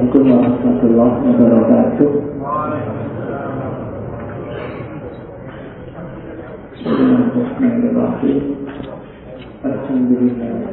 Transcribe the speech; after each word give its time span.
Assalamualaikum 0.00 0.32
warahmatullahi 0.32 1.28
wabarakatuh. 1.28 2.08
Bismillahirrahmanirrahim. 6.72 8.40
Alhamdulillah 9.60 10.64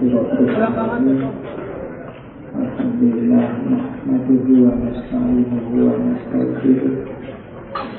nahmaduhu 3.68 4.64
nasta'inuhu 4.80 5.76
wa 5.76 5.92
nastaghfiruh 6.08 7.04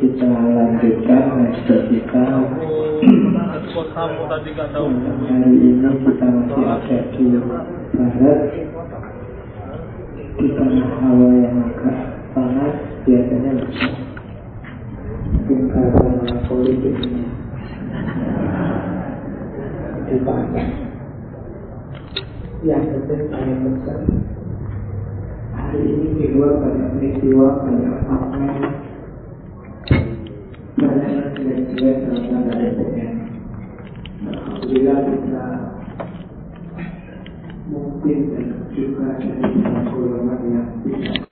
kita 0.00 0.28
lanjutkan 0.28 1.24
master 1.40 1.80
kita. 1.88 2.24
Hari 5.24 5.52
ini 5.56 5.90
kita 6.04 6.26
masih 6.28 6.64
ada 6.68 6.98
di 7.16 7.24
barat. 7.96 8.40
Di 10.36 10.46
tengah 10.52 10.88
hawa 11.00 11.28
yang 11.32 11.64
agak 11.64 12.00
panas 12.36 12.76
biasanya 13.08 13.52
mungkin 15.32 15.60
karena 15.72 16.36
politik 16.44 16.96
ini. 17.00 17.24
Dipakai 20.12 20.68
yang 22.60 22.84
penting 22.84 23.22
saya 23.32 23.54
pesan 23.64 24.00
hari 25.60 25.84
ini 25.84 26.08
di 26.16 26.26
luar 26.32 26.56
banyak 26.56 26.88
peristiwa 26.96 27.46
banyak 27.60 27.94
pamer 28.08 28.54
banyak 30.80 31.10
yang 31.12 31.28
jelek-jelek 31.36 31.96
tanda 32.08 32.52
kutipnya 32.56 33.08
Alhamdulillah 34.20 34.98
kita 35.04 35.46
mungkin 37.68 38.18
dan 38.32 38.46
juga 38.72 39.06
dari 39.20 39.52
golongan 39.92 40.40
yang 40.48 40.68
bisa 40.84 41.28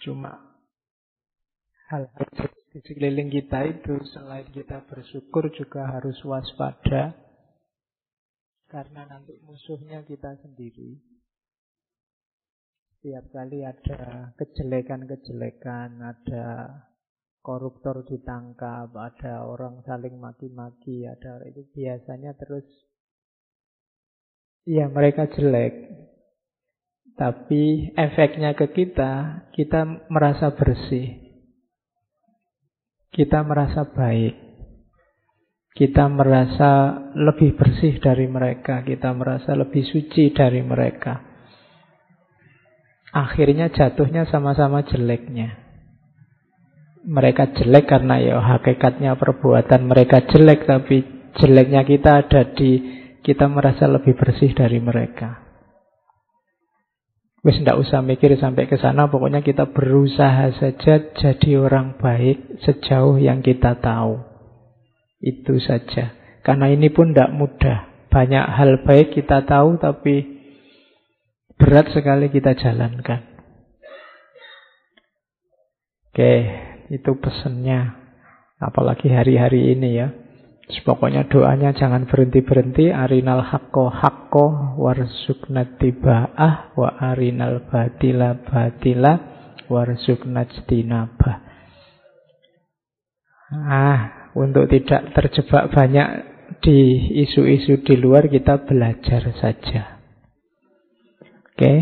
Cuma 0.00 0.32
hal-hal 1.92 2.28
di 2.72 2.80
sekeliling 2.80 3.28
kita 3.28 3.68
itu 3.68 4.00
selain 4.16 4.48
kita 4.48 4.80
bersyukur 4.88 5.52
juga 5.52 5.92
harus 5.92 6.16
waspada 6.24 7.29
karena 8.70 9.02
nanti 9.10 9.34
musuhnya 9.42 10.06
kita 10.06 10.38
sendiri. 10.38 10.96
Setiap 12.94 13.26
kali 13.34 13.66
ada 13.66 14.30
kejelekan-kejelekan, 14.38 15.98
ada 15.98 16.46
koruptor 17.42 18.06
ditangkap, 18.06 18.94
ada 18.94 19.42
orang 19.42 19.82
saling 19.82 20.14
maki-maki, 20.20 21.08
ada 21.08 21.42
itu 21.48 21.66
biasanya 21.74 22.36
terus 22.38 22.64
ya 24.68 24.86
mereka 24.86 25.26
jelek. 25.34 25.90
Tapi 27.18 27.92
efeknya 28.00 28.56
ke 28.56 28.72
kita, 28.72 29.44
kita 29.52 30.08
merasa 30.08 30.56
bersih. 30.56 31.20
Kita 33.12 33.44
merasa 33.44 33.84
baik. 33.84 34.49
Kita 35.70 36.10
merasa 36.10 36.98
lebih 37.14 37.54
bersih 37.54 38.02
dari 38.02 38.26
mereka. 38.26 38.82
Kita 38.82 39.14
merasa 39.14 39.54
lebih 39.54 39.86
suci 39.86 40.34
dari 40.34 40.60
mereka. 40.66 41.22
Akhirnya 43.10 43.70
jatuhnya 43.70 44.26
sama-sama 44.26 44.82
jeleknya. 44.82 45.56
Mereka 47.00 47.56
jelek 47.56 47.88
karena 47.88 48.20
ya 48.20 48.38
hakikatnya 48.38 49.14
perbuatan 49.14 49.86
mereka 49.86 50.26
jelek. 50.26 50.66
Tapi 50.66 51.30
jeleknya 51.38 51.86
kita 51.86 52.26
ada 52.26 52.50
di 52.50 53.00
kita 53.22 53.46
merasa 53.46 53.86
lebih 53.86 54.18
bersih 54.18 54.52
dari 54.52 54.82
mereka. 54.82 55.50
Wis 57.40 57.56
ndak 57.56 57.80
usah 57.80 58.04
mikir 58.04 58.36
sampai 58.36 58.68
ke 58.68 58.76
sana, 58.76 59.08
pokoknya 59.08 59.40
kita 59.40 59.72
berusaha 59.72 60.60
saja 60.60 60.94
jadi 61.16 61.50
orang 61.56 61.96
baik 61.96 62.60
sejauh 62.68 63.16
yang 63.16 63.40
kita 63.40 63.80
tahu. 63.80 64.29
Itu 65.20 65.60
saja. 65.60 66.16
Karena 66.40 66.72
ini 66.72 66.88
pun 66.88 67.12
ndak 67.12 67.30
mudah. 67.36 68.08
Banyak 68.10 68.46
hal 68.56 68.82
baik 68.82 69.14
kita 69.14 69.44
tahu 69.46 69.78
tapi 69.78 70.40
berat 71.60 71.92
sekali 71.92 72.32
kita 72.32 72.56
jalankan. 72.56 73.22
Oke, 76.10 76.32
itu 76.90 77.10
pesannya. 77.20 77.94
Apalagi 78.58 79.12
hari-hari 79.12 79.76
ini 79.76 79.88
ya. 79.94 80.08
Terus 80.66 80.82
pokoknya 80.82 81.30
doanya 81.30 81.70
jangan 81.76 82.08
berhenti-berhenti. 82.10 82.90
Arinal 82.90 83.46
hakko 83.46 83.92
hakko 83.94 84.74
warsukna 84.80 85.78
tiba'ah 85.78 86.74
wa 86.74 86.90
arinal 87.14 87.62
batila 87.70 88.38
batila 88.42 89.12
warsukna 89.70 90.50
jtinabah. 90.50 91.36
Ah, 93.50 94.19
untuk 94.34 94.70
tidak 94.70 95.10
terjebak 95.14 95.74
banyak 95.74 96.08
di 96.58 97.10
isu-isu 97.26 97.82
di 97.86 97.94
luar 97.98 98.26
kita 98.26 98.66
belajar 98.66 99.30
saja. 99.38 100.02
Oke, 101.50 101.72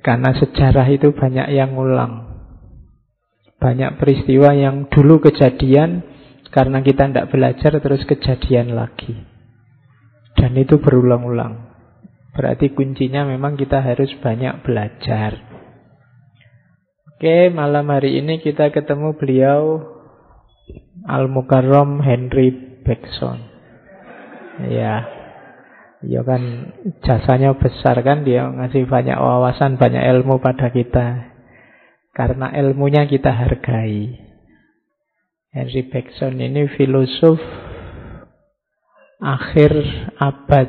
karena 0.00 0.32
sejarah 0.36 0.88
itu 0.88 1.12
banyak 1.12 1.52
yang 1.52 1.76
ulang. 1.76 2.32
Banyak 3.60 3.96
peristiwa 3.96 4.52
yang 4.52 4.88
dulu 4.92 5.24
kejadian 5.24 6.04
karena 6.52 6.84
kita 6.84 7.08
tidak 7.08 7.30
belajar 7.32 7.72
terus 7.80 8.04
kejadian 8.04 8.76
lagi. 8.76 9.16
Dan 10.36 10.54
itu 10.60 10.76
berulang-ulang. 10.76 11.72
Berarti 12.34 12.74
kuncinya 12.74 13.24
memang 13.24 13.54
kita 13.54 13.80
harus 13.80 14.10
banyak 14.18 14.66
belajar. 14.66 15.38
Oke, 17.14 17.48
malam 17.54 17.86
hari 17.88 18.18
ini 18.18 18.42
kita 18.42 18.74
ketemu 18.74 19.14
beliau 19.14 19.93
Al-Mukarram 21.04 22.00
Henry 22.00 22.80
Bergson. 22.80 23.40
Ya, 24.72 25.04
ya 26.00 26.20
kan 26.24 26.72
jasanya 27.04 27.56
besar 27.60 28.00
kan 28.00 28.24
dia 28.24 28.48
ngasih 28.48 28.88
banyak 28.88 29.16
wawasan, 29.16 29.76
banyak 29.76 30.00
ilmu 30.00 30.40
pada 30.40 30.72
kita. 30.72 31.32
Karena 32.14 32.54
ilmunya 32.56 33.04
kita 33.04 33.34
hargai. 33.34 34.16
Henry 35.54 35.86
Bergson 35.86 36.40
ini 36.40 36.66
filosof 36.72 37.38
akhir 39.22 39.72
abad 40.18 40.68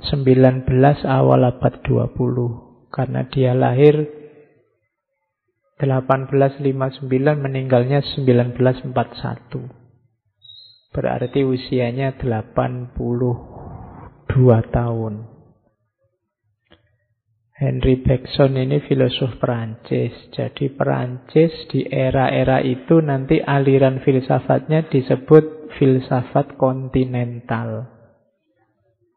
19 0.00 0.66
awal 1.06 1.40
abad 1.44 1.74
20 1.86 2.90
karena 2.90 3.20
dia 3.30 3.52
lahir 3.54 4.23
1859 5.78 7.06
meninggalnya 7.38 8.00
1941 8.02 8.94
berarti 10.94 11.42
usianya 11.42 12.14
82 12.20 12.94
tahun 14.70 15.34
Henry 17.54 18.02
Bergson 18.02 18.58
ini 18.58 18.82
filosof 18.82 19.38
Perancis. 19.38 20.10
Jadi 20.34 20.74
Perancis 20.74 21.54
di 21.70 21.86
era-era 21.86 22.58
itu 22.58 22.98
nanti 22.98 23.38
aliran 23.38 24.02
filsafatnya 24.02 24.90
disebut 24.90 25.70
filsafat 25.78 26.58
kontinental. 26.58 27.86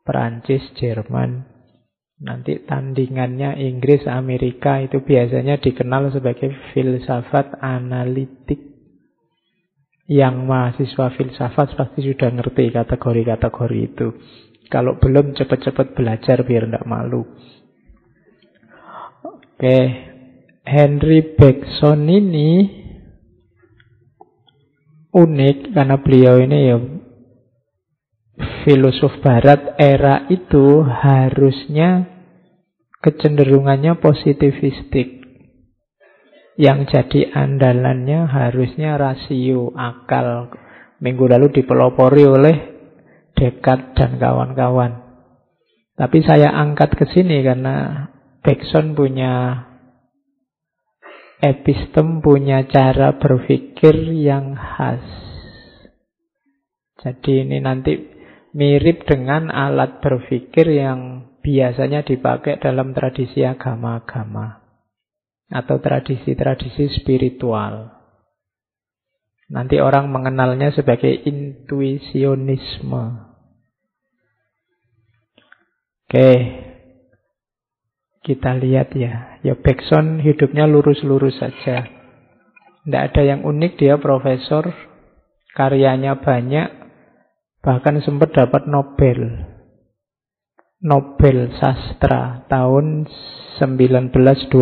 Perancis, 0.05 0.61
Jerman. 0.77 1.56
Nanti 2.17 2.65
tandingannya 2.65 3.61
Inggris, 3.61 4.09
Amerika 4.09 4.81
itu 4.81 5.05
biasanya 5.05 5.61
dikenal 5.61 6.09
sebagai 6.09 6.49
filsafat 6.73 7.61
analitik. 7.61 8.57
Yang 10.07 10.35
mahasiswa 10.47 11.07
filsafat 11.13 11.77
pasti 11.77 11.99
sudah 12.01 12.31
ngerti 12.31 12.73
kategori-kategori 12.73 13.79
itu. 13.83 14.07
Kalau 14.71 14.97
belum 14.97 15.37
cepat-cepat 15.37 15.93
belajar 15.93 16.41
biar 16.41 16.65
tidak 16.65 16.87
malu. 16.89 17.21
Oke, 19.23 19.79
Henry 20.65 21.21
Bergson 21.37 22.07
ini 22.07 22.51
unik 25.13 25.57
karena 25.71 25.95
beliau 26.01 26.35
ini 26.41 26.57
ya 26.67 26.77
filosof 28.67 29.23
barat 29.23 29.79
era 29.79 30.27
itu 30.27 30.83
harusnya 30.83 32.03
kecenderungannya 32.99 33.95
positivistik. 34.03 35.23
Yang 36.59 36.79
jadi 36.91 37.31
andalannya 37.31 38.27
harusnya 38.27 38.99
rasio, 38.99 39.71
akal. 39.71 40.51
Minggu 40.99 41.31
lalu 41.31 41.63
dipelopori 41.63 42.27
oleh 42.27 42.57
Dekat 43.37 43.93
dan 43.93 44.17
kawan-kawan. 44.17 45.05
Tapi 45.93 46.25
saya 46.25 46.51
angkat 46.57 46.97
ke 46.97 47.05
sini 47.13 47.45
karena 47.45 48.09
Bergson 48.41 48.97
punya 48.97 49.63
epistem, 51.37 52.25
punya 52.25 52.65
cara 52.65 53.15
berpikir 53.21 53.93
yang 54.17 54.57
khas. 54.57 55.05
Jadi 56.97 57.45
ini 57.45 57.61
nanti 57.61 58.16
mirip 58.55 59.03
dengan 59.07 59.49
alat 59.51 59.99
berpikir 59.99 60.67
yang 60.71 61.31
biasanya 61.43 62.03
dipakai 62.03 62.59
dalam 62.59 62.91
tradisi 62.91 63.43
agama-agama 63.43 64.67
atau 65.47 65.79
tradisi-tradisi 65.79 66.91
spiritual. 66.99 67.95
Nanti 69.47 69.79
orang 69.79 70.11
mengenalnya 70.11 70.75
sebagai 70.75 71.23
intuisionisme. 71.23 73.05
Oke, 76.07 76.31
kita 78.27 78.59
lihat 78.59 78.91
ya. 78.91 79.39
Ya 79.39 79.55
hidupnya 80.19 80.67
lurus-lurus 80.67 81.39
saja. 81.39 81.87
Tidak 82.83 83.03
ada 83.11 83.21
yang 83.23 83.47
unik, 83.47 83.79
dia 83.79 83.95
profesor, 83.95 84.71
karyanya 85.55 86.19
banyak, 86.19 86.86
bahkan 87.67 87.99
sempat 87.99 88.31
dapat 88.31 88.63
Nobel. 88.71 89.43
Nobel 90.79 91.51
Sastra 91.59 92.47
tahun 92.47 93.11
1927. 93.59 94.55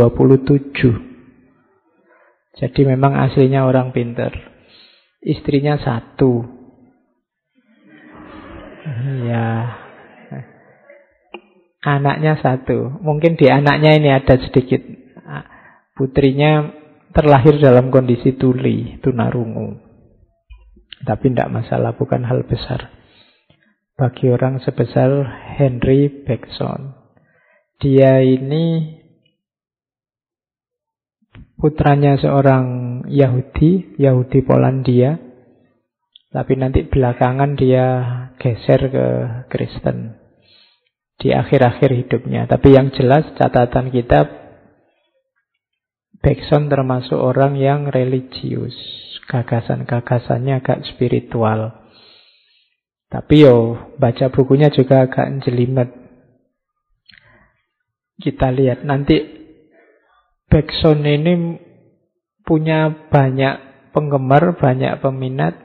Jadi 2.58 2.82
memang 2.82 3.14
aslinya 3.14 3.70
orang 3.70 3.94
pinter. 3.94 4.34
Istrinya 5.22 5.78
satu. 5.78 6.50
Ya. 9.30 9.78
Anaknya 11.86 12.42
satu. 12.42 12.90
Mungkin 13.06 13.38
di 13.38 13.46
anaknya 13.54 14.02
ini 14.02 14.10
ada 14.10 14.34
sedikit. 14.42 14.82
Putrinya 15.94 16.74
terlahir 17.14 17.62
dalam 17.62 17.94
kondisi 17.94 18.34
tuli, 18.34 18.98
tunarungu. 19.06 19.78
Tapi 21.06 21.30
tidak 21.30 21.54
masalah, 21.54 21.94
bukan 21.94 22.26
hal 22.26 22.50
besar 22.50 22.95
bagi 23.96 24.28
orang 24.28 24.60
sebesar 24.60 25.24
Henry 25.56 26.12
Bergson. 26.28 26.96
Dia 27.80 28.20
ini 28.24 28.96
putranya 31.56 32.20
seorang 32.20 33.04
Yahudi, 33.08 33.96
Yahudi 34.00 34.40
Polandia. 34.44 35.16
Tapi 36.36 36.54
nanti 36.60 36.84
belakangan 36.84 37.56
dia 37.56 37.86
geser 38.36 38.92
ke 38.92 39.08
Kristen 39.48 40.20
di 41.16 41.32
akhir-akhir 41.32 41.96
hidupnya. 41.96 42.44
Tapi 42.52 42.76
yang 42.76 42.92
jelas 42.92 43.24
catatan 43.40 43.88
kita 43.88 44.44
Bergson 46.20 46.68
termasuk 46.68 47.16
orang 47.16 47.56
yang 47.56 47.88
religius. 47.88 48.76
Gagasan-gagasannya 49.32 50.60
agak 50.60 50.84
spiritual. 50.92 51.85
Tapi 53.16 53.48
yo 53.48 53.80
baca 53.96 54.28
bukunya 54.28 54.68
juga 54.68 55.08
agak 55.08 55.48
jelimet. 55.48 55.88
Kita 58.20 58.52
lihat 58.52 58.84
nanti 58.84 59.16
Bergson 60.52 61.00
ini 61.08 61.56
punya 62.44 63.08
banyak 63.08 63.88
penggemar, 63.96 64.60
banyak 64.60 65.00
peminat. 65.00 65.56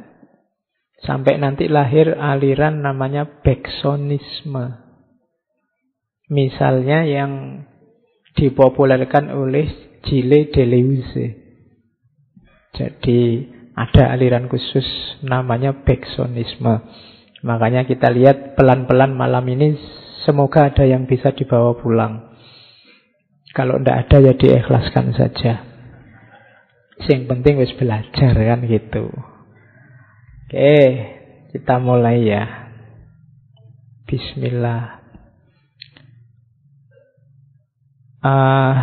Sampai 1.02 1.42
nanti 1.42 1.66
lahir 1.66 2.14
aliran 2.14 2.86
namanya 2.86 3.26
Bergsonisme. 3.42 4.86
Misalnya 6.30 7.02
yang 7.02 7.66
dipopulerkan 8.38 9.26
oleh 9.34 9.98
Gilles 10.06 10.54
Deleuze. 10.54 11.34
Jadi 12.78 13.20
ada 13.74 14.14
aliran 14.14 14.46
khusus 14.46 14.86
namanya 15.26 15.74
Bergsonisme. 15.82 16.78
Makanya 17.40 17.88
kita 17.88 18.12
lihat 18.12 18.56
pelan-pelan 18.56 19.16
malam 19.16 19.44
ini 19.48 19.76
semoga 20.28 20.68
ada 20.68 20.84
yang 20.84 21.08
bisa 21.08 21.32
dibawa 21.32 21.72
pulang. 21.76 22.36
Kalau 23.56 23.80
tidak 23.80 24.06
ada 24.06 24.16
ya 24.30 24.32
diikhlaskan 24.36 25.16
saja. 25.16 25.52
Yang 27.08 27.22
penting 27.32 27.54
wis 27.58 27.72
belajar 27.80 28.36
kan 28.36 28.60
gitu. 28.68 29.08
Oke, 30.46 30.78
kita 31.50 31.80
mulai 31.80 32.28
ya. 32.28 32.44
Bismillah. 34.04 35.00
Uh, 38.20 38.74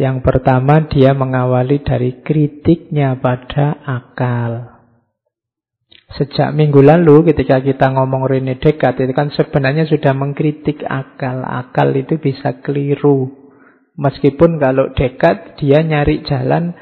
yang 0.00 0.24
pertama 0.24 0.88
dia 0.88 1.12
mengawali 1.12 1.84
dari 1.84 2.24
kritiknya 2.24 3.20
pada 3.20 3.76
akal. 3.84 4.75
Sejak 6.06 6.54
minggu 6.54 6.86
lalu 6.86 7.26
ketika 7.26 7.58
kita 7.58 7.90
ngomong 7.90 8.30
Rene 8.30 8.62
Descartes 8.62 9.10
itu 9.10 9.14
kan 9.16 9.34
sebenarnya 9.34 9.90
sudah 9.90 10.14
mengkritik 10.14 10.86
akal. 10.86 11.42
Akal 11.42 11.90
itu 11.98 12.22
bisa 12.22 12.62
keliru. 12.62 13.34
Meskipun 13.98 14.62
kalau 14.62 14.94
Descartes 14.94 15.58
dia 15.58 15.82
nyari 15.82 16.22
jalan 16.22 16.78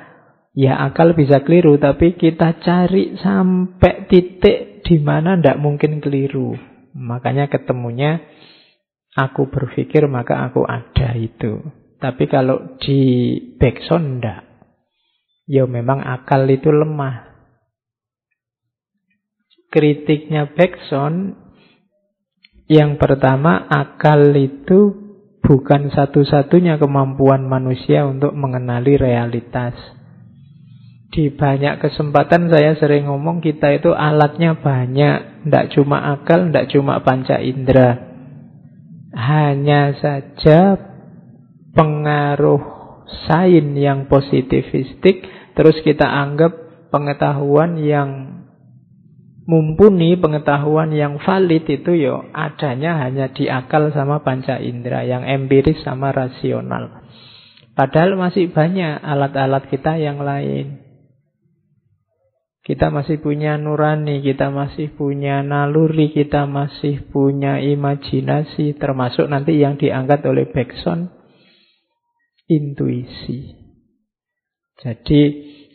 ya 0.52 0.76
akal 0.76 1.16
bisa 1.16 1.40
keliru 1.40 1.80
tapi 1.80 2.20
kita 2.20 2.60
cari 2.60 3.16
sampai 3.16 4.06
titik 4.12 4.84
di 4.84 5.00
mana 5.00 5.40
tidak 5.40 5.56
mungkin 5.56 6.04
keliru. 6.04 6.52
Makanya 6.92 7.48
ketemunya 7.48 8.20
aku 9.16 9.48
berpikir 9.48 10.04
maka 10.04 10.44
aku 10.44 10.68
ada 10.68 11.16
itu. 11.16 11.64
Tapi 11.96 12.28
kalau 12.28 12.76
di 12.76 13.00
Bergson 13.56 14.20
enggak. 14.20 14.44
Ya 15.48 15.64
memang 15.64 16.00
akal 16.04 16.44
itu 16.48 16.68
lemah 16.68 17.33
kritiknya 19.74 20.54
Bergson 20.54 21.34
yang 22.70 22.96
pertama 22.96 23.66
akal 23.66 24.30
itu 24.30 24.94
bukan 25.44 25.92
satu-satunya 25.92 26.80
kemampuan 26.80 27.44
manusia 27.44 28.08
untuk 28.08 28.32
mengenali 28.32 28.96
realitas. 28.96 29.76
Di 31.12 31.30
banyak 31.30 31.78
kesempatan 31.78 32.50
saya 32.50 32.74
sering 32.80 33.06
ngomong 33.06 33.38
kita 33.44 33.70
itu 33.76 33.92
alatnya 33.92 34.58
banyak, 34.58 35.46
tidak 35.46 35.66
cuma 35.76 36.16
akal, 36.16 36.48
tidak 36.48 36.66
cuma 36.72 37.04
panca 37.04 37.38
indera. 37.38 38.14
Hanya 39.14 39.94
saja 40.00 40.74
pengaruh 41.70 42.62
sain 43.28 43.76
yang 43.78 44.10
positivistik 44.10 45.22
terus 45.54 45.78
kita 45.86 46.02
anggap 46.02 46.50
pengetahuan 46.90 47.78
yang 47.78 48.33
mumpuni 49.44 50.16
pengetahuan 50.16 50.88
yang 50.92 51.20
valid 51.20 51.68
itu 51.68 51.92
yo 51.96 52.24
adanya 52.32 52.96
hanya 53.04 53.28
di 53.32 53.48
akal 53.48 53.92
sama 53.92 54.24
panca 54.24 54.56
indera 54.56 55.04
yang 55.04 55.24
empiris 55.24 55.84
sama 55.84 56.12
rasional. 56.12 57.04
Padahal 57.74 58.14
masih 58.14 58.54
banyak 58.54 59.02
alat-alat 59.02 59.66
kita 59.68 59.98
yang 59.98 60.22
lain. 60.22 60.80
Kita 62.64 62.88
masih 62.88 63.20
punya 63.20 63.60
nurani, 63.60 64.24
kita 64.24 64.48
masih 64.48 64.96
punya 64.96 65.44
naluri, 65.44 66.08
kita 66.16 66.48
masih 66.48 67.12
punya 67.12 67.60
imajinasi, 67.60 68.80
termasuk 68.80 69.28
nanti 69.28 69.60
yang 69.60 69.76
diangkat 69.76 70.24
oleh 70.24 70.48
Bergson, 70.48 71.12
intuisi. 72.48 73.52
Jadi 74.80 75.22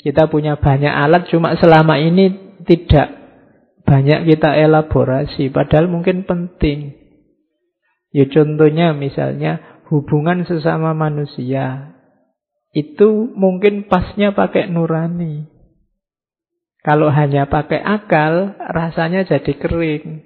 kita 0.02 0.34
punya 0.34 0.58
banyak 0.58 0.90
alat, 0.90 1.30
cuma 1.30 1.54
selama 1.62 2.02
ini 2.02 2.58
tidak 2.66 3.19
banyak 3.90 4.30
kita 4.30 4.54
elaborasi, 4.54 5.50
padahal 5.50 5.90
mungkin 5.90 6.30
penting. 6.30 6.94
Ya 8.14 8.30
contohnya 8.30 8.94
misalnya 8.94 9.82
hubungan 9.90 10.46
sesama 10.46 10.94
manusia. 10.94 11.98
Itu 12.70 13.34
mungkin 13.34 13.90
pasnya 13.90 14.38
pakai 14.38 14.70
nurani. 14.70 15.50
Kalau 16.86 17.10
hanya 17.10 17.50
pakai 17.50 17.82
akal, 17.82 18.54
rasanya 18.70 19.26
jadi 19.26 19.58
kering. 19.58 20.22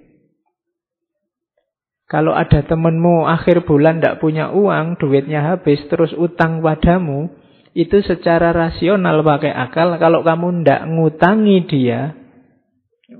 Kalau 2.11 2.35
ada 2.35 2.61
temenmu 2.67 3.25
akhir 3.25 3.63
bulan 3.63 4.03
tidak 4.03 4.19
punya 4.19 4.51
uang, 4.51 4.99
duitnya 4.99 5.55
habis, 5.55 5.81
terus 5.87 6.11
utang 6.13 6.59
padamu, 6.59 7.31
itu 7.73 8.03
secara 8.03 8.51
rasional 8.51 9.23
pakai 9.23 9.49
akal. 9.49 9.95
Kalau 9.97 10.21
kamu 10.21 10.61
tidak 10.61 10.81
ngutangi 10.93 11.57
dia, 11.65 12.22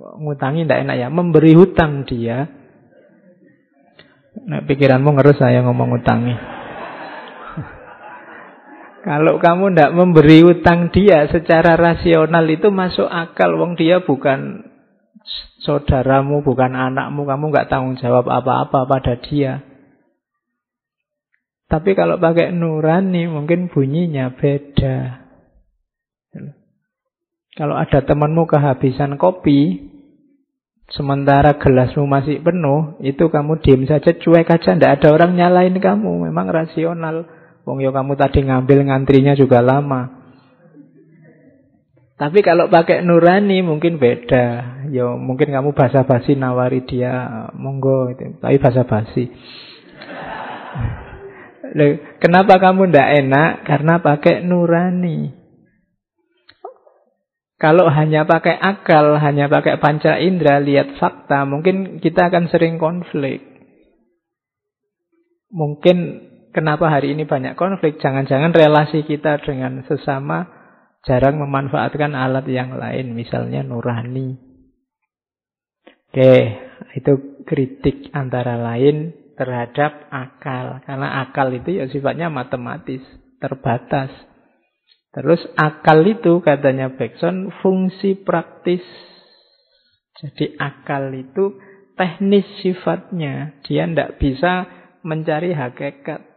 ngutangi 0.04 0.68
tidak 0.68 0.84
enak 0.84 0.96
ya, 1.00 1.08
memberi 1.08 1.56
hutang 1.56 2.04
dia, 2.04 2.52
Nah, 4.34 4.66
pikiranmu 4.66 5.14
ngerus 5.14 5.38
saya 5.38 5.62
ngomong 5.62 6.02
utangi. 6.02 6.34
Kalau 9.08 9.38
kamu 9.38 9.66
tidak 9.72 9.94
memberi 9.94 10.42
utang 10.42 10.90
dia 10.90 11.30
secara 11.30 11.78
rasional 11.78 12.42
itu 12.50 12.74
masuk 12.74 13.06
akal. 13.06 13.54
Wong 13.62 13.78
dia 13.78 14.02
bukan 14.02 14.66
saudaramu, 15.62 16.42
bukan 16.42 16.74
anakmu. 16.74 17.30
Kamu 17.30 17.54
nggak 17.54 17.70
tanggung 17.70 17.96
jawab 18.02 18.26
apa-apa 18.26 18.90
pada 18.90 19.14
dia. 19.22 19.62
Tapi 21.70 21.98
kalau 21.98 22.22
pakai 22.22 22.54
nurani 22.54 23.26
mungkin 23.26 23.72
bunyinya 23.72 24.38
beda. 24.38 25.26
Kalau 27.54 27.78
ada 27.78 28.02
temanmu 28.02 28.50
kehabisan 28.50 29.18
kopi, 29.18 29.93
sementara 30.94 31.58
gelasmu 31.58 32.06
masih 32.06 32.40
penuh, 32.40 32.98
itu 33.02 33.28
kamu 33.30 33.60
diam 33.62 33.84
saja, 33.90 34.14
cuek 34.14 34.50
aja, 34.50 34.78
tidak 34.78 35.02
ada 35.02 35.08
orang 35.14 35.34
nyalain 35.34 35.74
kamu. 35.78 36.30
Memang 36.30 36.48
rasional. 36.50 37.26
Wong 37.64 37.80
yo 37.80 37.96
kamu 37.96 38.14
tadi 38.20 38.44
ngambil 38.44 38.88
ngantrinya 38.88 39.34
juga 39.34 39.64
lama. 39.64 40.24
Tapi 42.14 42.40
kalau 42.46 42.70
pakai 42.70 43.02
nurani 43.02 43.66
mungkin 43.66 43.98
beda. 43.98 44.80
Yo 44.94 45.18
mungkin 45.18 45.50
kamu 45.50 45.74
basa-basi 45.74 46.38
nawari 46.38 46.86
dia, 46.86 47.50
monggo 47.58 48.14
itu. 48.14 48.38
Tapi 48.38 48.56
basa-basi. 48.62 49.24
Kenapa 52.22 52.62
kamu 52.62 52.94
ndak 52.94 53.10
enak? 53.26 53.52
Karena 53.66 53.98
pakai 53.98 54.46
nurani. 54.46 55.43
Kalau 57.64 57.88
hanya 57.88 58.28
pakai 58.28 58.60
akal, 58.60 59.16
hanya 59.24 59.48
pakai 59.48 59.80
panca 59.80 60.20
indera, 60.20 60.60
lihat 60.60 61.00
fakta, 61.00 61.48
mungkin 61.48 62.04
kita 62.04 62.28
akan 62.28 62.52
sering 62.52 62.76
konflik. 62.76 63.40
Mungkin 65.48 66.28
Kenapa 66.54 66.86
hari 66.86 67.18
ini 67.18 67.26
banyak 67.26 67.58
konflik? 67.58 67.98
Jangan-jangan 67.98 68.54
relasi 68.54 69.02
kita 69.10 69.42
dengan 69.42 69.82
sesama 69.90 70.46
jarang 71.02 71.42
memanfaatkan 71.42 72.14
alat 72.14 72.46
yang 72.46 72.78
lain, 72.78 73.18
misalnya 73.18 73.66
nurani. 73.66 74.38
Oke, 76.14 76.34
itu 76.94 77.42
kritik 77.50 78.14
antara 78.14 78.54
lain 78.54 79.18
terhadap 79.34 80.14
akal. 80.14 80.86
Karena 80.86 81.26
akal 81.26 81.50
itu 81.58 81.82
ya 81.82 81.90
sifatnya 81.90 82.30
matematis, 82.30 83.02
terbatas. 83.42 84.14
Terus 85.14 85.46
akal 85.54 86.02
itu 86.10 86.42
katanya 86.42 86.90
Beckson 86.98 87.54
fungsi 87.62 88.18
praktis. 88.18 88.82
Jadi 90.18 90.58
akal 90.58 91.14
itu 91.14 91.54
teknis 91.94 92.46
sifatnya. 92.66 93.62
Dia 93.62 93.86
tidak 93.86 94.18
bisa 94.18 94.66
mencari 95.06 95.54
hakikat 95.54 96.34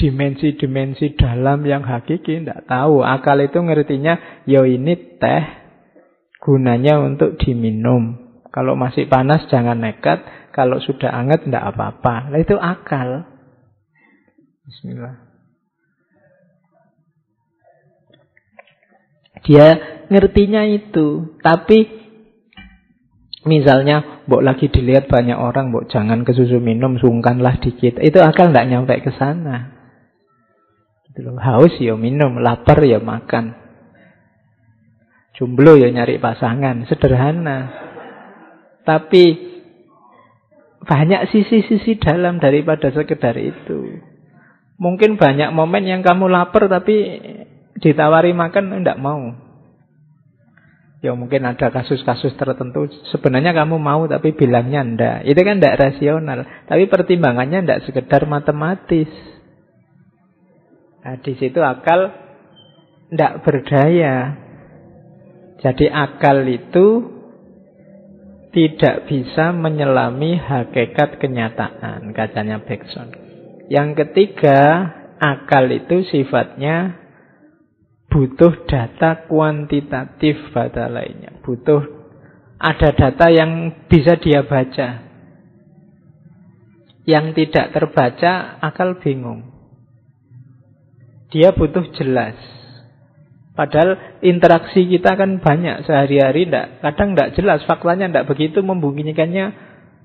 dimensi-dimensi 0.00 1.18
dalam 1.18 1.60
yang 1.66 1.84
hakiki 1.84 2.42
tidak 2.42 2.64
tahu. 2.64 3.04
Akal 3.04 3.42
itu 3.44 3.60
ngertinya, 3.60 4.42
yo 4.48 4.64
ya 4.64 4.74
ini 4.80 5.18
teh 5.20 5.44
gunanya 6.40 7.02
untuk 7.02 7.36
diminum. 7.36 8.32
Kalau 8.50 8.74
masih 8.74 9.06
panas 9.06 9.46
jangan 9.52 9.78
nekat, 9.78 10.50
kalau 10.50 10.82
sudah 10.82 11.12
hangat 11.14 11.46
tidak 11.46 11.70
apa-apa. 11.74 12.32
Nah, 12.34 12.40
itu 12.40 12.58
akal. 12.58 13.28
Bismillah. 14.66 15.29
Dia 19.44 19.66
ngertinya 20.10 20.66
itu, 20.68 21.38
tapi 21.40 22.00
Misalnya, 23.40 24.20
mbok 24.28 24.44
lagi 24.44 24.68
dilihat 24.68 25.08
banyak 25.08 25.38
orang, 25.40 25.72
mbok 25.72 25.88
jangan 25.88 26.28
ke 26.28 26.36
susu 26.36 26.60
minum, 26.60 27.00
sungkanlah 27.00 27.56
dikit. 27.56 27.96
Itu 27.96 28.20
akal 28.20 28.52
tidak 28.52 28.68
nyampe 28.68 29.00
ke 29.00 29.16
sana. 29.16 29.72
Gitu 31.08 31.24
loh. 31.24 31.40
Haus 31.40 31.72
ya 31.80 31.96
minum, 31.96 32.36
lapar 32.36 32.84
ya 32.84 33.00
makan. 33.00 33.56
Jomblo 35.40 35.80
ya 35.80 35.88
nyari 35.88 36.20
pasangan, 36.20 36.84
sederhana. 36.84 37.72
Tapi 38.84 39.24
banyak 40.84 41.32
sisi-sisi 41.32 41.96
dalam 41.96 42.44
daripada 42.44 42.92
sekedar 42.92 43.40
itu. 43.40 44.04
Mungkin 44.76 45.16
banyak 45.16 45.48
momen 45.56 45.88
yang 45.88 46.04
kamu 46.04 46.28
lapar 46.28 46.68
tapi 46.68 46.96
ditawari 47.78 48.34
makan 48.34 48.82
tidak 48.82 48.98
mau. 48.98 49.50
Ya 51.00 51.16
mungkin 51.16 51.48
ada 51.48 51.72
kasus-kasus 51.72 52.36
tertentu 52.36 52.84
sebenarnya 53.08 53.56
kamu 53.56 53.80
mau 53.80 54.04
tapi 54.04 54.36
bilangnya 54.36 54.84
ndak. 54.84 55.18
Itu 55.24 55.40
kan 55.40 55.56
ndak 55.56 55.78
rasional. 55.80 56.44
Tapi 56.68 56.92
pertimbangannya 56.92 57.64
ndak 57.64 57.88
sekedar 57.88 58.28
matematis. 58.28 59.08
Nah, 61.00 61.16
di 61.24 61.32
situ 61.40 61.56
akal 61.64 62.12
tidak 63.08 63.32
berdaya. 63.48 64.36
Jadi 65.64 65.88
akal 65.88 66.44
itu 66.44 66.86
tidak 68.50 69.08
bisa 69.08 69.56
menyelami 69.56 70.36
hakikat 70.36 71.22
kenyataan, 71.22 72.12
katanya 72.12 72.60
Beckson. 72.60 73.14
Yang 73.70 74.04
ketiga, 74.04 74.60
akal 75.22 75.70
itu 75.70 76.02
sifatnya 76.10 76.99
butuh 78.10 78.66
data 78.66 79.30
kuantitatif 79.30 80.50
pada 80.50 80.90
lainnya. 80.90 81.38
Butuh 81.40 81.80
ada 82.60 82.92
data 82.92 83.26
yang 83.32 83.86
bisa 83.86 84.18
dia 84.18 84.44
baca. 84.44 85.08
Yang 87.08 87.26
tidak 87.38 87.72
terbaca, 87.72 88.60
akal 88.60 89.00
bingung. 89.00 89.48
Dia 91.30 91.54
butuh 91.54 91.86
jelas. 91.96 92.36
Padahal 93.54 94.20
interaksi 94.20 94.86
kita 94.86 95.16
kan 95.16 95.40
banyak 95.40 95.86
sehari-hari, 95.86 96.48
kadang 96.80 97.14
tidak 97.14 97.34
jelas, 97.34 97.60
faktanya 97.66 98.08
tidak 98.08 98.28
begitu, 98.30 98.62
membunyikannya 98.62 99.52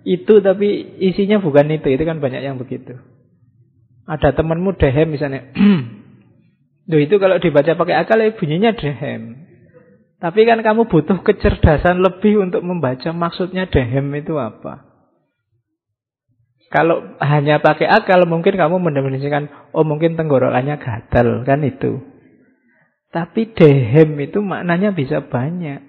itu 0.05 0.43
tapi 0.43 0.97
isinya 1.01 1.41
bukan 1.41 1.71
itu, 1.73 1.87
itu 1.89 2.03
kan 2.05 2.21
banyak 2.21 2.41
yang 2.45 2.61
begitu. 2.61 2.99
Ada 4.05 4.37
temanmu 4.37 4.77
dehem 4.77 5.07
misalnya, 5.09 5.49
Duh 6.85 7.01
itu 7.01 7.17
kalau 7.17 7.41
dibaca 7.41 7.73
pakai 7.73 7.95
akal 7.97 8.21
ya 8.21 8.33
bunyinya 8.37 8.71
dehem. 8.77 9.45
Tapi 10.21 10.45
kan 10.47 10.61
kamu 10.61 10.87
butuh 10.87 11.21
kecerdasan 11.25 12.01
lebih 12.01 12.39
untuk 12.39 12.61
membaca 12.61 13.09
maksudnya 13.11 13.65
dehem 13.67 14.05
itu 14.15 14.37
apa. 14.37 14.85
Kalau 16.69 17.17
hanya 17.21 17.61
pakai 17.61 17.85
akal 17.85 18.25
mungkin 18.25 18.57
kamu 18.57 18.81
mendefinisikan 18.81 19.71
oh 19.73 19.85
mungkin 19.85 20.17
tenggorokannya 20.17 20.77
gatal 20.81 21.45
kan 21.45 21.61
itu. 21.65 22.01
Tapi 23.13 23.53
dehem 23.53 24.11
itu 24.21 24.41
maknanya 24.41 24.93
bisa 24.93 25.25
banyak. 25.25 25.81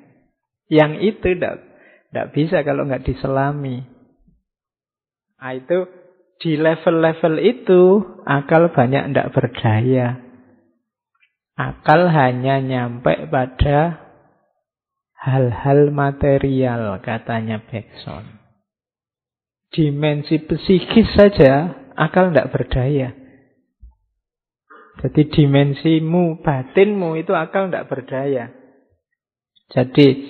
Yang 0.66 0.92
itu 1.14 1.26
tidak 1.38 2.26
bisa 2.32 2.62
kalau 2.64 2.86
nggak 2.86 3.04
diselami. 3.04 3.82
Nah, 5.36 5.52
itu 5.52 5.86
di 6.42 6.58
level-level 6.58 7.34
itu 7.40 7.82
akal 8.26 8.72
banyak 8.72 9.12
tidak 9.12 9.30
berdaya. 9.32 10.25
Akal 11.56 12.12
hanya 12.12 12.60
nyampe 12.60 13.32
pada 13.32 14.04
hal-hal 15.16 15.88
material 15.88 17.00
katanya 17.00 17.64
Beckson 17.64 18.36
dimensi 19.76 20.40
psikis 20.40 21.12
saja 21.12 21.76
akal 21.92 22.30
tidak 22.30 22.52
berdaya. 22.56 23.12
Jadi 24.96 25.28
dimensimu, 25.28 26.40
batinmu 26.40 27.20
itu 27.20 27.36
akal 27.36 27.68
tidak 27.68 27.92
berdaya. 27.92 28.48
Jadi 29.68 30.24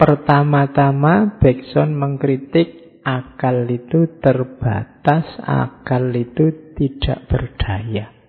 pertama-tama 0.00 1.36
Beckson 1.36 1.92
mengkritik 1.92 3.02
akal 3.04 3.68
itu 3.68 4.20
terbatas, 4.24 5.28
akal 5.44 6.08
itu 6.16 6.72
tidak 6.80 7.28
berdaya. 7.28 8.19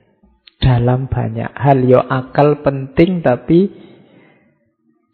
Dalam 0.61 1.09
banyak 1.09 1.51
hal, 1.57 1.81
yo 1.89 1.99
akal 2.05 2.61
penting 2.61 3.25
tapi 3.25 3.73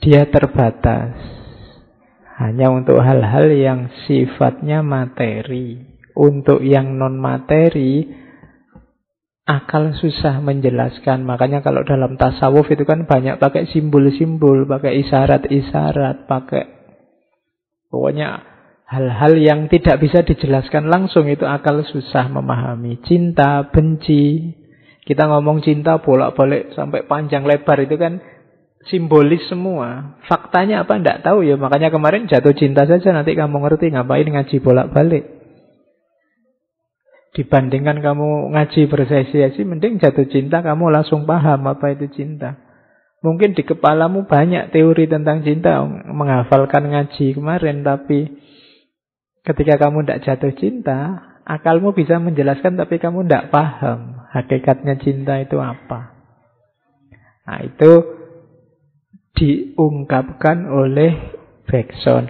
dia 0.03 0.27
terbatas. 0.27 1.15
Hanya 2.37 2.69
untuk 2.69 3.01
hal-hal 3.01 3.49
yang 3.49 3.89
sifatnya 4.05 4.85
materi. 4.85 5.81
Untuk 6.13 6.61
yang 6.61 6.97
non-materi, 6.99 8.05
akal 9.47 9.95
susah 9.95 10.43
menjelaskan. 10.43 11.23
Makanya 11.23 11.63
kalau 11.63 11.81
dalam 11.87 12.19
tasawuf 12.19 12.67
itu 12.67 12.83
kan 12.83 13.07
banyak 13.07 13.39
pakai 13.39 13.71
simbol-simbol, 13.71 14.67
pakai 14.67 15.01
isyarat-isyarat, 15.07 16.27
pakai 16.27 16.63
pokoknya 17.87 18.43
hal-hal 18.85 19.33
yang 19.39 19.71
tidak 19.71 20.03
bisa 20.03 20.21
dijelaskan 20.27 20.91
langsung 20.91 21.31
itu 21.31 21.47
akal 21.47 21.81
susah 21.87 22.27
memahami. 22.27 22.99
Cinta, 23.07 23.71
benci. 23.71 24.51
Kita 25.07 25.23
ngomong 25.23 25.63
cinta 25.63 26.03
bolak-balik 26.03 26.75
sampai 26.75 27.07
panjang 27.07 27.47
lebar 27.47 27.79
itu 27.79 27.95
kan 27.95 28.19
simbolis 28.91 29.39
semua. 29.47 30.19
Faktanya 30.27 30.83
apa 30.83 30.99
tidak 30.99 31.23
tahu 31.23 31.47
ya. 31.47 31.55
Makanya 31.55 31.95
kemarin 31.95 32.27
jatuh 32.27 32.51
cinta 32.51 32.83
saja 32.83 33.15
nanti 33.15 33.31
kamu 33.31 33.55
ngerti 33.55 33.95
ngapain 33.95 34.27
ngaji 34.27 34.59
bolak-balik. 34.59 35.23
Dibandingkan 37.39 38.03
kamu 38.03 38.51
ngaji 38.51 38.81
bersesi-sesi, 38.91 39.63
mending 39.63 40.03
jatuh 40.03 40.27
cinta 40.27 40.59
kamu 40.59 40.91
langsung 40.91 41.23
paham 41.23 41.71
apa 41.71 41.95
itu 41.95 42.11
cinta. 42.11 42.59
Mungkin 43.23 43.55
di 43.55 43.63
kepalamu 43.63 44.27
banyak 44.27 44.75
teori 44.75 45.07
tentang 45.07 45.39
cinta, 45.47 45.87
menghafalkan 45.87 46.83
ngaji 46.83 47.37
kemarin, 47.37 47.85
tapi 47.85 48.27
ketika 49.47 49.87
kamu 49.87 50.03
tidak 50.03 50.21
jatuh 50.27 50.53
cinta, 50.57 50.99
akalmu 51.47 51.95
bisa 51.95 52.19
menjelaskan 52.19 52.75
tapi 52.75 52.99
kamu 52.99 53.23
tidak 53.23 53.53
paham 53.53 54.16
hakikatnya 54.37 55.01
cinta 55.01 55.41
itu 55.41 55.57
apa. 55.57 56.13
Nah 57.49 57.59
itu 57.65 57.91
diungkapkan 59.37 60.69
oleh 60.69 61.37
Bergson. 61.65 62.29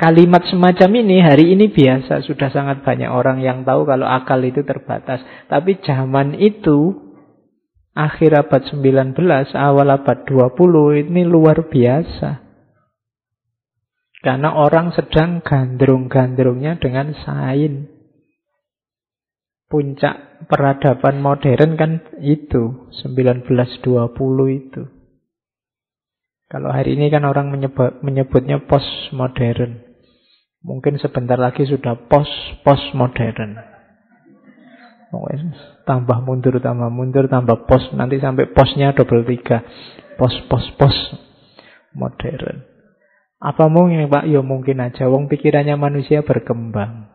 Kalimat 0.00 0.48
semacam 0.48 0.90
ini 1.04 1.20
hari 1.20 1.52
ini 1.52 1.68
biasa, 1.68 2.24
sudah 2.24 2.48
sangat 2.48 2.80
banyak 2.80 3.12
orang 3.12 3.44
yang 3.44 3.68
tahu 3.68 3.84
kalau 3.84 4.08
akal 4.08 4.40
itu 4.40 4.64
terbatas. 4.64 5.20
Tapi 5.44 5.76
zaman 5.84 6.40
itu, 6.40 6.96
akhir 7.92 8.48
abad 8.48 8.64
19, 8.64 9.12
awal 9.52 9.88
abad 9.92 10.24
20, 10.24 11.04
ini 11.04 11.22
luar 11.28 11.68
biasa. 11.68 12.40
Karena 14.24 14.56
orang 14.56 14.96
sedang 14.96 15.44
gandrung-gandrungnya 15.44 16.80
dengan 16.80 17.12
sain. 17.20 17.92
Puncak 19.68 20.29
peradaban 20.46 21.20
modern 21.20 21.76
kan 21.76 22.00
itu, 22.22 22.88
1920 23.04 23.44
itu. 24.56 24.82
Kalau 26.50 26.70
hari 26.74 26.98
ini 26.98 27.12
kan 27.12 27.22
orang 27.28 27.52
menyebut, 27.54 28.02
menyebutnya 28.02 28.64
postmodern. 28.66 29.86
Mungkin 30.60 30.98
sebentar 31.00 31.38
lagi 31.38 31.64
sudah 31.64 31.96
pos-pos 32.10 32.82
modern. 32.92 33.70
Tambah 35.86 36.18
mundur, 36.22 36.62
tambah 36.62 36.90
mundur, 36.90 37.26
tambah 37.26 37.66
pos. 37.66 37.90
Nanti 37.98 38.22
sampai 38.22 38.50
posnya 38.54 38.94
double 38.94 39.26
tiga. 39.26 39.66
Pos, 40.14 40.34
pos, 40.46 40.62
pos. 40.78 40.94
Modern. 41.90 42.62
Apa 43.42 43.66
mungkin 43.66 44.06
Pak? 44.06 44.30
Ya 44.30 44.38
mungkin 44.44 44.78
aja. 44.78 45.10
Wong 45.10 45.26
pikirannya 45.26 45.74
manusia 45.74 46.22
berkembang. 46.22 47.10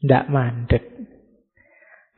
Tidak 0.00 0.30
mandek. 0.32 0.97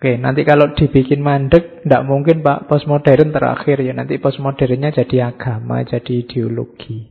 Oke, 0.01 0.17
nanti 0.17 0.49
kalau 0.49 0.73
dibikin 0.73 1.21
mandek, 1.21 1.85
tidak 1.85 2.09
mungkin 2.09 2.41
Pak 2.41 2.73
postmodern 2.73 3.37
terakhir 3.37 3.85
ya. 3.85 3.93
Nanti 3.93 4.17
postmodernnya 4.17 4.97
jadi 4.97 5.29
agama, 5.29 5.85
jadi 5.85 6.25
ideologi. 6.25 7.05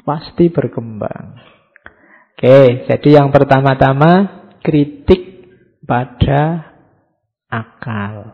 Pasti 0.00 0.48
berkembang. 0.48 1.36
Oke, 2.32 2.88
jadi 2.88 3.20
yang 3.20 3.28
pertama-tama 3.28 4.48
kritik 4.64 5.44
pada 5.84 6.72
akal. 7.52 8.32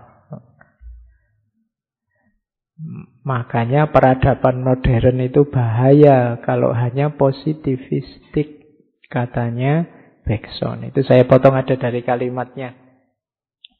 Makanya 3.26 3.90
peradaban 3.90 4.62
modern 4.62 5.26
itu 5.26 5.42
bahaya 5.50 6.38
kalau 6.46 6.70
hanya 6.70 7.18
positivistik 7.18 8.62
katanya 9.10 9.90
Bergson. 10.22 10.86
Itu 10.86 11.02
saya 11.02 11.26
potong 11.26 11.58
ada 11.58 11.74
dari 11.74 12.06
kalimatnya 12.06 12.86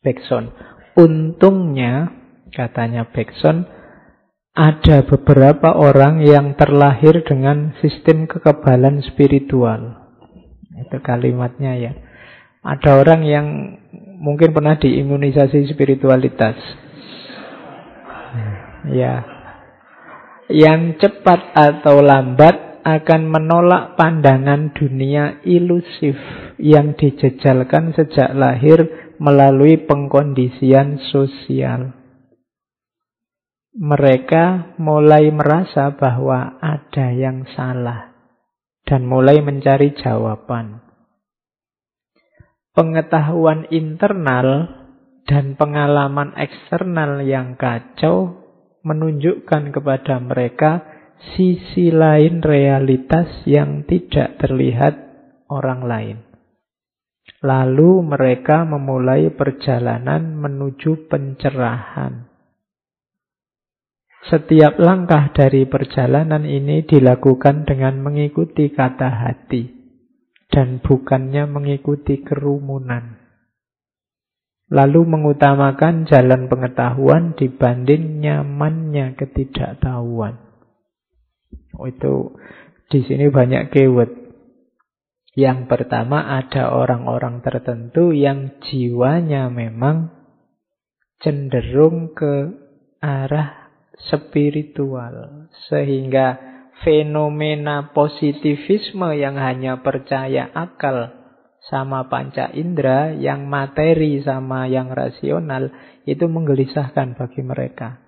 Bergson. 0.09 0.49
Untungnya 0.97 2.09
katanya 2.49 3.05
Bergson 3.13 3.69
ada 4.57 5.05
beberapa 5.05 5.77
orang 5.77 6.25
yang 6.25 6.57
terlahir 6.57 7.21
dengan 7.29 7.77
sistem 7.85 8.25
kekebalan 8.25 9.05
spiritual. 9.05 10.09
Itu 10.81 10.99
kalimatnya 11.05 11.77
ya. 11.77 11.93
Ada 12.65 13.05
orang 13.05 13.21
yang 13.29 13.47
mungkin 14.19 14.57
pernah 14.57 14.81
diimunisasi 14.81 15.69
spiritualitas. 15.71 16.57
Ya. 18.91 19.23
Yang 20.49 21.05
cepat 21.05 21.53
atau 21.53 22.01
lambat 22.01 22.83
akan 22.83 23.21
menolak 23.29 24.01
pandangan 24.01 24.73
dunia 24.73 25.45
ilusif 25.45 26.17
yang 26.57 26.97
dijejalkan 26.97 27.93
sejak 27.93 28.33
lahir 28.33 29.08
melalui 29.19 29.83
pengkondisian 29.83 31.03
sosial 31.11 31.99
mereka 33.79 34.75
mulai 34.83 35.31
merasa 35.31 35.95
bahwa 35.95 36.59
ada 36.59 37.15
yang 37.15 37.47
salah 37.55 38.11
dan 38.83 39.07
mulai 39.07 39.39
mencari 39.39 39.95
jawaban. 39.95 40.83
Pengetahuan 42.75 43.71
internal 43.71 44.67
dan 45.31 45.55
pengalaman 45.55 46.35
eksternal 46.35 47.23
yang 47.23 47.55
kacau 47.55 48.35
menunjukkan 48.83 49.71
kepada 49.71 50.19
mereka 50.27 50.83
sisi 51.37 51.95
lain 51.95 52.43
realitas 52.43 53.31
yang 53.47 53.87
tidak 53.87 54.43
terlihat 54.43 54.95
orang 55.47 55.87
lain. 55.87 56.28
Lalu 57.39 58.03
mereka 58.03 58.67
memulai 58.67 59.31
perjalanan 59.31 60.35
menuju 60.43 61.07
pencerahan. 61.07 62.27
Setiap 64.27 64.77
langkah 64.83 65.31
dari 65.31 65.63
perjalanan 65.65 66.43
ini 66.43 66.83
dilakukan 66.83 67.63
dengan 67.63 68.03
mengikuti 68.03 68.75
kata 68.75 69.09
hati 69.09 69.71
dan 70.51 70.83
bukannya 70.83 71.47
mengikuti 71.47 72.27
kerumunan. 72.27 73.23
Lalu 74.69 75.01
mengutamakan 75.07 76.05
jalan 76.05 76.51
pengetahuan 76.51 77.33
dibanding 77.39 78.21
nyamannya 78.21 79.17
ketidaktahuan. 79.17 80.37
Oh, 81.79 81.89
itu 81.89 82.37
di 82.93 83.01
sini 83.07 83.33
banyak 83.33 83.73
keyword. 83.73 84.28
Yang 85.39 85.71
pertama 85.71 86.35
ada 86.35 86.75
orang-orang 86.75 87.47
tertentu 87.47 88.11
yang 88.11 88.59
jiwanya 88.59 89.47
memang 89.47 90.11
cenderung 91.23 92.11
ke 92.11 92.59
arah 92.99 93.71
spiritual. 94.11 95.47
Sehingga 95.71 96.43
fenomena 96.83 97.95
positivisme 97.95 99.15
yang 99.15 99.39
hanya 99.39 99.79
percaya 99.79 100.51
akal 100.51 101.15
sama 101.71 102.11
panca 102.11 102.51
indera, 102.51 103.15
yang 103.15 103.47
materi 103.47 104.19
sama 104.27 104.67
yang 104.67 104.91
rasional, 104.91 105.71
itu 106.03 106.27
menggelisahkan 106.27 107.15
bagi 107.15 107.47
mereka. 107.47 108.08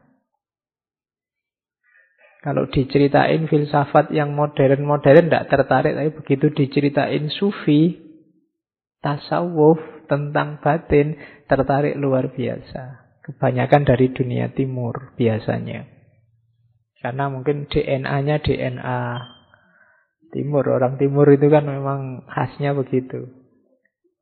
Kalau 2.40 2.64
diceritain 2.72 3.44
filsafat 3.53 4.16
yang 4.16 4.33
modern-modern 4.33 5.29
tidak 5.29 5.53
tertarik, 5.53 5.92
tapi 5.92 6.11
begitu 6.24 6.46
diceritain 6.57 7.29
sufi, 7.29 8.00
tasawuf, 9.05 9.76
tentang 10.11 10.59
batin, 10.59 11.20
tertarik 11.46 11.94
luar 11.94 12.35
biasa. 12.35 13.12
Kebanyakan 13.22 13.87
dari 13.87 14.11
dunia 14.11 14.50
timur 14.50 15.14
biasanya. 15.14 15.87
Karena 16.98 17.31
mungkin 17.31 17.70
DNA-nya 17.70 18.42
DNA 18.42 19.00
timur. 20.35 20.64
Orang 20.66 20.98
timur 20.98 21.31
itu 21.31 21.46
kan 21.46 21.62
memang 21.62 22.26
khasnya 22.26 22.74
begitu. 22.74 23.31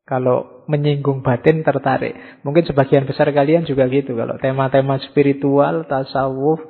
Kalau 0.04 0.64
menyinggung 0.68 1.24
batin 1.24 1.64
tertarik. 1.64 2.42
Mungkin 2.44 2.64
sebagian 2.68 3.08
besar 3.08 3.28
kalian 3.32 3.64
juga 3.64 3.88
gitu. 3.88 4.12
Kalau 4.16 4.36
tema-tema 4.40 5.00
spiritual, 5.08 5.88
tasawuf, 5.88 6.60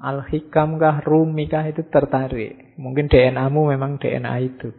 al-hikam 0.00 0.80
kah, 0.80 1.04
rumi 1.04 1.46
kah 1.46 1.68
itu 1.68 1.84
tertarik. 1.86 2.74
Mungkin 2.80 3.12
DNA-mu 3.12 3.68
memang 3.70 4.00
DNA 4.00 4.34
itu. 4.40 4.72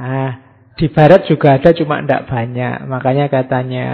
Nah, 0.00 0.30
di 0.78 0.86
barat 0.88 1.28
juga 1.28 1.60
ada 1.60 1.70
cuma 1.76 2.00
tidak 2.00 2.26
banyak. 2.26 2.88
Makanya 2.88 3.26
katanya 3.28 3.86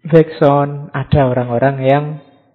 Backsound, 0.00 0.94
ada 0.96 1.28
orang-orang 1.28 1.76
yang 1.84 2.04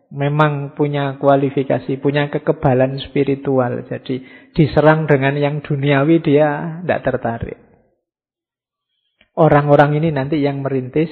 memang 0.09 0.73
punya 0.73 1.19
kualifikasi, 1.19 1.99
punya 2.01 2.31
kekebalan 2.31 2.97
spiritual. 3.03 3.85
Jadi 3.85 4.23
diserang 4.55 5.05
dengan 5.05 5.35
yang 5.37 5.61
duniawi 5.61 6.23
dia 6.23 6.81
tidak 6.81 7.01
tertarik. 7.05 7.59
Orang-orang 9.35 9.99
ini 9.99 10.15
nanti 10.15 10.39
yang 10.39 10.63
merintis 10.63 11.11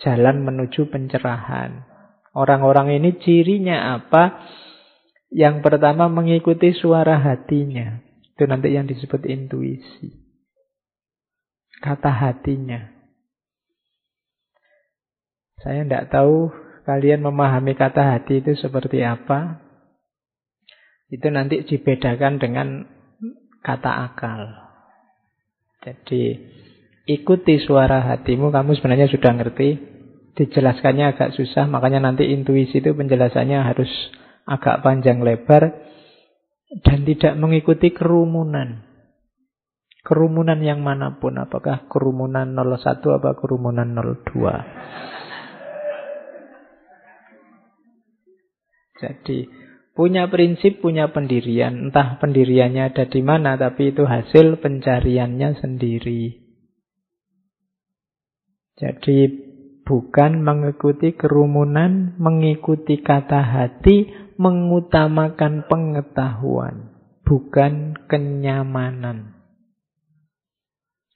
jalan 0.00 0.42
menuju 0.42 0.88
pencerahan. 0.88 1.89
Orang-orang 2.30 2.94
ini 2.94 3.18
cirinya 3.18 3.98
apa? 3.98 4.46
Yang 5.30 5.62
pertama 5.62 6.06
mengikuti 6.10 6.74
suara 6.74 7.18
hatinya. 7.18 8.02
Itu 8.34 8.46
nanti 8.46 8.72
yang 8.74 8.86
disebut 8.86 9.26
intuisi. 9.26 10.14
Kata 11.80 12.10
hatinya. 12.12 13.00
Saya 15.60 15.84
tidak 15.84 16.08
tahu 16.08 16.48
kalian 16.88 17.20
memahami 17.20 17.76
kata 17.76 18.16
hati 18.16 18.40
itu 18.40 18.56
seperti 18.56 19.04
apa, 19.04 19.60
itu 21.10 21.26
nanti 21.28 21.66
dibedakan 21.66 22.40
dengan 22.40 22.86
kata 23.60 23.92
akal. 24.08 24.40
Jadi 25.82 26.38
ikuti 27.10 27.60
suara 27.60 28.00
hatimu, 28.14 28.48
kamu 28.54 28.78
sebenarnya 28.78 29.10
sudah 29.10 29.32
ngerti. 29.36 29.89
Dijelaskannya 30.38 31.16
agak 31.16 31.34
susah, 31.34 31.66
makanya 31.66 32.06
nanti 32.06 32.30
intuisi 32.30 32.78
itu 32.78 32.94
penjelasannya 32.94 33.58
harus 33.66 33.90
agak 34.46 34.82
panjang 34.86 35.22
lebar 35.26 35.74
dan 36.86 37.02
tidak 37.02 37.34
mengikuti 37.34 37.90
kerumunan. 37.90 38.86
Kerumunan 40.00 40.62
yang 40.64 40.80
mana 40.80 41.20
pun, 41.20 41.36
apakah 41.36 41.84
kerumunan 41.90 42.56
01 42.56 43.04
atau 43.20 43.32
kerumunan 43.36 43.84
02. 43.90 44.30
Jadi 49.00 49.48
punya 49.92 50.28
prinsip, 50.32 50.80
punya 50.80 51.12
pendirian. 51.12 51.90
Entah 51.90 52.16
pendiriannya 52.16 52.92
ada 52.94 53.04
di 53.08 53.20
mana, 53.20 53.60
tapi 53.60 53.92
itu 53.92 54.08
hasil 54.08 54.60
pencariannya 54.64 55.60
sendiri. 55.60 56.48
Jadi 58.80 59.49
bukan 59.90 60.46
mengikuti 60.46 61.18
kerumunan, 61.18 62.14
mengikuti 62.14 63.02
kata 63.02 63.42
hati, 63.42 64.06
mengutamakan 64.38 65.66
pengetahuan, 65.66 66.94
bukan 67.26 67.98
kenyamanan. 68.06 69.34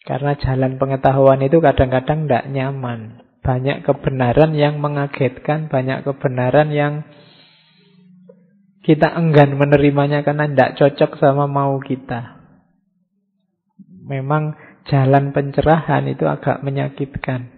Karena 0.03 0.35
jalan 0.35 0.83
pengetahuan 0.83 1.39
itu 1.47 1.63
kadang-kadang 1.63 2.27
tidak 2.27 2.51
nyaman. 2.51 3.23
Banyak 3.47 3.87
kebenaran 3.87 4.59
yang 4.59 4.83
mengagetkan, 4.83 5.71
banyak 5.71 6.03
kebenaran 6.03 6.75
yang 6.75 7.07
kita 8.83 9.07
enggan 9.15 9.55
menerimanya 9.55 10.27
karena 10.27 10.51
tidak 10.51 10.71
cocok 10.83 11.23
sama 11.23 11.47
mau 11.47 11.79
kita. 11.79 12.43
Memang 14.05 14.59
jalan 14.91 15.31
pencerahan 15.31 16.11
itu 16.11 16.27
agak 16.27 16.61
menyakitkan. 16.67 17.54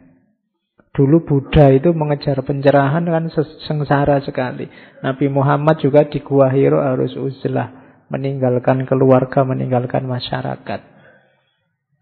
Dulu 0.96 1.28
Buddha 1.28 1.68
itu 1.76 1.92
mengejar 1.92 2.40
pencerahan 2.40 3.04
kan 3.04 3.28
sengsara 3.68 4.24
sekali. 4.24 4.64
Nabi 5.04 5.28
Muhammad 5.28 5.76
juga 5.84 6.08
di 6.08 6.24
Gua 6.24 6.48
Hiro 6.48 6.80
harus 6.80 7.12
uzlah. 7.20 8.00
Meninggalkan 8.08 8.88
keluarga, 8.88 9.44
meninggalkan 9.44 10.08
masyarakat. 10.08 10.80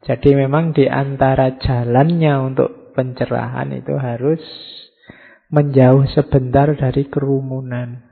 Jadi 0.04 0.30
memang 0.38 0.70
di 0.70 0.86
antara 0.86 1.58
jalannya 1.58 2.34
untuk 2.44 2.94
pencerahan 2.94 3.74
itu 3.74 3.98
harus 3.98 4.38
menjauh 5.50 6.06
sebentar 6.14 6.70
dari 6.78 7.10
kerumunan. 7.10 8.04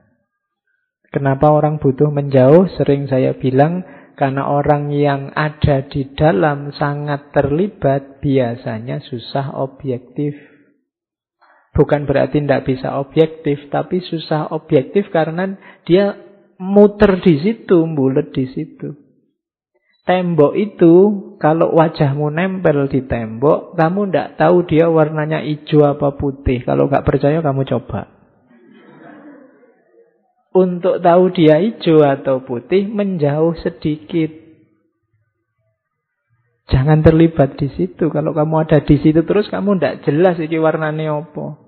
Kenapa 1.13 1.53
orang 1.53 1.79
butuh 1.79 2.09
menjauh? 2.11 2.67
Sering 2.75 3.07
saya 3.07 3.37
bilang 3.37 3.85
karena 4.17 4.49
orang 4.49 4.91
yang 4.91 5.31
ada 5.37 5.85
di 5.87 6.11
dalam 6.17 6.73
sangat 6.75 7.31
terlibat 7.31 8.19
biasanya 8.25 8.99
susah 9.05 9.53
objektif. 9.61 10.52
Bukan 11.73 12.05
berarti 12.05 12.45
tidak 12.45 12.69
bisa 12.69 13.01
objektif, 13.01 13.73
tapi 13.73 14.05
susah 14.05 14.53
objektif 14.53 15.09
karena 15.09 15.57
dia 15.89 16.21
muter 16.61 17.17
di 17.25 17.41
situ, 17.41 17.89
bulat 17.89 18.29
di 18.37 18.45
situ. 18.53 18.93
Tembok 20.05 20.53
itu, 20.59 20.95
kalau 21.41 21.73
wajahmu 21.73 22.29
nempel 22.29 22.93
di 22.93 23.07
tembok, 23.09 23.73
kamu 23.79 24.11
tidak 24.11 24.29
tahu 24.37 24.67
dia 24.69 24.93
warnanya 24.93 25.41
hijau 25.41 25.87
apa 25.89 26.13
putih. 26.19 26.61
Kalau 26.61 26.93
nggak 26.93 27.07
percaya, 27.09 27.41
kamu 27.41 27.65
coba. 27.65 28.11
Untuk 30.53 31.01
tahu 31.01 31.33
dia 31.33 31.57
hijau 31.57 32.05
atau 32.05 32.45
putih 32.45 32.85
menjauh 32.85 33.57
sedikit. 33.65 34.43
Jangan 36.69 37.01
terlibat 37.01 37.57
di 37.57 37.73
situ. 37.73 38.11
Kalau 38.11 38.35
kamu 38.37 38.69
ada 38.69 38.85
di 38.85 39.01
situ 39.01 39.25
terus 39.25 39.49
kamu 39.49 39.79
tidak 39.79 40.05
jelas 40.05 40.37
ini 40.37 40.59
warnanya 40.61 41.15
apa. 41.15 41.62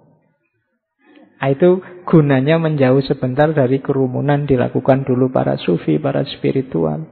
Nah, 1.41 1.53
itu 1.53 1.83
gunanya 2.09 2.57
menjauh 2.57 3.05
sebentar 3.05 3.53
dari 3.53 3.85
kerumunan 3.85 4.49
dilakukan 4.49 5.05
dulu 5.05 5.29
para 5.29 5.61
sufi, 5.61 6.01
para 6.01 6.25
spiritual. 6.25 7.05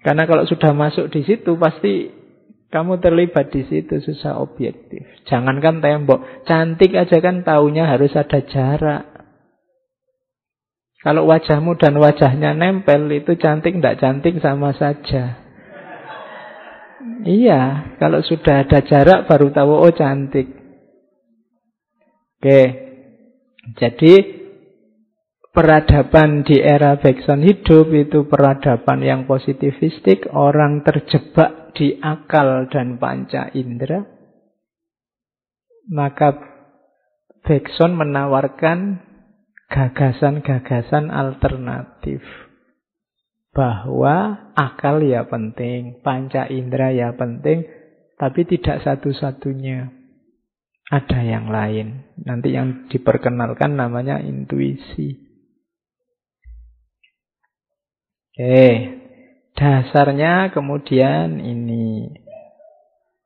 Karena 0.00 0.24
kalau 0.24 0.44
sudah 0.48 0.72
masuk 0.72 1.12
di 1.12 1.24
situ 1.24 1.56
pasti 1.56 2.08
kamu 2.68 3.00
terlibat 3.00 3.52
di 3.54 3.64
situ 3.68 4.00
susah 4.00 4.40
objektif. 4.40 5.04
Jangankan 5.28 5.84
tembok, 5.84 6.44
cantik 6.48 6.92
aja 6.96 7.20
kan 7.20 7.46
taunya 7.46 7.88
harus 7.88 8.12
ada 8.16 8.40
jarak. 8.44 9.04
Kalau 11.04 11.28
wajahmu 11.28 11.76
dan 11.76 12.00
wajahnya 12.00 12.56
nempel 12.56 13.12
itu 13.12 13.36
cantik 13.36 13.76
tidak 13.76 14.00
cantik 14.00 14.40
sama 14.40 14.72
saja. 14.72 15.44
Iya, 17.24 17.92
kalau 18.00 18.24
sudah 18.24 18.64
ada 18.64 18.80
jarak 18.80 19.28
baru 19.28 19.52
tahu 19.52 19.72
oh 19.84 19.92
cantik. 19.92 20.48
Oke. 22.40 22.83
Jadi 23.72 24.44
peradaban 25.54 26.44
di 26.44 26.60
era 26.60 27.00
Bergson 27.00 27.40
hidup 27.40 27.88
itu 27.96 28.28
peradaban 28.28 29.00
yang 29.00 29.24
positivistik, 29.24 30.28
orang 30.36 30.84
terjebak 30.84 31.72
di 31.72 31.96
akal 32.04 32.68
dan 32.68 33.00
panca 33.00 33.48
indera. 33.56 34.04
Maka 35.88 36.36
Bergson 37.44 37.96
menawarkan 37.96 39.00
gagasan-gagasan 39.72 41.08
alternatif. 41.08 42.20
Bahwa 43.54 44.50
akal 44.58 44.98
ya 45.06 45.30
penting, 45.30 46.02
panca 46.02 46.50
indera 46.50 46.90
ya 46.90 47.14
penting, 47.14 47.62
tapi 48.18 48.42
tidak 48.50 48.82
satu-satunya. 48.82 50.03
Ada 50.92 51.20
yang 51.24 51.48
lain. 51.48 52.16
Nanti 52.20 52.52
yang 52.52 52.88
diperkenalkan 52.92 53.76
namanya 53.76 54.20
intuisi. 54.20 55.16
Oke, 58.34 58.66
dasarnya 59.54 60.50
kemudian 60.50 61.38
ini 61.38 62.10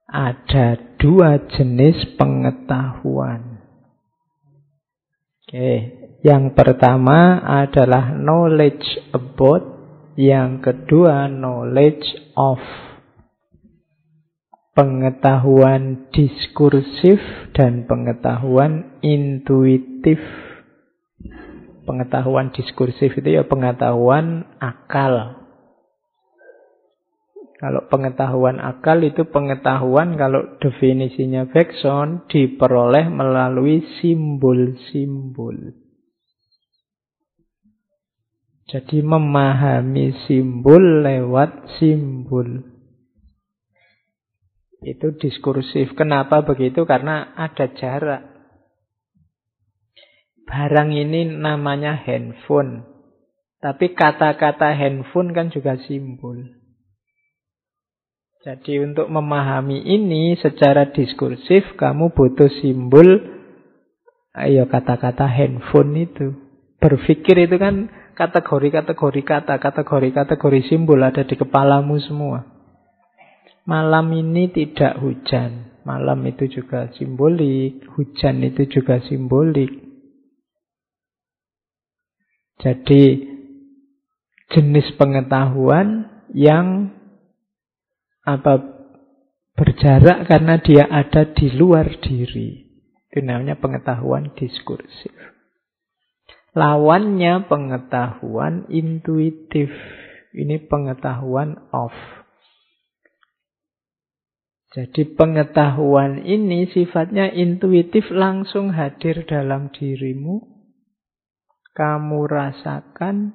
ada 0.05 0.77
dua 1.01 1.49
jenis 1.49 2.17
pengetahuan. 2.21 3.65
Oke, 5.49 5.73
yang 6.21 6.53
pertama 6.53 7.41
adalah 7.41 8.13
knowledge 8.13 8.85
about, 9.17 9.65
yang 10.21 10.61
kedua 10.61 11.25
knowledge 11.33 12.05
of. 12.37 12.61
Pengetahuan 14.79 16.07
diskursif 16.15 17.19
dan 17.51 17.91
pengetahuan 17.91 19.03
intuitif. 19.03 20.23
Pengetahuan 21.83 22.55
diskursif 22.55 23.11
itu 23.19 23.27
ya 23.27 23.43
pengetahuan 23.43 24.47
akal. 24.63 25.43
Kalau 27.59 27.91
pengetahuan 27.91 28.63
akal 28.63 29.03
itu 29.03 29.27
pengetahuan 29.27 30.15
kalau 30.15 30.63
definisinya 30.63 31.51
Bergson 31.51 32.31
diperoleh 32.31 33.11
melalui 33.11 33.83
simbol-simbol. 33.99 35.75
Jadi 38.71 39.03
memahami 39.03 40.15
simbol 40.31 41.03
lewat 41.03 41.67
simbol. 41.83 42.78
Itu 44.83 45.15
diskursif. 45.19 45.95
Kenapa 45.99 46.47
begitu? 46.47 46.87
Karena 46.87 47.35
ada 47.35 47.67
jarak. 47.75 48.23
Barang 50.47 50.95
ini 50.95 51.29
namanya 51.29 51.99
handphone. 51.99 52.87
Tapi 53.59 53.93
kata-kata 53.93 54.71
handphone 54.73 55.35
kan 55.35 55.51
juga 55.51 55.77
simbol. 55.83 56.59
Jadi 58.47 58.79
untuk 58.81 59.11
memahami 59.11 59.83
ini 59.83 60.39
secara 60.39 60.95
diskursif, 60.95 61.75
kamu 61.75 62.15
butuh 62.15 62.49
simbol, 62.63 63.19
ayo 64.33 64.71
kata-kata 64.71 65.27
handphone 65.27 66.07
itu. 66.07 66.39
Berpikir 66.79 67.51
itu 67.51 67.59
kan 67.59 67.91
kategori-kategori 68.15 69.23
kata, 69.27 69.59
kategori-kategori 69.59 70.61
simbol 70.71 71.03
ada 71.03 71.27
di 71.27 71.35
kepalamu 71.35 71.99
semua. 71.99 72.58
Malam 73.69 74.17
ini 74.17 74.49
tidak 74.49 74.97
hujan. 74.97 75.69
Malam 75.85 76.25
itu 76.25 76.49
juga 76.49 76.89
simbolik, 76.97 77.85
hujan 77.93 78.41
itu 78.41 78.65
juga 78.65 79.05
simbolik. 79.05 79.69
Jadi 82.65 83.29
jenis 84.49 84.89
pengetahuan 84.97 86.09
yang 86.33 86.97
apa 88.25 88.57
berjarak 89.53 90.25
karena 90.25 90.57
dia 90.65 90.89
ada 90.89 91.29
di 91.29 91.53
luar 91.53 91.93
diri. 92.01 92.73
Itu 93.09 93.21
namanya 93.21 93.61
pengetahuan 93.61 94.33
diskursif. 94.33 95.13
Lawannya 96.57 97.45
pengetahuan 97.53 98.65
intuitif. 98.73 99.69
Ini 100.33 100.69
pengetahuan 100.69 101.69
off. 101.73 102.18
Jadi 104.79 105.11
pengetahuan 105.19 106.23
ini 106.23 106.71
sifatnya 106.71 107.35
intuitif 107.35 108.15
langsung 108.15 108.71
hadir 108.71 109.27
dalam 109.27 109.75
dirimu. 109.75 110.39
Kamu 111.75 112.23
rasakan 112.31 113.35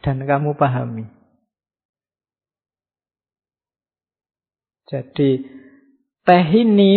dan 0.00 0.24
kamu 0.24 0.56
pahami. 0.56 1.04
Jadi 4.88 5.44
teh 6.24 6.46
ini 6.56 6.92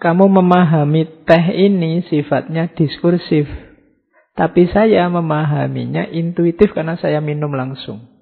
kamu 0.00 0.24
memahami 0.40 1.28
teh 1.28 1.44
ini 1.52 2.00
sifatnya 2.08 2.72
diskursif. 2.72 3.44
Tapi 4.32 4.72
saya 4.72 5.04
memahaminya 5.12 6.08
intuitif 6.08 6.72
karena 6.72 6.96
saya 6.96 7.20
minum 7.20 7.52
langsung. 7.52 8.13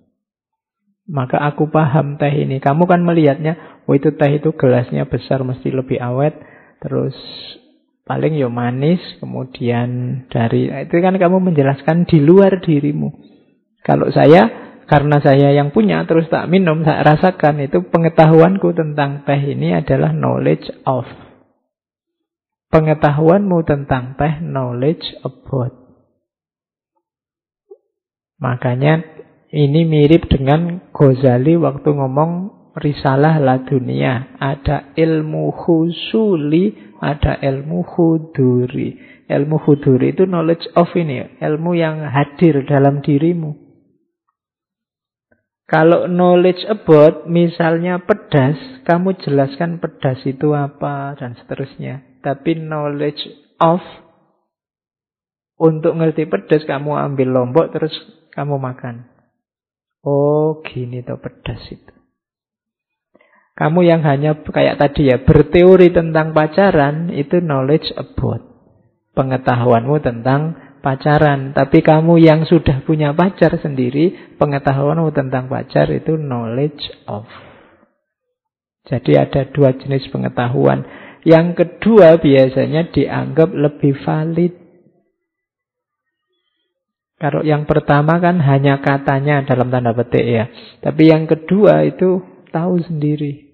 Maka 1.11 1.43
aku 1.43 1.67
paham 1.67 2.15
teh 2.15 2.31
ini. 2.31 2.63
Kamu 2.63 2.87
kan 2.87 3.03
melihatnya, 3.03 3.83
oh 3.91 3.95
itu 3.99 4.15
teh 4.15 4.39
itu 4.39 4.55
gelasnya 4.55 5.11
besar 5.11 5.43
mesti 5.43 5.75
lebih 5.75 5.99
awet. 5.99 6.39
Terus 6.79 7.15
paling 8.07 8.39
yo 8.39 8.47
ya 8.47 8.55
manis. 8.55 9.03
Kemudian 9.19 9.89
dari, 10.31 10.71
itu 10.71 10.95
kan 11.03 11.19
kamu 11.19 11.53
menjelaskan 11.53 12.07
di 12.07 12.23
luar 12.23 12.63
dirimu. 12.63 13.11
Kalau 13.83 14.15
saya, 14.15 14.47
karena 14.87 15.19
saya 15.19 15.51
yang 15.51 15.75
punya 15.75 16.07
terus 16.07 16.31
tak 16.31 16.47
minum, 16.47 16.87
saya 16.87 17.03
rasakan 17.03 17.67
itu 17.67 17.83
pengetahuanku 17.91 18.71
tentang 18.71 19.27
teh 19.27 19.41
ini 19.43 19.75
adalah 19.75 20.15
knowledge 20.15 20.71
of. 20.87 21.07
Pengetahuanmu 22.71 23.59
tentang 23.67 24.15
teh, 24.15 24.39
knowledge 24.41 25.05
about. 25.27 25.83
Makanya 28.43 29.12
ini 29.53 29.85
mirip 29.85 30.33
dengan 30.33 30.81
Ghazali 30.97 31.61
waktu 31.61 31.93
ngomong 31.93 32.31
risalah 32.73 33.37
la 33.37 33.61
dunia. 33.61 34.41
Ada 34.41 34.97
ilmu 34.97 35.53
husuli, 35.53 36.97
ada 37.05 37.37
ilmu 37.37 37.85
huduri. 37.85 38.97
Ilmu 39.29 39.57
huduri 39.61 40.17
itu 40.17 40.25
knowledge 40.25 40.65
of 40.73 40.89
ini, 40.97 41.37
ilmu 41.41 41.77
yang 41.77 42.01
hadir 42.01 42.65
dalam 42.65 43.05
dirimu. 43.05 43.61
Kalau 45.69 46.05
knowledge 46.05 46.69
about, 46.69 47.25
misalnya 47.29 48.05
pedas, 48.05 48.61
kamu 48.85 49.17
jelaskan 49.25 49.81
pedas 49.81 50.21
itu 50.29 50.53
apa, 50.53 51.17
dan 51.17 51.33
seterusnya. 51.33 52.21
Tapi 52.21 52.61
knowledge 52.61 53.25
of 53.57 53.81
untuk 55.57 55.97
ngerti 55.97 56.29
pedas 56.29 56.69
kamu 56.69 56.93
ambil 56.93 57.29
lombok 57.33 57.73
terus 57.73 57.95
kamu 58.37 58.61
makan. 58.61 59.12
Oh, 60.03 60.63
gini 60.67 61.07
tuh 61.07 61.19
pedas 61.23 61.63
itu. 61.71 61.95
Kamu 63.53 63.85
yang 63.85 64.03
hanya 64.03 64.43
kayak 64.43 64.81
tadi 64.81 65.13
ya, 65.13 65.23
berteori 65.23 65.93
tentang 65.93 66.33
pacaran 66.35 67.13
itu 67.13 67.39
knowledge 67.39 67.95
about. 67.95 68.43
Pengetahuanmu 69.13 70.01
tentang 70.01 70.57
pacaran. 70.81 71.53
Tapi 71.55 71.85
kamu 71.85 72.19
yang 72.19 72.49
sudah 72.49 72.83
punya 72.83 73.15
pacar 73.15 73.55
sendiri, 73.61 74.37
pengetahuanmu 74.41 75.13
tentang 75.15 75.47
pacar 75.53 75.87
itu 75.93 76.19
knowledge 76.19 76.83
of. 77.07 77.29
Jadi 78.89 79.15
ada 79.15 79.47
dua 79.47 79.79
jenis 79.79 80.11
pengetahuan. 80.11 80.83
Yang 81.23 81.63
kedua 81.63 82.19
biasanya 82.19 82.91
dianggap 82.91 83.55
lebih 83.55 83.95
valid. 84.03 84.62
Kalau 87.23 87.47
yang 87.47 87.71
pertama 87.71 88.19
kan 88.19 88.43
hanya 88.43 88.83
katanya 88.83 89.47
dalam 89.47 89.71
tanda 89.71 89.95
petik 89.95 90.27
ya. 90.27 90.51
Tapi 90.83 91.07
yang 91.07 91.31
kedua 91.31 91.87
itu 91.87 92.19
tahu 92.51 92.83
sendiri. 92.83 93.47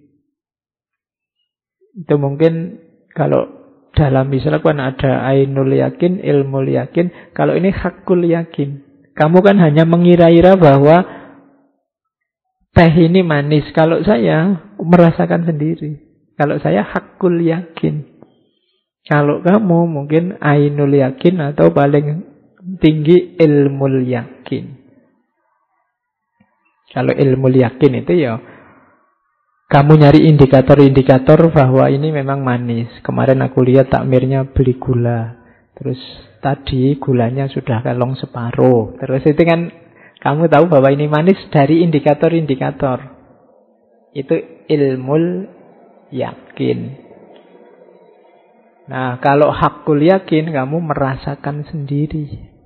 Itu 1.93 2.17
mungkin 2.17 2.81
kalau 3.13 3.45
dalam 3.93 4.33
misalnya 4.33 4.65
kan 4.65 4.81
ada 4.81 5.21
ainul 5.29 5.69
yakin, 5.69 6.17
ilmu 6.17 6.65
yakin. 6.65 7.37
Kalau 7.37 7.53
ini 7.61 7.69
hakul 7.69 8.25
yakin. 8.25 8.89
Kamu 9.13 9.45
kan 9.45 9.61
hanya 9.61 9.85
mengira-ira 9.85 10.57
bahwa 10.57 11.05
teh 12.73 12.93
ini 13.05 13.21
manis. 13.21 13.69
Kalau 13.77 14.01
saya 14.01 14.65
merasakan 14.81 15.45
sendiri. 15.45 16.01
Kalau 16.41 16.57
saya 16.57 16.89
hakul 16.89 17.37
yakin. 17.45 18.17
Kalau 19.05 19.45
kamu 19.45 19.93
mungkin 19.93 20.41
ainul 20.41 20.89
yakin 20.89 21.53
atau 21.53 21.69
paling 21.69 22.28
tinggi 22.77 23.41
ilmu 23.41 23.87
yakin. 24.05 24.65
Kalau 26.93 27.13
ilmu 27.17 27.49
yakin 27.49 28.05
itu 28.05 28.13
ya 28.17 28.37
kamu 29.69 30.01
nyari 30.01 30.25
indikator-indikator 30.33 31.53
bahwa 31.53 31.89
ini 31.93 32.09
memang 32.09 32.41
manis. 32.41 32.89
Kemarin 33.05 33.45
aku 33.45 33.61
lihat 33.65 33.93
takmirnya 33.93 34.49
beli 34.53 34.81
gula. 34.81 35.37
Terus 35.77 36.01
tadi 36.41 36.97
gulanya 36.97 37.49
sudah 37.53 37.85
kalong 37.85 38.17
separuh. 38.17 38.97
Terus 38.97 39.23
itu 39.29 39.43
kan 39.45 39.69
kamu 40.25 40.49
tahu 40.49 40.73
bahwa 40.73 40.89
ini 40.89 41.05
manis 41.05 41.37
dari 41.53 41.85
indikator-indikator. 41.85 43.13
Itu 44.17 44.65
ilmu 44.73 45.17
yakin. 46.17 46.79
Nah, 48.89 49.21
kalau 49.21 49.53
hakul 49.53 50.01
yakin, 50.01 50.49
kamu 50.49 50.81
merasakan 50.81 51.69
sendiri. 51.69 52.57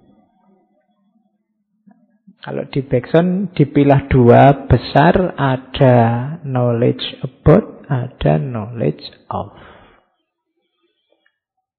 Kalau 2.42 2.66
di 2.66 2.83
background 2.83 3.55
dipilah 3.55 4.11
dua 4.11 4.66
besar, 4.66 5.38
ada 5.38 5.96
knowledge 6.42 7.22
about, 7.22 7.87
ada 7.87 8.35
knowledge 8.42 9.07
of. 9.31 9.55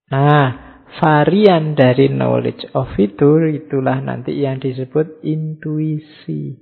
Nah, 0.07 0.79
varian 1.03 1.75
dari 1.75 2.07
knowledge 2.07 2.63
of 2.71 2.95
itu, 2.95 3.43
itulah 3.51 3.99
nanti 3.99 4.39
yang 4.39 4.63
disebut 4.63 5.19
intuisi. 5.27 6.55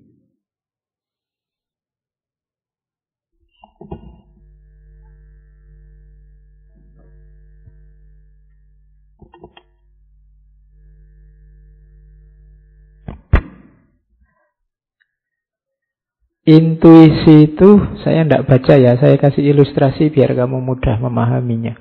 Intuisi 16.41 17.53
itu 17.53 17.69
saya 18.01 18.25
tidak 18.25 18.49
baca 18.49 18.73
ya, 18.73 18.97
saya 18.97 19.21
kasih 19.21 19.53
ilustrasi 19.53 20.09
biar 20.09 20.33
kamu 20.33 20.57
mudah 20.57 20.97
memahaminya. 20.97 21.77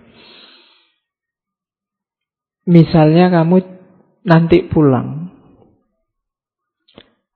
Misalnya 2.68 3.32
kamu 3.32 3.56
nanti 4.28 4.68
pulang. 4.68 5.32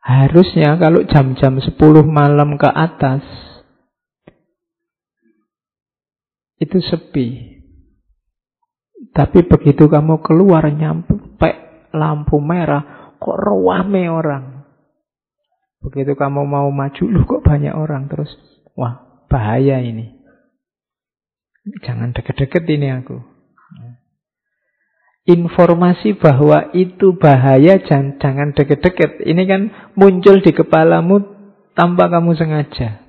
Harusnya 0.04 0.76
kalau 0.76 1.00
jam-jam 1.08 1.64
10 1.64 1.74
malam 2.04 2.60
ke 2.60 2.68
atas 2.68 3.24
itu 6.60 6.76
sepi. 6.84 7.56
Tapi 9.16 9.48
begitu 9.48 9.88
kamu 9.88 10.20
keluar 10.20 10.68
nyampe 10.68 11.16
lampu 11.94 12.36
merah, 12.42 13.16
kok 13.16 13.38
rame 13.38 14.10
orang. 14.10 14.53
Begitu 15.84 16.16
kamu 16.16 16.48
mau 16.48 16.68
maju, 16.72 17.02
lu 17.04 17.28
kok 17.28 17.44
banyak 17.44 17.76
orang 17.76 18.08
terus. 18.08 18.32
Wah, 18.72 19.24
bahaya 19.28 19.84
ini. 19.84 20.16
Jangan 21.84 22.16
deket-deket 22.16 22.64
ini 22.72 22.88
aku. 22.88 23.20
Informasi 25.24 26.20
bahwa 26.20 26.72
itu 26.76 27.16
bahaya 27.16 27.80
jangan, 27.80 28.20
jangan 28.20 28.48
deket-deket. 28.52 29.24
Ini 29.24 29.42
kan 29.48 29.62
muncul 29.96 30.44
di 30.44 30.52
kepalamu 30.52 31.20
tanpa 31.72 32.12
kamu 32.12 32.36
sengaja. 32.36 33.04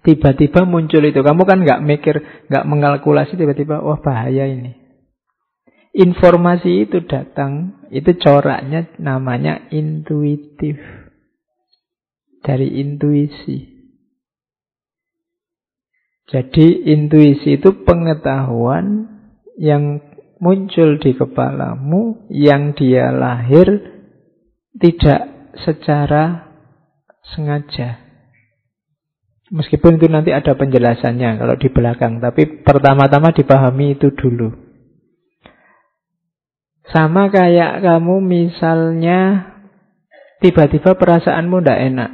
Tiba-tiba 0.00 0.64
muncul 0.64 1.02
itu. 1.04 1.20
Kamu 1.20 1.42
kan 1.44 1.60
nggak 1.60 1.82
mikir, 1.82 2.46
nggak 2.48 2.66
mengalkulasi 2.66 3.34
tiba-tiba, 3.36 3.82
wah 3.82 3.98
bahaya 3.98 4.46
ini. 4.48 4.79
Informasi 5.90 6.86
itu 6.86 7.02
datang, 7.02 7.82
itu 7.90 8.14
coraknya 8.22 8.86
namanya 9.02 9.66
intuitif. 9.74 10.78
Dari 12.40 12.80
intuisi. 12.80 13.68
Jadi 16.30 16.88
intuisi 16.94 17.58
itu 17.58 17.82
pengetahuan 17.82 19.10
yang 19.58 19.98
muncul 20.40 20.96
di 20.96 21.12
kepalamu 21.12 22.30
yang 22.32 22.72
dia 22.72 23.12
lahir 23.12 23.66
tidak 24.78 25.52
secara 25.66 26.54
sengaja. 27.34 27.98
Meskipun 29.50 29.98
itu 29.98 30.06
nanti 30.06 30.30
ada 30.30 30.54
penjelasannya 30.54 31.42
kalau 31.42 31.58
di 31.58 31.68
belakang, 31.74 32.22
tapi 32.22 32.62
pertama-tama 32.62 33.34
dipahami 33.34 33.98
itu 33.98 34.14
dulu. 34.14 34.69
Sama 36.90 37.30
kayak 37.30 37.86
kamu 37.86 38.18
misalnya 38.18 39.50
tiba-tiba 40.42 40.98
perasaanmu 40.98 41.62
ndak 41.62 41.80
enak. 41.92 42.10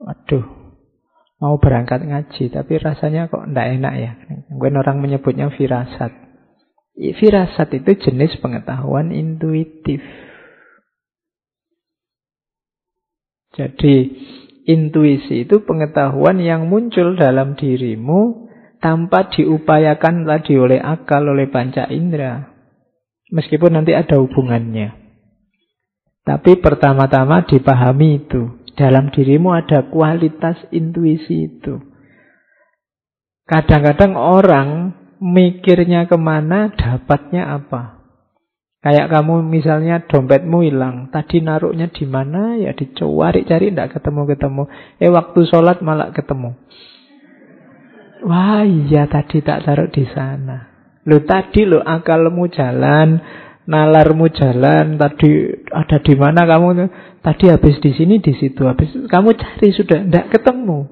Waduh, 0.00 0.44
mau 1.40 1.56
berangkat 1.60 2.04
ngaji, 2.04 2.48
tapi 2.48 2.72
rasanya 2.80 3.28
kok 3.28 3.44
ndak 3.48 3.80
enak 3.80 3.94
ya. 4.00 4.12
Mungkin 4.48 4.80
orang 4.80 5.04
menyebutnya 5.04 5.52
firasat. 5.52 6.12
Firasat 6.96 7.68
itu 7.76 7.90
jenis 8.08 8.40
pengetahuan 8.40 9.12
intuitif. 9.12 10.00
Jadi 13.54 13.94
Intuisi 14.64 15.44
itu 15.44 15.60
pengetahuan 15.60 16.40
yang 16.40 16.72
muncul 16.72 17.20
dalam 17.20 17.52
dirimu 17.52 18.43
tanpa 18.84 19.32
diupayakan 19.32 20.28
tadi 20.28 20.60
oleh 20.60 20.76
akal, 20.76 21.24
oleh 21.24 21.48
panca 21.48 21.88
indera. 21.88 22.52
Meskipun 23.32 23.80
nanti 23.80 23.96
ada 23.96 24.20
hubungannya. 24.20 24.92
Tapi 26.20 26.60
pertama-tama 26.60 27.48
dipahami 27.48 28.28
itu. 28.28 28.60
Dalam 28.76 29.08
dirimu 29.08 29.56
ada 29.56 29.88
kualitas 29.88 30.60
intuisi 30.68 31.48
itu. 31.48 31.80
Kadang-kadang 33.48 34.20
orang 34.20 34.68
mikirnya 35.16 36.04
ke 36.04 36.20
mana, 36.20 36.68
dapatnya 36.76 37.56
apa. 37.56 38.04
Kayak 38.84 39.08
kamu 39.08 39.48
misalnya 39.48 40.04
dompetmu 40.04 40.60
hilang, 40.60 41.08
tadi 41.08 41.40
naruhnya 41.40 41.88
di 41.88 42.04
mana 42.04 42.60
ya 42.60 42.76
dicari-cari 42.76 43.72
tidak 43.72 43.96
ketemu-ketemu. 43.96 44.68
Eh 45.00 45.08
waktu 45.08 45.40
sholat 45.48 45.80
malah 45.80 46.12
ketemu. 46.12 46.52
Wah 48.24 48.64
iya 48.64 49.04
tadi 49.04 49.44
tak 49.44 49.68
taruh 49.68 49.92
di 49.92 50.08
sana. 50.08 50.72
Lo 51.04 51.20
tadi 51.28 51.68
lo 51.68 51.84
akalmu 51.84 52.48
jalan, 52.48 53.20
nalarmu 53.68 54.32
jalan, 54.32 54.96
tadi 54.96 55.52
ada 55.68 56.00
di 56.00 56.14
mana 56.16 56.48
kamu? 56.48 56.88
Tadi 57.20 57.52
habis 57.52 57.76
di 57.84 57.92
sini 57.92 58.24
di 58.24 58.32
situ, 58.32 58.64
habis 58.64 58.88
kamu 59.12 59.36
cari 59.36 59.68
sudah 59.76 60.08
tidak 60.08 60.32
ketemu. 60.32 60.88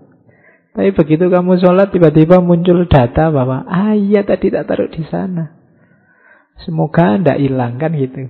Tapi 0.73 0.93
begitu 0.93 1.29
kamu 1.29 1.61
sholat 1.61 1.93
tiba-tiba 1.93 2.41
muncul 2.41 2.85
data 2.89 3.29
bahwa 3.29 3.65
ah 3.69 3.93
iya 3.93 4.25
tadi 4.25 4.53
tak 4.53 4.69
taruh 4.69 4.89
di 4.89 5.05
sana. 5.09 5.57
Semoga 6.65 7.17
tidak 7.17 7.41
hilang 7.41 7.81
kan 7.81 7.93
gitu. 7.97 8.29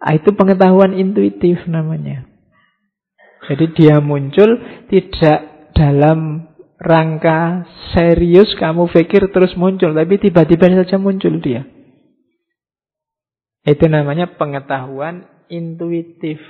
Ah, 0.00 0.16
itu 0.16 0.32
pengetahuan 0.32 0.96
intuitif 0.96 1.68
namanya. 1.68 2.24
Jadi 3.48 3.76
dia 3.76 4.00
muncul 4.00 4.60
tidak 4.88 5.72
dalam 5.76 6.49
rangka 6.80 7.68
serius 7.92 8.56
kamu 8.56 8.88
pikir 8.88 9.28
terus 9.28 9.52
muncul, 9.54 9.92
tapi 9.92 10.16
tiba-tiba 10.16 10.72
saja 10.80 10.96
muncul 10.96 11.36
dia. 11.38 11.68
Itu 13.68 13.86
namanya 13.92 14.40
pengetahuan 14.40 15.28
intuitif. 15.52 16.40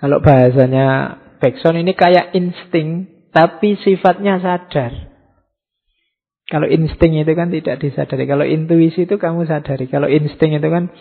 Kalau 0.00 0.24
bahasanya 0.24 1.20
Beckson 1.38 1.76
ini 1.76 1.92
kayak 1.92 2.32
insting, 2.32 3.04
tapi 3.28 3.76
sifatnya 3.84 4.40
sadar. 4.40 5.12
Kalau 6.48 6.68
insting 6.68 7.20
itu 7.20 7.32
kan 7.36 7.52
tidak 7.52 7.80
disadari. 7.80 8.24
Kalau 8.28 8.44
intuisi 8.44 9.04
itu 9.04 9.16
kamu 9.16 9.48
sadari. 9.48 9.88
Kalau 9.88 10.08
insting 10.08 10.56
itu 10.56 10.68
kan 10.68 10.92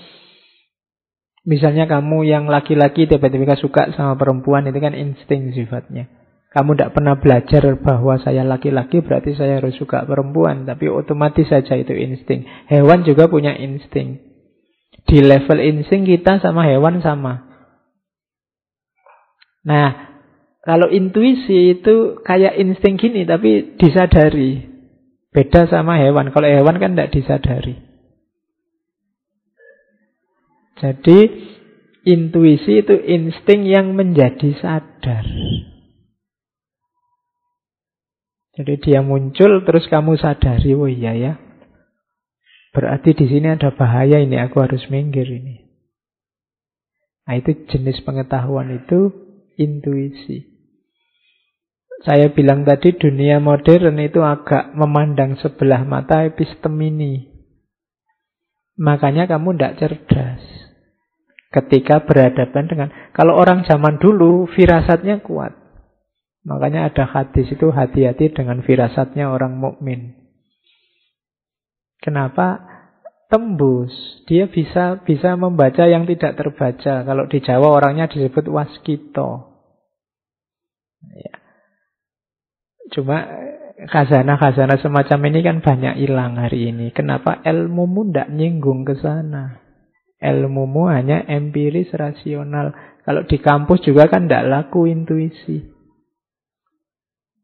misalnya 1.44 1.84
kamu 1.88 2.24
yang 2.28 2.48
laki-laki 2.48 3.08
tiba-tiba 3.08 3.60
suka 3.60 3.92
sama 3.96 4.16
perempuan 4.16 4.68
itu 4.68 4.80
kan 4.80 4.96
insting 4.96 5.52
sifatnya. 5.52 6.23
Kamu 6.54 6.78
tidak 6.78 6.94
pernah 6.94 7.18
belajar 7.18 7.66
bahwa 7.82 8.22
saya 8.22 8.46
laki-laki 8.46 9.02
berarti 9.02 9.34
saya 9.34 9.58
harus 9.58 9.74
suka 9.74 10.06
perempuan. 10.06 10.70
Tapi 10.70 10.86
otomatis 10.86 11.50
saja 11.50 11.74
itu 11.74 11.98
insting. 11.98 12.46
Hewan 12.70 13.02
juga 13.02 13.26
punya 13.26 13.58
insting. 13.58 14.22
Di 15.10 15.18
level 15.26 15.58
insting 15.58 16.06
kita 16.06 16.38
sama 16.46 16.70
hewan 16.70 17.02
sama. 17.02 17.50
Nah, 19.66 20.14
kalau 20.62 20.94
intuisi 20.94 21.74
itu 21.74 22.22
kayak 22.22 22.62
insting 22.62 23.02
gini 23.02 23.26
tapi 23.26 23.74
disadari. 23.82 24.70
Beda 25.34 25.66
sama 25.66 25.98
hewan. 25.98 26.30
Kalau 26.30 26.46
hewan 26.46 26.78
kan 26.78 26.94
tidak 26.94 27.18
disadari. 27.18 27.82
Jadi 30.78 31.20
intuisi 32.06 32.86
itu 32.86 32.94
insting 32.94 33.66
yang 33.66 33.98
menjadi 33.98 34.54
sadar. 34.62 35.26
Jadi 38.54 38.74
dia 38.86 39.02
muncul 39.02 39.66
terus 39.66 39.90
kamu 39.90 40.14
sadari, 40.14 40.78
oh 40.78 40.86
iya 40.86 41.18
ya. 41.18 41.34
Berarti 42.74 43.18
di 43.18 43.26
sini 43.26 43.50
ada 43.50 43.74
bahaya 43.74 44.22
ini, 44.22 44.38
aku 44.38 44.62
harus 44.62 44.86
minggir 44.94 45.26
ini. 45.26 45.66
Nah 47.26 47.40
itu 47.40 47.66
jenis 47.66 48.02
pengetahuan 48.06 48.78
itu 48.78 49.10
intuisi. 49.58 50.54
Saya 52.04 52.30
bilang 52.36 52.68
tadi 52.68 52.92
dunia 52.94 53.40
modern 53.40 53.96
itu 54.04 54.20
agak 54.20 54.76
memandang 54.76 55.40
sebelah 55.40 55.88
mata 55.88 56.28
epistem 56.28 56.76
ini. 56.84 57.32
Makanya 58.76 59.24
kamu 59.24 59.56
tidak 59.56 59.78
cerdas. 59.80 60.44
Ketika 61.54 62.04
berhadapan 62.04 62.66
dengan... 62.68 62.90
Kalau 63.16 63.40
orang 63.40 63.64
zaman 63.64 64.04
dulu 64.04 64.50
firasatnya 64.52 65.24
kuat. 65.24 65.63
Makanya 66.44 66.92
ada 66.92 67.08
hadis 67.08 67.48
itu 67.56 67.72
hati-hati 67.72 68.36
dengan 68.36 68.60
firasatnya 68.60 69.32
orang 69.32 69.56
mukmin. 69.56 70.12
Kenapa? 72.04 72.60
Tembus. 73.32 73.96
Dia 74.28 74.52
bisa 74.52 75.00
bisa 75.08 75.40
membaca 75.40 75.88
yang 75.88 76.04
tidak 76.04 76.36
terbaca. 76.36 77.08
Kalau 77.08 77.26
di 77.32 77.40
Jawa 77.40 77.68
orangnya 77.80 78.12
disebut 78.12 78.52
waskito. 78.52 79.56
Ya. 81.16 81.34
Cuma 82.92 83.24
khazanah-khazanah 83.88 84.84
semacam 84.84 85.20
ini 85.32 85.40
kan 85.42 85.58
banyak 85.64 85.96
hilang 86.04 86.38
hari 86.38 86.76
ini. 86.76 86.92
Kenapa 86.92 87.40
ilmumu 87.42 88.12
tidak 88.12 88.30
nyinggung 88.36 88.84
ke 88.84 89.00
sana? 89.00 89.64
Ilmumu 90.20 90.92
hanya 90.92 91.24
empiris 91.24 91.90
rasional. 91.96 92.76
Kalau 93.08 93.24
di 93.26 93.40
kampus 93.40 93.82
juga 93.82 94.12
kan 94.12 94.28
tidak 94.28 94.46
laku 94.46 94.92
intuisi. 94.92 95.73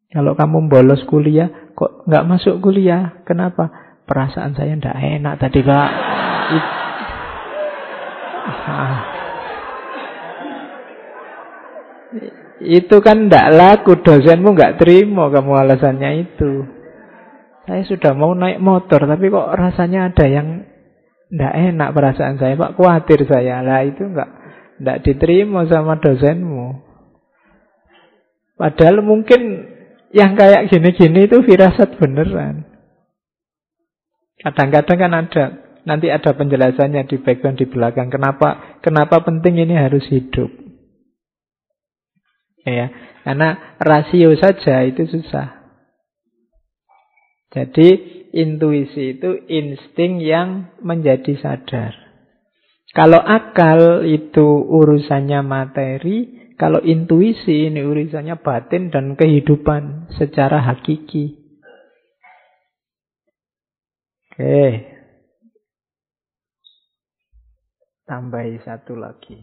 Kalau 0.10 0.34
kamu 0.34 0.74
bolos 0.74 1.06
kuliah, 1.06 1.70
kok 1.78 2.10
nggak 2.10 2.26
masuk 2.26 2.58
kuliah? 2.66 3.22
Kenapa? 3.30 3.70
Perasaan 4.10 4.58
saya 4.58 4.74
tidak 4.74 4.98
enak 4.98 5.38
tadi 5.38 5.62
pak. 5.62 5.90
Itu 12.60 13.06
kan 13.06 13.30
tidak 13.30 13.48
laku, 13.54 14.02
dosenmu 14.02 14.58
nggak 14.58 14.82
terima 14.82 15.30
kamu 15.30 15.52
alasannya 15.54 16.26
itu. 16.26 16.66
Saya 17.70 17.86
sudah 17.86 18.18
mau 18.18 18.34
naik 18.34 18.58
motor, 18.58 19.06
tapi 19.06 19.30
kok 19.30 19.54
rasanya 19.54 20.10
ada 20.10 20.26
yang 20.26 20.66
tidak 21.30 21.54
enak 21.54 21.90
perasaan 21.94 22.42
saya, 22.42 22.58
Pak. 22.58 22.74
Khawatir 22.74 23.30
saya. 23.30 23.62
Lah 23.62 23.86
itu 23.86 24.10
nggak 24.10 24.30
nggak 24.82 25.00
diterima 25.06 25.70
sama 25.70 26.02
dosenmu. 26.02 26.82
Padahal 28.58 29.06
mungkin 29.06 29.70
yang 30.10 30.34
kayak 30.34 30.70
gini-gini 30.74 31.30
itu 31.30 31.42
firasat 31.46 31.98
beneran. 32.02 32.66
Kadang-kadang 34.40 34.98
kan 34.98 35.14
ada 35.14 35.44
nanti 35.84 36.08
ada 36.12 36.32
penjelasannya 36.32 37.06
di 37.08 37.18
background 37.20 37.60
di 37.60 37.68
belakang 37.68 38.08
kenapa 38.08 38.80
kenapa 38.80 39.22
penting 39.24 39.60
ini 39.60 39.76
harus 39.76 40.06
hidup. 40.08 40.50
Ya, 42.64 42.92
karena 43.24 43.78
rasio 43.82 44.36
saja 44.38 44.86
itu 44.86 45.08
susah. 45.10 45.60
Jadi 47.50 47.90
intuisi 48.30 49.18
itu 49.18 49.42
insting 49.50 50.22
yang 50.22 50.78
menjadi 50.86 51.34
sadar. 51.42 51.98
Kalau 52.94 53.22
akal 53.22 54.06
itu 54.06 54.46
urusannya 54.66 55.42
materi, 55.46 56.49
kalau 56.60 56.84
intuisi 56.84 57.72
ini 57.72 57.80
urusannya 57.80 58.36
batin 58.44 58.92
dan 58.92 59.16
kehidupan 59.16 60.12
secara 60.20 60.60
hakiki. 60.60 61.40
Oke. 64.28 64.92
Tambahi 68.04 68.60
satu 68.68 69.00
lagi. 69.00 69.40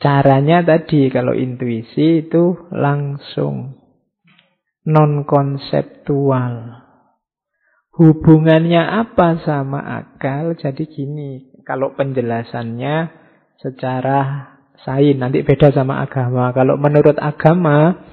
Caranya 0.00 0.64
tadi 0.64 1.12
kalau 1.12 1.36
intuisi 1.36 2.24
itu 2.24 2.64
langsung 2.72 3.76
non 4.88 5.28
konseptual. 5.28 6.80
Hubungannya 7.92 8.80
apa 8.88 9.36
sama 9.44 9.84
akal? 10.00 10.56
Jadi 10.56 10.88
gini, 10.88 11.60
kalau 11.60 11.92
penjelasannya 11.92 13.12
secara 13.60 14.53
sains, 14.84 15.18
nanti 15.18 15.40
beda 15.40 15.72
sama 15.72 16.04
agama. 16.04 16.52
Kalau 16.52 16.76
menurut 16.76 17.16
agama, 17.16 18.04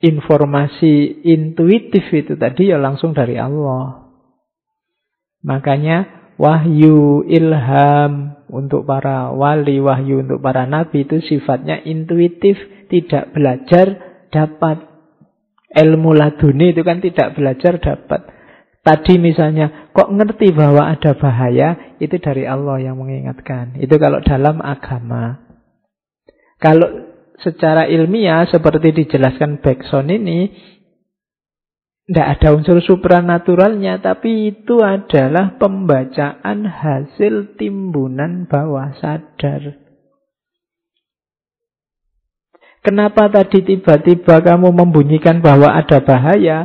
informasi 0.00 1.26
intuitif 1.26 2.06
itu 2.14 2.38
tadi 2.38 2.70
ya 2.70 2.78
langsung 2.80 3.12
dari 3.12 3.36
Allah. 3.36 4.14
Makanya 5.44 6.30
wahyu 6.40 7.26
ilham 7.28 8.40
untuk 8.48 8.86
para 8.88 9.34
wali, 9.34 9.82
wahyu 9.82 10.24
untuk 10.24 10.40
para 10.40 10.64
nabi 10.64 11.04
itu 11.04 11.20
sifatnya 11.20 11.82
intuitif, 11.84 12.56
tidak 12.88 13.34
belajar 13.34 13.86
dapat. 14.32 14.94
Ilmu 15.74 16.14
laduni 16.14 16.70
itu 16.70 16.86
kan 16.86 17.02
tidak 17.02 17.34
belajar 17.34 17.82
dapat. 17.82 18.30
Tadi 18.84 19.18
misalnya, 19.18 19.90
kok 19.90 20.12
ngerti 20.12 20.54
bahwa 20.54 20.86
ada 20.86 21.18
bahaya, 21.18 21.98
itu 21.98 22.14
dari 22.20 22.46
Allah 22.46 22.78
yang 22.78 23.00
mengingatkan. 23.00 23.80
Itu 23.82 23.98
kalau 23.98 24.22
dalam 24.22 24.62
agama. 24.62 25.43
Kalau 26.64 26.88
secara 27.44 27.84
ilmiah, 27.84 28.48
seperti 28.48 29.04
dijelaskan 29.04 29.60
Beckson 29.60 30.08
ini, 30.08 30.48
tidak 32.08 32.40
ada 32.40 32.56
unsur 32.56 32.80
supranaturalnya, 32.80 34.00
tapi 34.00 34.48
itu 34.48 34.80
adalah 34.80 35.60
pembacaan 35.60 36.64
hasil 36.64 37.60
timbunan 37.60 38.48
bawah 38.48 38.96
sadar. 38.96 39.76
Kenapa 42.80 43.28
tadi 43.28 43.60
tiba-tiba 43.64 44.40
kamu 44.40 44.72
membunyikan 44.72 45.44
bahwa 45.44 45.68
ada 45.68 46.00
bahaya? 46.00 46.64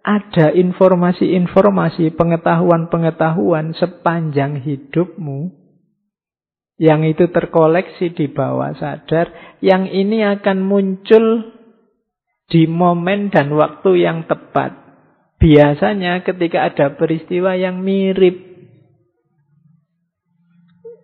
Ada 0.00 0.52
informasi-informasi, 0.56 2.12
pengetahuan-pengetahuan 2.16 3.76
sepanjang 3.76 4.60
hidupmu 4.64 5.59
yang 6.80 7.04
itu 7.04 7.28
terkoleksi 7.28 8.16
di 8.16 8.32
bawah 8.32 8.72
sadar, 8.72 9.60
yang 9.60 9.84
ini 9.84 10.24
akan 10.24 10.64
muncul 10.64 11.52
di 12.48 12.64
momen 12.64 13.28
dan 13.28 13.52
waktu 13.52 14.00
yang 14.08 14.24
tepat. 14.24 14.80
Biasanya 15.36 16.24
ketika 16.24 16.72
ada 16.72 16.96
peristiwa 16.96 17.52
yang 17.52 17.84
mirip. 17.84 18.48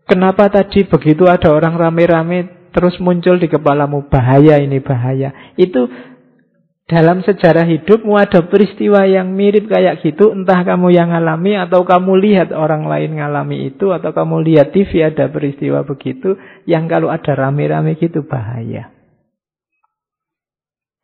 Kenapa 0.08 0.48
tadi 0.48 0.88
begitu 0.88 1.28
ada 1.28 1.52
orang 1.52 1.76
rame-rame 1.76 2.72
terus 2.72 2.96
muncul 2.96 3.36
di 3.36 3.48
kepalamu 3.48 4.08
bahaya 4.08 4.56
ini 4.56 4.80
bahaya. 4.80 5.52
Itu 5.60 5.92
dalam 6.86 7.18
sejarah 7.26 7.66
hidupmu 7.66 8.14
ada 8.14 8.46
peristiwa 8.46 9.02
yang 9.10 9.34
mirip 9.34 9.66
kayak 9.66 10.06
gitu, 10.06 10.30
entah 10.30 10.62
kamu 10.62 10.94
yang 10.94 11.10
alami 11.10 11.58
atau 11.58 11.82
kamu 11.82 12.14
lihat 12.22 12.54
orang 12.54 12.86
lain 12.86 13.18
ngalami 13.18 13.74
itu 13.74 13.90
atau 13.90 14.14
kamu 14.14 14.46
lihat 14.46 14.70
TV 14.70 15.02
ada 15.02 15.26
peristiwa 15.26 15.82
begitu 15.82 16.38
yang 16.62 16.86
kalau 16.86 17.10
ada 17.10 17.34
rame-rame 17.34 17.98
gitu 17.98 18.22
bahaya. 18.22 18.94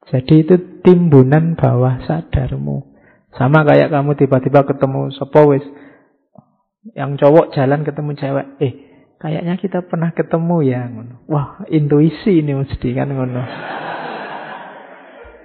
Jadi 0.07 0.47
itu 0.47 0.55
timbunan 0.87 1.59
bawah 1.59 1.99
sadarmu. 2.07 2.95
Sama 3.35 3.67
kayak 3.67 3.91
kamu 3.91 4.15
tiba-tiba 4.15 4.63
ketemu 4.63 5.11
sepowes 5.19 5.65
yang 6.95 7.19
cowok 7.19 7.55
jalan 7.59 7.83
ketemu 7.83 8.11
cewek, 8.19 8.47
eh 8.63 8.75
Kayaknya 9.23 9.55
kita 9.55 9.87
pernah 9.87 10.11
ketemu 10.11 10.67
ya. 10.67 10.83
Wah, 11.31 11.63
intuisi 11.71 12.43
ini 12.43 12.59
mesti 12.59 12.91
kan 12.91 13.07
ngono. 13.07 13.43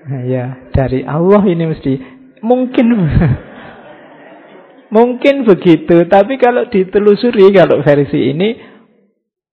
Ya, 0.08 0.72
dari 0.72 1.03
Allah 1.03 1.43
ini 1.43 1.64
mesti. 1.68 1.93
Mungkin. 2.39 2.88
Mungkin 4.88 5.43
begitu, 5.43 6.08
tapi 6.08 6.39
kalau 6.39 6.72
ditelusuri 6.72 7.51
kalau 7.51 7.84
versi 7.84 8.32
ini 8.32 8.55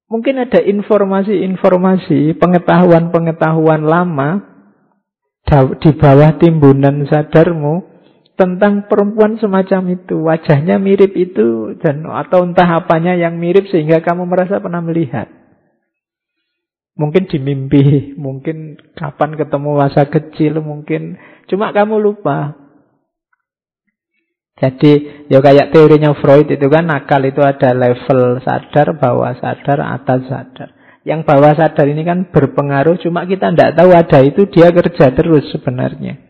mungkin 0.06 0.38
ada 0.38 0.62
informasi-informasi, 0.62 2.38
pengetahuan-pengetahuan 2.38 3.82
lama 3.82 4.46
di 5.82 5.90
bawah 5.90 6.38
timbunan 6.38 7.02
sadarmu 7.10 7.82
tentang 8.38 8.86
perempuan 8.86 9.34
semacam 9.42 9.98
itu, 9.98 10.22
wajahnya 10.22 10.78
mirip 10.78 11.18
itu 11.18 11.74
dan 11.82 12.06
atau 12.06 12.46
entah 12.46 12.78
apanya 12.78 13.18
yang 13.18 13.34
mirip 13.34 13.66
sehingga 13.74 14.06
kamu 14.06 14.30
merasa 14.30 14.62
pernah 14.62 14.82
melihat. 14.86 15.43
Mungkin 16.94 17.26
di 17.26 17.38
mimpi, 17.42 18.14
mungkin 18.14 18.78
kapan 18.94 19.34
ketemu 19.34 19.70
masa 19.74 20.06
kecil, 20.06 20.62
mungkin 20.62 21.18
cuma 21.50 21.74
kamu 21.74 21.98
lupa. 21.98 22.54
Jadi 24.54 25.26
ya 25.26 25.42
kayak 25.42 25.74
teorinya 25.74 26.14
Freud 26.14 26.46
itu 26.46 26.66
kan 26.70 26.86
akal 26.94 27.26
itu 27.26 27.42
ada 27.42 27.74
level 27.74 28.38
sadar, 28.46 28.94
bawah 28.94 29.34
sadar, 29.42 29.82
atas 29.82 30.30
sadar. 30.30 30.70
Yang 31.02 31.20
bawah 31.26 31.52
sadar 31.58 31.90
ini 31.90 32.06
kan 32.06 32.30
berpengaruh, 32.30 33.02
cuma 33.02 33.26
kita 33.26 33.50
tidak 33.50 33.74
tahu 33.74 33.90
ada 33.90 34.18
itu 34.22 34.46
dia 34.46 34.70
kerja 34.70 35.10
terus 35.10 35.50
sebenarnya. 35.50 36.22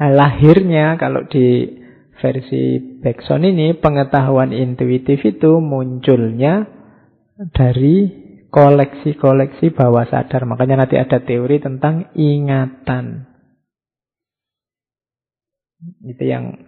Nah, 0.00 0.10
lahirnya 0.12 0.96
kalau 0.96 1.28
di 1.28 1.68
versi 2.16 2.80
Beckson 3.04 3.44
ini 3.44 3.76
pengetahuan 3.76 4.56
intuitif 4.56 5.20
itu 5.28 5.60
munculnya 5.60 6.64
dari 7.52 8.25
koleksi-koleksi 8.56 9.76
bawah 9.76 10.08
sadar. 10.08 10.48
Makanya 10.48 10.88
nanti 10.88 10.96
ada 10.96 11.20
teori 11.20 11.60
tentang 11.60 12.08
ingatan. 12.16 13.28
Itu 16.00 16.24
yang 16.24 16.64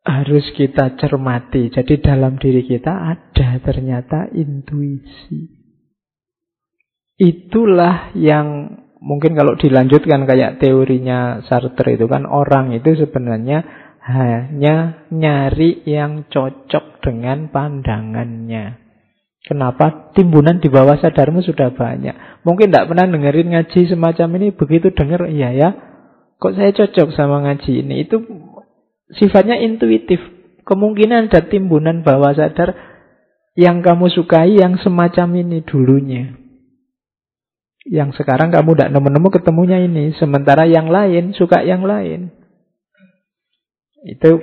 harus 0.00 0.48
kita 0.56 0.96
cermati. 0.96 1.68
Jadi 1.68 2.00
dalam 2.00 2.40
diri 2.40 2.64
kita 2.64 3.12
ada 3.12 3.60
ternyata 3.60 4.32
intuisi. 4.32 5.60
Itulah 7.20 8.16
yang 8.16 8.80
mungkin 9.04 9.36
kalau 9.36 9.52
dilanjutkan 9.60 10.24
kayak 10.24 10.64
teorinya 10.64 11.44
Sartre 11.44 12.00
itu 12.00 12.08
kan 12.08 12.24
orang 12.24 12.72
itu 12.72 12.96
sebenarnya 12.96 13.60
hanya 14.00 15.04
nyari 15.12 15.84
yang 15.84 16.24
cocok 16.32 17.04
dengan 17.04 17.52
pandangannya. 17.52 18.89
Kenapa? 19.50 20.14
Timbunan 20.14 20.62
di 20.62 20.70
bawah 20.70 20.94
sadarmu 20.94 21.42
sudah 21.42 21.74
banyak. 21.74 22.46
Mungkin 22.46 22.70
tidak 22.70 22.86
pernah 22.86 23.10
dengerin 23.10 23.50
ngaji 23.50 23.90
semacam 23.90 24.38
ini, 24.38 24.54
begitu 24.54 24.94
dengar, 24.94 25.26
iya 25.26 25.50
ya, 25.50 25.68
kok 26.38 26.54
saya 26.54 26.70
cocok 26.70 27.10
sama 27.18 27.42
ngaji 27.42 27.82
ini. 27.82 28.06
Itu 28.06 28.22
sifatnya 29.10 29.58
intuitif. 29.58 30.22
Kemungkinan 30.62 31.34
ada 31.34 31.50
timbunan 31.50 32.06
bawah 32.06 32.30
sadar 32.30 32.78
yang 33.58 33.82
kamu 33.82 34.06
sukai 34.14 34.54
yang 34.54 34.78
semacam 34.78 35.42
ini 35.42 35.66
dulunya. 35.66 36.30
Yang 37.90 38.22
sekarang 38.22 38.54
kamu 38.54 38.78
tidak 38.78 38.94
nemu-nemu 38.94 39.28
ketemunya 39.34 39.82
ini. 39.82 40.14
Sementara 40.14 40.62
yang 40.70 40.94
lain 40.94 41.34
suka 41.34 41.66
yang 41.66 41.82
lain. 41.82 42.30
Itu 44.06 44.38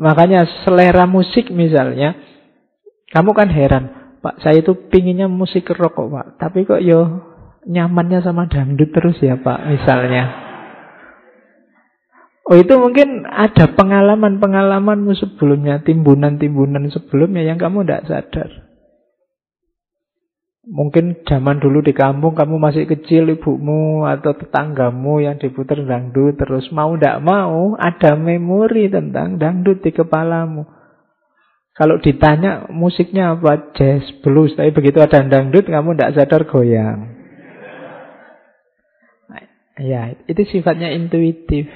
makanya 0.00 0.48
selera 0.64 1.04
musik 1.04 1.52
misalnya. 1.52 2.16
Kamu 3.12 3.36
kan 3.36 3.52
heran. 3.52 3.99
Pak 4.20 4.44
saya 4.44 4.60
itu 4.60 4.76
pinginnya 4.92 5.26
musik 5.26 5.72
rock 5.72 5.96
kok 5.96 6.08
Pak. 6.12 6.26
Tapi 6.36 6.68
kok 6.68 6.84
yo 6.84 7.24
nyamannya 7.64 8.20
sama 8.20 8.48
dangdut 8.48 8.92
terus 8.92 9.16
ya 9.20 9.40
Pak 9.40 9.68
misalnya. 9.68 10.50
Oh 12.50 12.58
itu 12.58 12.74
mungkin 12.82 13.30
ada 13.30 13.70
pengalaman-pengalamanmu 13.78 15.14
sebelumnya, 15.14 15.86
timbunan-timbunan 15.86 16.90
sebelumnya 16.90 17.46
yang 17.46 17.62
kamu 17.62 17.86
tidak 17.86 18.10
sadar. 18.10 18.50
Mungkin 20.66 21.22
zaman 21.24 21.62
dulu 21.62 21.78
di 21.78 21.94
kampung 21.94 22.34
kamu 22.34 22.58
masih 22.58 22.90
kecil 22.90 23.30
ibumu 23.30 24.02
atau 24.06 24.34
tetanggamu 24.34 25.22
yang 25.22 25.38
diputar 25.38 25.78
dangdut 25.78 26.36
terus 26.36 26.68
mau 26.74 26.94
tidak 26.98 27.22
mau 27.22 27.78
ada 27.78 28.18
memori 28.18 28.90
tentang 28.90 29.38
dangdut 29.38 29.80
di 29.80 29.94
kepalamu. 29.94 30.66
Kalau 31.80 31.96
ditanya 31.96 32.68
musiknya 32.68 33.40
apa 33.40 33.72
jazz, 33.72 34.04
blues, 34.20 34.52
tapi 34.52 34.68
begitu 34.68 35.00
ada 35.00 35.24
dangdut 35.24 35.64
kamu 35.64 35.96
tidak 35.96 36.12
sadar 36.12 36.44
goyang. 36.44 37.16
Ya, 39.80 40.12
itu 40.28 40.44
sifatnya 40.44 40.92
intuitif. 40.92 41.72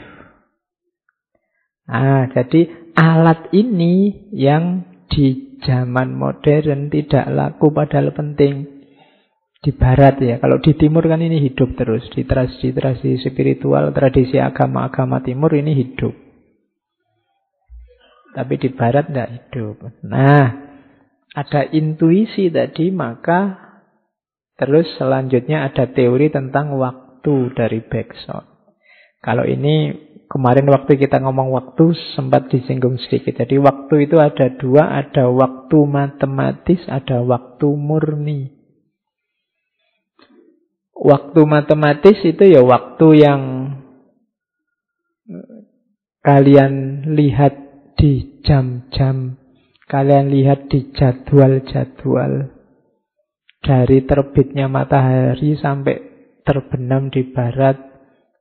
Ah, 1.89 2.29
jadi 2.37 2.93
alat 2.93 3.49
ini 3.57 4.29
yang 4.29 4.85
di 5.09 5.57
zaman 5.65 6.13
modern 6.13 6.93
tidak 6.93 7.25
laku 7.33 7.73
padahal 7.73 8.13
penting 8.13 8.85
di 9.65 9.73
barat 9.73 10.21
ya. 10.21 10.37
Kalau 10.37 10.61
di 10.61 10.77
timur 10.77 11.09
kan 11.09 11.25
ini 11.25 11.41
hidup 11.49 11.81
terus. 11.81 12.05
Di 12.13 12.29
tradisi-tradisi 12.29 13.25
spiritual, 13.25 13.97
tradisi 13.97 14.37
agama-agama 14.37 15.25
timur 15.25 15.57
ini 15.57 15.73
hidup. 15.73 16.24
Tapi 18.35 18.55
di 18.59 18.69
barat 18.75 19.07
tidak 19.09 19.31
hidup. 19.31 19.79
Nah, 20.03 20.45
ada 21.35 21.63
intuisi 21.71 22.51
tadi, 22.51 22.91
maka 22.91 23.63
terus 24.59 24.91
selanjutnya 24.99 25.71
ada 25.71 25.87
teori 25.87 26.31
tentang 26.35 26.75
waktu 26.75 27.55
dari 27.55 27.81
Bergson. 27.87 28.43
Kalau 29.23 29.47
ini 29.49 29.95
kemarin 30.29 30.69
waktu 30.69 31.01
kita 31.01 31.23
ngomong 31.23 31.55
waktu 31.55 31.95
sempat 32.19 32.51
disinggung 32.51 32.99
sedikit. 33.07 33.41
Jadi 33.41 33.57
waktu 33.57 34.11
itu 34.11 34.21
ada 34.21 34.51
dua, 34.53 35.01
ada 35.01 35.31
waktu 35.31 35.79
matematis, 35.87 36.83
ada 36.91 37.23
waktu 37.23 37.71
murni. 37.73 38.53
Waktu 40.95 41.41
matematis 41.47 42.19
itu 42.23 42.45
ya 42.51 42.63
waktu 42.63 43.07
yang 43.19 43.43
kalian 46.25 46.73
lihat 47.17 47.64
di 47.95 48.43
jam-jam, 48.45 49.39
kalian 49.89 50.31
lihat 50.31 50.71
di 50.71 50.93
jadwal-jadwal. 50.95 52.53
Dari 53.65 54.05
terbitnya 54.05 54.69
matahari 54.69 55.57
sampai 55.57 55.97
terbenam 56.45 57.09
di 57.09 57.25
barat, 57.33 57.81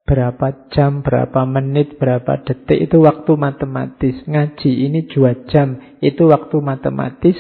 berapa 0.03 0.67
jam, 0.75 0.99
berapa 0.99 1.47
menit, 1.47 1.95
berapa 1.95 2.43
detik, 2.43 2.91
itu 2.91 2.99
waktu 2.99 3.31
matematis. 3.39 4.19
Ngaji 4.27 4.71
ini 4.91 5.07
dua 5.07 5.47
jam, 5.47 5.79
itu 6.03 6.27
waktu 6.27 6.59
matematis. 6.59 7.39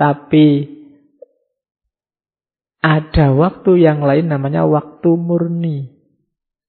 Tapi 0.00 0.66
ada 2.82 3.30
waktu 3.30 3.78
yang 3.78 4.02
lain 4.02 4.26
namanya 4.26 4.66
waktu 4.66 5.14
murni 5.14 5.94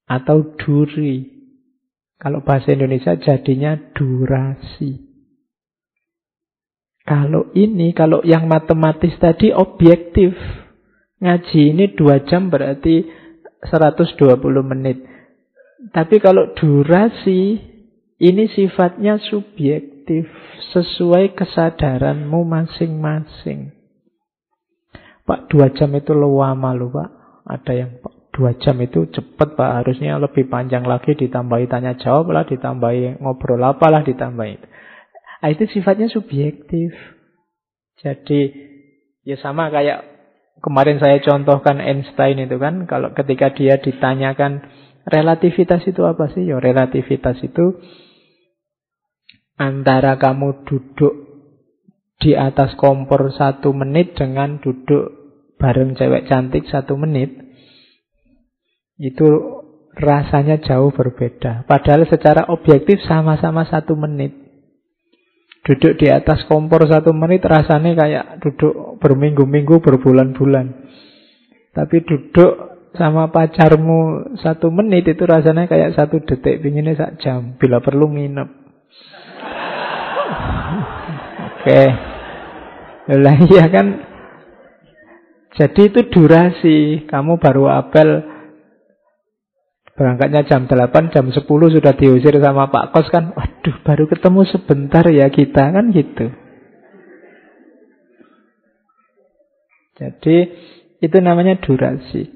atau 0.06 0.54
duri. 0.54 1.33
Kalau 2.24 2.40
bahasa 2.40 2.72
Indonesia 2.72 3.20
jadinya 3.20 3.76
durasi. 3.92 4.96
Kalau 7.04 7.52
ini, 7.52 7.92
kalau 7.92 8.24
yang 8.24 8.48
matematis 8.48 9.12
tadi 9.20 9.52
objektif. 9.52 10.32
Ngaji 11.20 11.60
ini 11.76 11.84
dua 11.92 12.24
jam 12.24 12.48
berarti 12.48 13.04
120 13.68 14.40
menit. 14.64 15.04
Tapi 15.92 16.16
kalau 16.16 16.56
durasi, 16.56 17.60
ini 18.16 18.44
sifatnya 18.56 19.20
subjektif. 19.20 20.24
Sesuai 20.72 21.36
kesadaranmu 21.36 22.40
masing-masing. 22.40 23.76
Pak, 25.28 25.52
dua 25.52 25.68
jam 25.76 25.92
itu 25.92 26.16
lama 26.16 26.72
loh 26.72 26.88
Pak. 26.88 27.10
Ada 27.44 27.72
yang 27.84 28.00
dua 28.34 28.58
jam 28.58 28.74
itu 28.82 29.06
cepat 29.14 29.54
Pak. 29.54 29.70
Harusnya 29.80 30.18
lebih 30.18 30.50
panjang 30.50 30.82
lagi 30.82 31.14
ditambahi 31.14 31.70
tanya 31.70 31.94
jawab 31.94 32.34
lah, 32.34 32.42
ditambahi 32.42 33.22
ngobrol 33.22 33.62
apalah, 33.62 34.02
ditambahi. 34.02 34.54
Nah, 35.44 35.48
itu 35.52 35.70
sifatnya 35.70 36.10
subjektif. 36.10 36.90
Jadi 38.02 38.40
ya 39.22 39.38
sama 39.38 39.70
kayak 39.70 40.02
kemarin 40.64 40.98
saya 40.98 41.22
contohkan 41.22 41.78
Einstein 41.78 42.42
itu 42.42 42.56
kan, 42.56 42.90
kalau 42.90 43.14
ketika 43.14 43.52
dia 43.52 43.78
ditanyakan 43.78 44.64
relativitas 45.04 45.84
itu 45.84 46.02
apa 46.02 46.32
sih? 46.32 46.48
Ya 46.48 46.58
relativitas 46.58 47.38
itu 47.44 47.78
antara 49.60 50.18
kamu 50.18 50.66
duduk 50.66 51.14
di 52.24 52.32
atas 52.32 52.72
kompor 52.80 53.30
satu 53.36 53.76
menit 53.76 54.16
dengan 54.16 54.58
duduk 54.64 55.12
bareng 55.60 55.92
cewek 55.92 56.24
cantik 56.24 56.64
satu 56.72 56.96
menit. 56.96 57.43
Itu 58.98 59.28
rasanya 59.94 60.58
jauh 60.62 60.90
berbeda. 60.90 61.66
Padahal 61.66 62.06
secara 62.10 62.50
objektif 62.50 63.02
sama-sama 63.06 63.66
satu 63.66 63.94
menit. 63.94 64.34
Duduk 65.64 65.96
di 65.96 66.12
atas 66.12 66.44
kompor 66.44 66.84
satu 66.84 67.16
menit 67.16 67.40
rasanya 67.40 67.96
kayak 67.96 68.24
duduk 68.44 69.00
berminggu-minggu, 69.00 69.80
berbulan-bulan. 69.80 70.66
Tapi 71.72 72.04
duduk 72.04 72.52
sama 72.94 73.32
pacarmu 73.32 74.34
satu 74.38 74.70
menit 74.70 75.08
itu 75.08 75.24
rasanya 75.24 75.66
kayak 75.66 75.98
satu 75.98 76.22
detik, 76.22 76.60
pinginnya 76.62 76.94
sak 76.94 77.18
jam. 77.18 77.56
Bila 77.56 77.80
perlu 77.80 78.12
nginep. 78.12 78.48
Oke. 81.64 81.64
Okay. 81.64 81.88
Lah 83.18 83.36
iya 83.40 83.64
kan. 83.72 83.86
Jadi 85.54 85.80
itu 85.88 86.00
durasi. 86.12 87.08
Kamu 87.08 87.40
baru 87.40 87.72
apel 87.72 88.33
Berangkatnya 89.94 90.42
jam 90.42 90.66
8, 90.66 91.14
jam 91.14 91.30
10 91.30 91.46
sudah 91.46 91.94
diusir 91.94 92.34
sama 92.42 92.66
Pak 92.66 92.90
Kos 92.90 93.06
kan. 93.14 93.30
Waduh, 93.30 93.76
baru 93.86 94.10
ketemu 94.10 94.40
sebentar 94.50 95.06
ya 95.06 95.30
kita 95.30 95.70
kan 95.70 95.94
gitu. 95.94 96.34
Jadi 99.94 100.36
itu 100.98 101.16
namanya 101.22 101.62
durasi. 101.62 102.26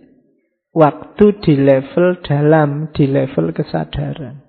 Waktu 0.71 1.25
di 1.43 1.59
level 1.59 2.23
dalam, 2.23 2.95
di 2.95 3.11
level 3.11 3.51
kesadaran. 3.51 4.47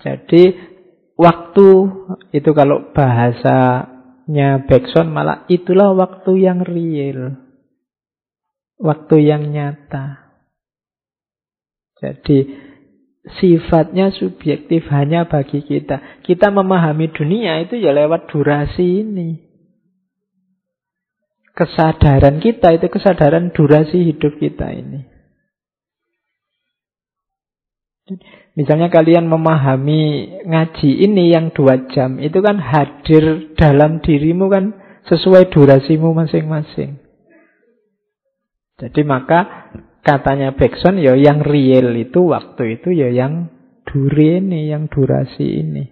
Jadi 0.00 0.56
waktu 1.18 1.68
itu 2.32 2.50
kalau 2.54 2.94
bahasanya 2.94 4.64
Bergson 4.64 5.12
malah 5.12 5.44
itulah 5.52 5.92
waktu 5.92 6.40
yang 6.40 6.64
real. 6.64 7.36
Waktu 8.80 9.16
yang 9.28 9.52
nyata. 9.52 10.21
Jadi 12.02 12.38
sifatnya 13.38 14.10
subjektif 14.10 14.90
hanya 14.90 15.30
bagi 15.30 15.62
kita. 15.62 16.20
Kita 16.26 16.50
memahami 16.50 17.14
dunia 17.14 17.62
itu 17.62 17.78
ya 17.78 17.94
lewat 17.94 18.26
durasi 18.26 19.06
ini. 19.06 19.38
Kesadaran 21.54 22.42
kita 22.42 22.74
itu 22.74 22.90
kesadaran 22.90 23.54
durasi 23.54 24.02
hidup 24.02 24.34
kita 24.42 24.74
ini. 24.74 25.06
Misalnya 28.58 28.90
kalian 28.90 29.30
memahami 29.30 30.28
ngaji 30.42 30.90
ini 31.06 31.30
yang 31.30 31.54
dua 31.54 31.86
jam, 31.94 32.18
itu 32.18 32.42
kan 32.42 32.58
hadir 32.58 33.54
dalam 33.54 34.02
dirimu 34.02 34.50
kan 34.50 34.74
sesuai 35.06 35.48
durasimu 35.54 36.10
masing-masing. 36.10 36.98
Jadi 38.82 39.02
maka 39.06 39.70
katanya 40.02 40.54
Bekson 40.58 40.98
ya 40.98 41.14
yang 41.14 41.40
real 41.46 41.94
itu 41.94 42.26
waktu 42.28 42.78
itu 42.78 42.90
ya 42.90 43.08
yang 43.08 43.48
duri 43.86 44.42
ini, 44.42 44.68
yang 44.68 44.90
durasi 44.90 45.62
ini. 45.62 45.84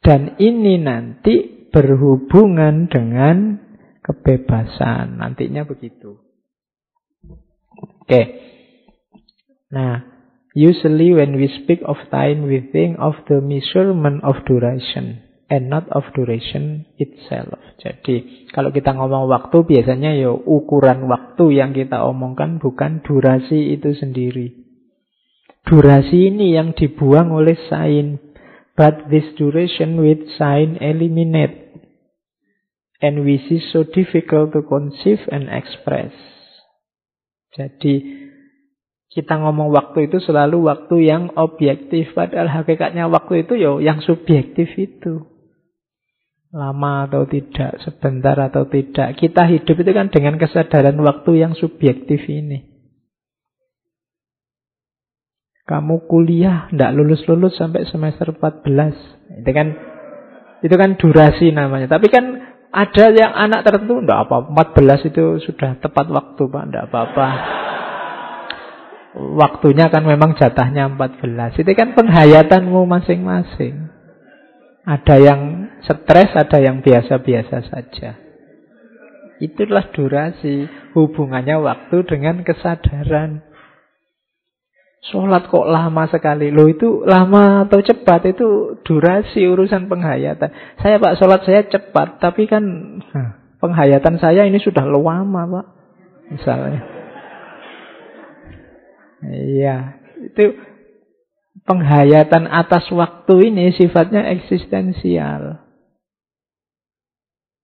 Dan 0.00 0.36
ini 0.40 0.80
nanti 0.80 1.68
berhubungan 1.70 2.90
dengan 2.90 3.60
kebebasan. 4.02 5.20
Nantinya 5.20 5.68
begitu. 5.68 6.18
Oke. 8.02 8.22
Nah, 9.70 10.02
usually 10.56 11.14
when 11.14 11.38
we 11.38 11.46
speak 11.62 11.84
of 11.86 12.00
time, 12.10 12.48
we 12.48 12.64
think 12.74 12.98
of 12.98 13.14
the 13.28 13.38
measurement 13.38 14.24
of 14.26 14.40
duration 14.48 15.29
and 15.50 15.66
not 15.66 15.90
of 15.90 16.06
duration 16.14 16.86
itself. 16.96 17.58
Jadi 17.82 18.46
kalau 18.54 18.70
kita 18.70 18.94
ngomong 18.94 19.26
waktu 19.26 19.66
biasanya 19.66 20.14
ya 20.14 20.30
ukuran 20.30 21.10
waktu 21.10 21.58
yang 21.58 21.74
kita 21.74 22.06
omongkan 22.06 22.62
bukan 22.62 23.02
durasi 23.02 23.74
itu 23.74 23.90
sendiri. 23.98 24.54
Durasi 25.66 26.30
ini 26.30 26.54
yang 26.54 26.72
dibuang 26.72 27.34
oleh 27.34 27.58
sign. 27.66 28.22
But 28.78 29.12
this 29.12 29.26
duration 29.36 30.00
with 30.00 30.24
sign 30.38 30.80
eliminate. 30.80 31.68
And 33.02 33.26
we 33.26 33.42
see 33.50 33.60
so 33.74 33.84
difficult 33.84 34.56
to 34.56 34.64
conceive 34.64 35.20
and 35.28 35.50
express. 35.50 36.14
Jadi 37.50 38.22
kita 39.10 39.42
ngomong 39.42 39.74
waktu 39.74 40.06
itu 40.06 40.22
selalu 40.22 40.70
waktu 40.70 41.10
yang 41.10 41.34
objektif. 41.34 42.14
Padahal 42.14 42.62
hakikatnya 42.62 43.10
waktu 43.10 43.42
itu 43.42 43.58
ya 43.58 43.74
yang 43.82 43.98
subjektif 44.00 44.70
itu 44.78 45.29
lama 46.50 47.06
atau 47.06 47.30
tidak, 47.30 47.78
sebentar 47.86 48.34
atau 48.34 48.66
tidak. 48.66 49.14
Kita 49.14 49.46
hidup 49.46 49.76
itu 49.78 49.90
kan 49.94 50.10
dengan 50.10 50.34
kesadaran 50.34 50.98
waktu 50.98 51.38
yang 51.38 51.54
subjektif 51.54 52.26
ini. 52.26 52.66
Kamu 55.70 56.10
kuliah 56.10 56.66
tidak 56.74 56.98
lulus-lulus 56.98 57.54
sampai 57.54 57.86
semester 57.86 58.34
14. 58.34 59.46
Itu 59.46 59.50
kan 59.54 59.68
itu 60.66 60.74
kan 60.74 60.98
durasi 60.98 61.54
namanya. 61.54 61.86
Tapi 61.86 62.10
kan 62.10 62.24
ada 62.70 63.04
yang 63.14 63.30
anak 63.30 63.62
tertentu 63.62 64.02
tidak 64.02 64.26
apa 64.26 64.50
14 64.50 65.10
itu 65.14 65.24
sudah 65.46 65.78
tepat 65.78 66.10
waktu 66.10 66.42
Pak, 66.42 66.64
tidak 66.66 66.84
apa-apa. 66.90 67.28
Waktunya 69.38 69.90
kan 69.90 70.06
memang 70.06 70.34
jatahnya 70.34 70.90
14. 70.98 71.62
Itu 71.62 71.70
kan 71.78 71.94
penghayatanmu 71.94 72.80
masing-masing. 72.86 73.90
Ada 74.86 75.16
yang 75.22 75.40
stres, 75.84 76.30
ada 76.36 76.58
yang 76.60 76.84
biasa-biasa 76.84 77.56
saja. 77.68 78.10
Itulah 79.40 79.88
durasi 79.96 80.68
hubungannya 80.92 81.56
waktu 81.64 82.04
dengan 82.04 82.44
kesadaran. 82.44 83.40
Sholat 85.00 85.48
kok 85.48 85.64
lama 85.64 86.04
sekali. 86.12 86.52
Loh 86.52 86.68
itu 86.68 87.08
lama 87.08 87.64
atau 87.64 87.80
cepat 87.80 88.36
itu 88.36 88.76
durasi 88.84 89.48
urusan 89.48 89.88
penghayatan. 89.88 90.76
Saya 90.76 91.00
pak 91.00 91.16
sholat 91.16 91.40
saya 91.48 91.64
cepat, 91.64 92.20
tapi 92.20 92.44
kan 92.44 92.60
penghayatan 93.64 94.20
saya 94.20 94.44
ini 94.44 94.60
sudah 94.60 94.84
lama 94.84 95.40
pak. 95.48 95.66
Misalnya. 96.36 96.82
Iya, 99.24 99.76
itu 100.20 100.44
penghayatan 101.64 102.44
atas 102.44 102.88
waktu 102.92 103.52
ini 103.52 103.72
sifatnya 103.72 104.28
eksistensial. 104.36 105.69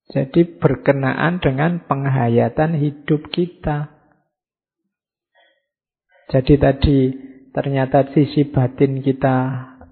Jadi 0.07 0.62
berkenaan 0.62 1.42
dengan 1.42 1.82
penghayatan 1.82 2.78
hidup 2.78 3.26
kita. 3.34 3.90
Jadi 6.30 6.54
tadi 6.59 6.98
ternyata 7.50 8.07
sisi 8.14 8.46
batin 8.46 9.02
kita 9.02 9.36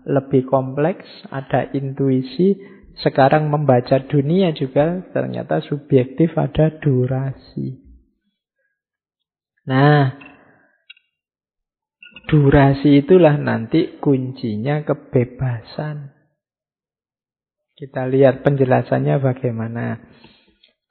lebih 0.06 0.46
kompleks, 0.46 1.06
ada 1.34 1.66
intuisi. 1.74 2.54
Sekarang 2.94 3.50
membaca 3.50 3.98
dunia 4.06 4.54
juga 4.54 5.02
ternyata 5.10 5.58
subjektif 5.66 6.38
ada 6.38 6.70
durasi. 6.78 7.82
Nah, 9.66 10.14
durasi 12.30 13.02
itulah 13.02 13.34
nanti 13.34 13.98
kuncinya 13.98 14.86
kebebasan. 14.86 16.13
Kita 17.84 18.08
lihat 18.08 18.40
penjelasannya 18.40 19.20
bagaimana. 19.20 20.00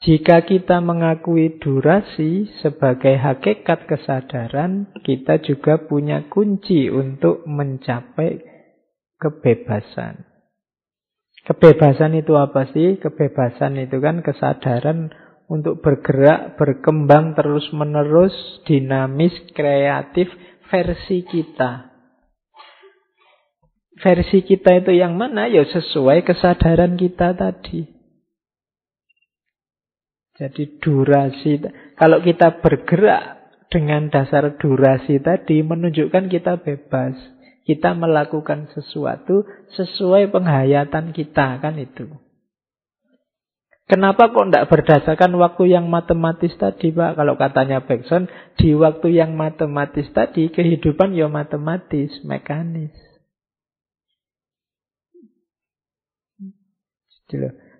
Jika 0.05 0.45
kita 0.45 0.77
mengakui 0.77 1.57
durasi 1.57 2.45
sebagai 2.61 3.17
hakikat 3.17 3.89
kesadaran, 3.89 4.93
kita 5.01 5.41
juga 5.41 5.89
punya 5.89 6.29
kunci 6.29 6.93
untuk 6.93 7.49
mencapai 7.49 8.45
kebebasan. 9.17 10.21
Kebebasan 11.49 12.13
itu 12.13 12.37
apa 12.37 12.69
sih? 12.69 13.01
Kebebasan 13.01 13.81
itu 13.81 13.97
kan 13.97 14.21
kesadaran 14.21 15.09
untuk 15.49 15.81
bergerak, 15.81 16.61
berkembang 16.61 17.33
terus-menerus, 17.33 18.37
dinamis, 18.69 19.33
kreatif, 19.57 20.29
versi 20.69 21.25
kita. 21.25 21.92
Versi 24.03 24.43
kita 24.43 24.83
itu 24.83 24.91
yang 24.91 25.15
mana? 25.15 25.47
Ya 25.47 25.63
sesuai 25.63 26.27
kesadaran 26.27 26.99
kita 26.99 27.31
tadi. 27.39 27.87
Jadi 30.35 30.81
durasi, 30.83 31.63
kalau 31.95 32.19
kita 32.19 32.59
bergerak 32.59 33.43
dengan 33.71 34.11
dasar 34.11 34.59
durasi 34.59 35.23
tadi 35.23 35.63
menunjukkan 35.63 36.27
kita 36.27 36.59
bebas. 36.59 37.15
Kita 37.63 37.95
melakukan 37.95 38.67
sesuatu 38.75 39.47
sesuai 39.71 40.35
penghayatan 40.35 41.15
kita, 41.15 41.63
kan 41.63 41.79
itu. 41.79 42.11
Kenapa 43.87 44.35
kok 44.35 44.51
tidak 44.51 44.67
berdasarkan 44.67 45.31
waktu 45.39 45.71
yang 45.71 45.87
matematis 45.87 46.51
tadi, 46.59 46.91
Pak? 46.91 47.15
Kalau 47.15 47.39
katanya 47.39 47.79
Bergson, 47.87 48.27
di 48.59 48.75
waktu 48.75 49.15
yang 49.15 49.39
matematis 49.39 50.11
tadi, 50.11 50.51
kehidupan 50.51 51.15
ya 51.15 51.31
matematis, 51.31 52.11
mekanis. 52.27 53.12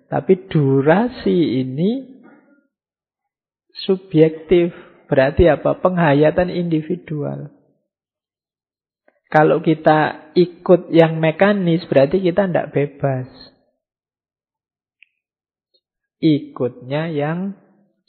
Tapi 0.08 0.46
durasi 0.46 1.64
ini 1.64 2.14
subjektif. 3.86 4.70
Berarti 5.10 5.50
apa? 5.50 5.78
Penghayatan 5.78 6.48
individual. 6.48 7.52
Kalau 9.28 9.60
kita 9.60 10.30
ikut 10.38 10.94
yang 10.94 11.18
mekanis, 11.18 11.82
berarti 11.90 12.22
kita 12.22 12.46
tidak 12.46 12.70
bebas. 12.70 13.26
Ikutnya 16.22 17.10
yang 17.10 17.58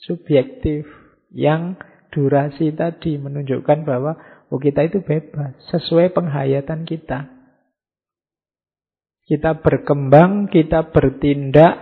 subjektif, 0.00 0.86
yang 1.34 1.76
durasi 2.14 2.72
tadi 2.72 3.20
menunjukkan 3.20 3.84
bahwa 3.84 4.16
oh 4.48 4.56
kita 4.62 4.88
itu 4.88 5.02
bebas, 5.04 5.52
sesuai 5.68 6.14
penghayatan 6.16 6.88
kita. 6.88 7.35
Kita 9.26 9.58
berkembang, 9.58 10.46
kita 10.46 10.94
bertindak, 10.94 11.74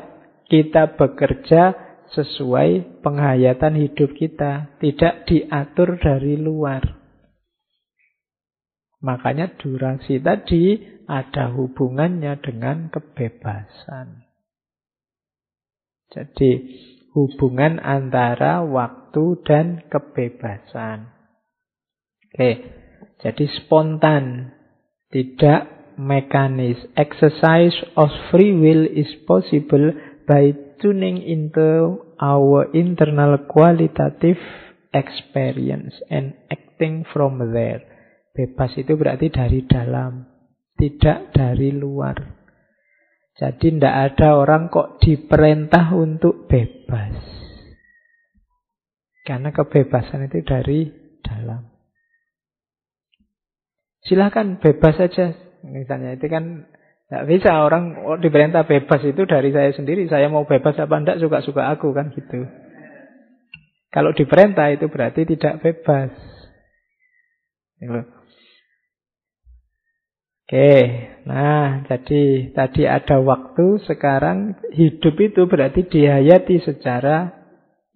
kita 0.48 0.96
bekerja 0.96 1.76
sesuai 2.16 3.00
penghayatan 3.04 3.84
hidup 3.84 4.16
kita, 4.16 4.80
tidak 4.80 5.28
diatur 5.28 6.00
dari 6.00 6.40
luar. 6.40 6.80
Makanya 9.04 9.60
durasi 9.60 10.24
tadi 10.24 10.80
ada 11.04 11.52
hubungannya 11.52 12.40
dengan 12.40 12.88
kebebasan. 12.88 14.24
Jadi 16.08 16.52
hubungan 17.12 17.76
antara 17.76 18.64
waktu 18.64 19.44
dan 19.44 19.84
kebebasan. 19.92 21.12
Oke, 22.32 22.50
jadi 23.20 23.44
spontan, 23.60 24.56
tidak 25.12 25.73
mekanis. 25.98 26.78
Exercise 26.96 27.74
of 27.96 28.10
free 28.30 28.52
will 28.52 28.84
is 28.86 29.08
possible 29.26 29.92
by 30.26 30.52
tuning 30.80 31.20
into 31.20 32.00
our 32.20 32.68
internal 32.72 33.38
qualitative 33.48 34.40
experience 34.92 35.94
and 36.10 36.34
acting 36.50 37.04
from 37.10 37.38
there. 37.52 37.82
Bebas 38.34 38.74
itu 38.74 38.98
berarti 38.98 39.30
dari 39.30 39.62
dalam, 39.66 40.26
tidak 40.74 41.30
dari 41.30 41.70
luar. 41.70 42.18
Jadi 43.34 43.78
tidak 43.78 43.94
ada 44.14 44.38
orang 44.38 44.70
kok 44.70 45.02
diperintah 45.02 45.90
untuk 45.94 46.46
bebas. 46.46 47.18
Karena 49.26 49.50
kebebasan 49.50 50.30
itu 50.30 50.44
dari 50.46 50.86
dalam. 51.24 51.74
Silahkan 54.04 54.60
bebas 54.60 55.00
saja 55.00 55.32
Misalnya 55.64 56.20
itu 56.20 56.28
kan 56.28 56.68
tidak 57.08 57.24
bisa 57.28 57.64
orang 57.64 58.00
oh, 58.04 58.20
diperintah 58.20 58.68
bebas 58.68 59.00
itu 59.04 59.24
dari 59.24 59.52
saya 59.52 59.72
sendiri. 59.72 60.04
Saya 60.08 60.28
mau 60.28 60.44
bebas 60.44 60.76
apa 60.76 60.94
enggak 61.00 61.20
suka-suka 61.20 61.72
aku 61.72 61.96
kan 61.96 62.12
gitu. 62.12 62.44
Kalau 63.88 64.10
diperintah 64.10 64.74
itu 64.74 64.90
berarti 64.90 65.24
tidak 65.24 65.62
bebas. 65.62 66.10
Gitu. 67.78 68.02
Oke, 70.44 70.76
nah 71.24 71.88
jadi 71.88 72.52
tadi 72.52 72.84
ada 72.84 73.16
waktu, 73.24 73.80
sekarang 73.88 74.60
hidup 74.76 75.16
itu 75.16 75.48
berarti 75.48 75.88
dihayati 75.88 76.60
secara 76.60 77.32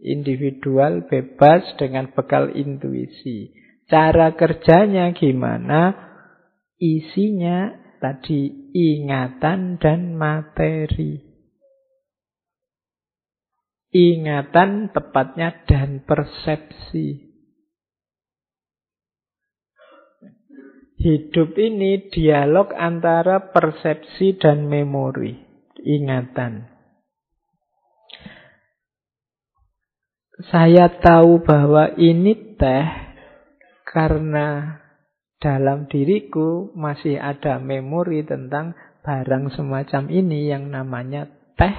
individual, 0.00 1.04
bebas 1.12 1.76
dengan 1.76 2.08
bekal 2.16 2.48
intuisi. 2.56 3.52
Cara 3.84 4.32
kerjanya 4.32 5.12
gimana? 5.12 6.07
Isinya 6.78 7.74
tadi 7.98 8.70
ingatan 8.70 9.82
dan 9.82 10.14
materi. 10.14 11.18
Ingatan 13.90 14.94
tepatnya 14.94 15.66
dan 15.66 16.06
persepsi. 16.06 17.26
Hidup 20.98 21.58
ini 21.58 22.10
dialog 22.10 22.70
antara 22.74 23.50
persepsi 23.50 24.38
dan 24.38 24.70
memori, 24.70 25.34
ingatan. 25.82 26.66
Saya 30.46 30.94
tahu 31.02 31.42
bahwa 31.42 31.94
ini 31.98 32.54
teh 32.54 32.86
karena 33.82 34.78
dalam 35.38 35.86
diriku 35.86 36.74
masih 36.74 37.18
ada 37.18 37.62
memori 37.62 38.26
tentang 38.26 38.74
barang 39.06 39.54
semacam 39.54 40.10
ini 40.10 40.50
yang 40.50 40.70
namanya 40.70 41.30
teh. 41.54 41.74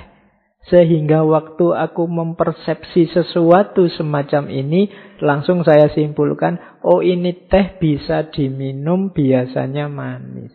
Sehingga 0.60 1.24
waktu 1.24 1.72
aku 1.72 2.04
mempersepsi 2.06 3.10
sesuatu 3.16 3.88
semacam 3.96 4.52
ini, 4.52 4.92
langsung 5.24 5.64
saya 5.64 5.88
simpulkan, 5.96 6.60
oh 6.84 7.00
ini 7.00 7.48
teh 7.48 7.80
bisa 7.80 8.28
diminum 8.28 9.16
biasanya 9.16 9.88
manis. 9.88 10.52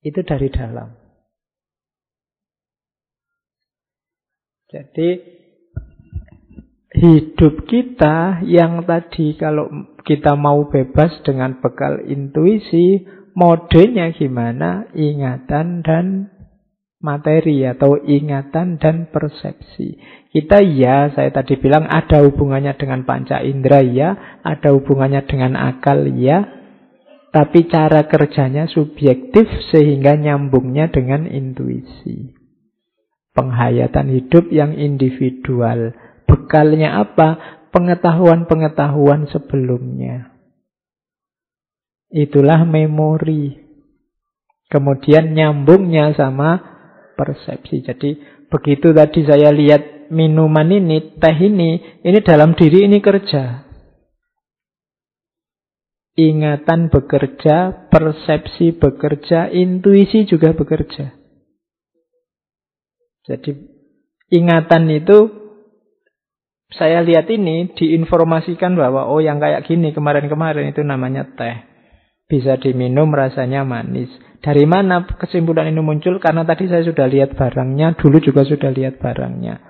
Itu 0.00 0.24
dari 0.24 0.48
dalam. 0.48 0.96
Jadi 4.66 5.08
hidup 6.96 7.68
kita 7.68 8.42
yang 8.48 8.82
tadi 8.88 9.36
kalau 9.38 9.70
kita 10.06 10.38
mau 10.38 10.70
bebas 10.70 11.18
dengan 11.26 11.58
bekal 11.58 11.98
intuisi, 12.06 13.02
modenya 13.34 14.14
gimana? 14.14 14.86
Ingatan 14.94 15.82
dan 15.82 16.30
materi 17.02 17.66
atau 17.66 17.98
ingatan 17.98 18.78
dan 18.78 19.10
persepsi. 19.10 19.98
Kita 20.30 20.62
ya, 20.62 21.10
saya 21.10 21.34
tadi 21.34 21.58
bilang 21.58 21.90
ada 21.90 22.22
hubungannya 22.22 22.78
dengan 22.78 23.02
panca 23.02 23.42
indera 23.42 23.82
ya, 23.82 24.40
ada 24.46 24.72
hubungannya 24.72 25.26
dengan 25.26 25.58
akal 25.58 26.06
ya, 26.14 26.44
tapi 27.34 27.68
cara 27.68 28.08
kerjanya 28.08 28.64
subjektif 28.70 29.44
sehingga 29.74 30.16
nyambungnya 30.16 30.88
dengan 30.88 31.28
intuisi. 31.28 32.32
Penghayatan 33.36 34.08
hidup 34.08 34.48
yang 34.48 34.72
individual. 34.72 35.92
Bekalnya 36.24 36.96
apa? 37.04 37.55
Pengetahuan-pengetahuan 37.76 39.28
sebelumnya. 39.28 40.32
Itulah 42.08 42.64
memori. 42.64 43.68
Kemudian 44.72 45.36
nyambungnya 45.36 46.16
sama 46.16 46.56
persepsi. 47.20 47.84
Jadi 47.84 48.16
begitu 48.48 48.96
tadi 48.96 49.28
saya 49.28 49.52
lihat 49.52 50.08
minuman 50.08 50.72
ini, 50.72 51.20
teh 51.20 51.36
ini, 51.36 52.00
ini 52.00 52.18
dalam 52.24 52.56
diri 52.56 52.88
ini 52.88 53.04
kerja. 53.04 53.68
Ingatan 56.16 56.88
bekerja, 56.88 57.92
persepsi 57.92 58.72
bekerja, 58.72 59.52
intuisi 59.52 60.24
juga 60.24 60.56
bekerja. 60.56 61.12
Jadi 63.28 63.52
ingatan 64.32 64.88
itu 64.88 65.45
saya 66.74 66.98
lihat 67.06 67.30
ini 67.30 67.70
diinformasikan 67.78 68.74
bahwa 68.74 69.06
oh 69.06 69.22
yang 69.22 69.38
kayak 69.38 69.62
gini 69.70 69.94
kemarin-kemarin 69.94 70.74
itu 70.74 70.82
namanya 70.82 71.22
teh. 71.38 71.62
Bisa 72.26 72.58
diminum 72.58 73.14
rasanya 73.14 73.62
manis. 73.62 74.10
Dari 74.42 74.66
mana 74.66 75.06
kesimpulan 75.06 75.70
ini 75.70 75.78
muncul? 75.78 76.18
Karena 76.18 76.42
tadi 76.42 76.66
saya 76.66 76.82
sudah 76.82 77.06
lihat 77.06 77.38
barangnya, 77.38 77.94
dulu 77.94 78.18
juga 78.18 78.42
sudah 78.42 78.74
lihat 78.74 78.98
barangnya. 78.98 79.62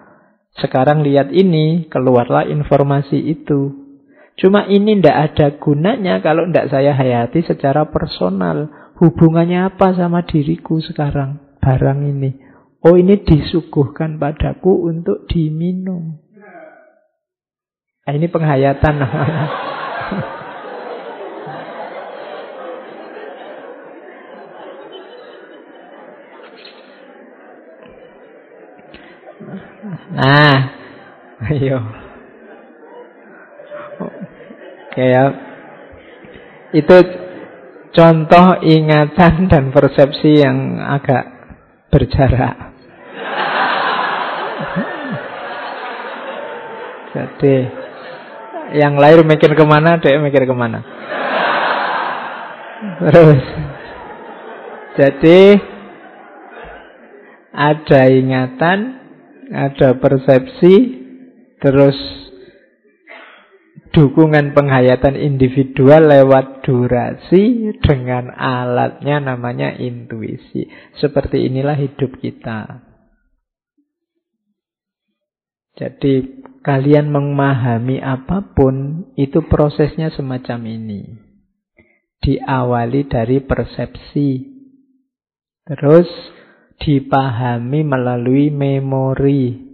Sekarang 0.56 1.04
lihat 1.04 1.28
ini, 1.36 1.84
keluarlah 1.92 2.48
informasi 2.48 3.20
itu. 3.20 3.76
Cuma 4.40 4.64
ini 4.68 4.96
tidak 5.00 5.16
ada 5.32 5.46
gunanya 5.60 6.24
kalau 6.24 6.48
tidak 6.48 6.72
saya 6.72 6.96
hayati 6.96 7.44
secara 7.44 7.88
personal. 7.92 8.72
Hubungannya 8.96 9.68
apa 9.68 9.92
sama 9.92 10.24
diriku 10.24 10.80
sekarang? 10.80 11.60
Barang 11.60 12.08
ini. 12.08 12.40
Oh 12.80 12.96
ini 12.96 13.20
disuguhkan 13.20 14.16
padaku 14.16 14.88
untuk 14.88 15.28
diminum. 15.28 16.25
Nah, 18.06 18.14
ini 18.14 18.30
penghayatan. 18.30 19.02
Nah, 30.14 30.56
ayo. 31.50 31.78
Kayak 34.94 35.28
itu 36.78 36.96
contoh 37.90 38.46
ingatan 38.62 39.50
dan 39.50 39.74
persepsi 39.74 40.46
yang 40.46 40.78
agak 40.78 41.26
berjarak. 41.90 42.70
Jadi 47.10 47.85
yang 48.76 49.00
lahir 49.00 49.24
mikir 49.24 49.56
ke 49.56 49.64
mana, 49.64 49.96
dia 49.96 50.20
mikir 50.20 50.44
ke 50.44 50.54
mana. 50.54 50.84
Terus, 53.00 53.42
jadi 55.00 55.40
ada 57.56 58.00
ingatan, 58.12 58.78
ada 59.48 59.96
persepsi, 59.96 60.74
terus 61.56 61.96
dukungan 63.96 64.52
penghayatan 64.52 65.16
individual 65.16 66.04
lewat 66.04 66.60
durasi 66.68 67.72
dengan 67.80 68.28
alatnya 68.36 69.24
namanya 69.24 69.72
intuisi. 69.72 70.68
Seperti 71.00 71.48
inilah 71.48 71.80
hidup 71.80 72.20
kita. 72.20 72.85
Jadi 75.76 76.40
kalian 76.64 77.12
memahami 77.12 78.00
apa 78.00 78.56
pun 78.56 79.04
itu 79.12 79.44
prosesnya 79.44 80.08
semacam 80.08 80.64
ini. 80.72 81.04
Diawali 82.24 83.04
dari 83.04 83.44
persepsi. 83.44 84.56
Terus 85.68 86.08
dipahami 86.80 87.84
melalui 87.84 88.48
memori. 88.48 89.68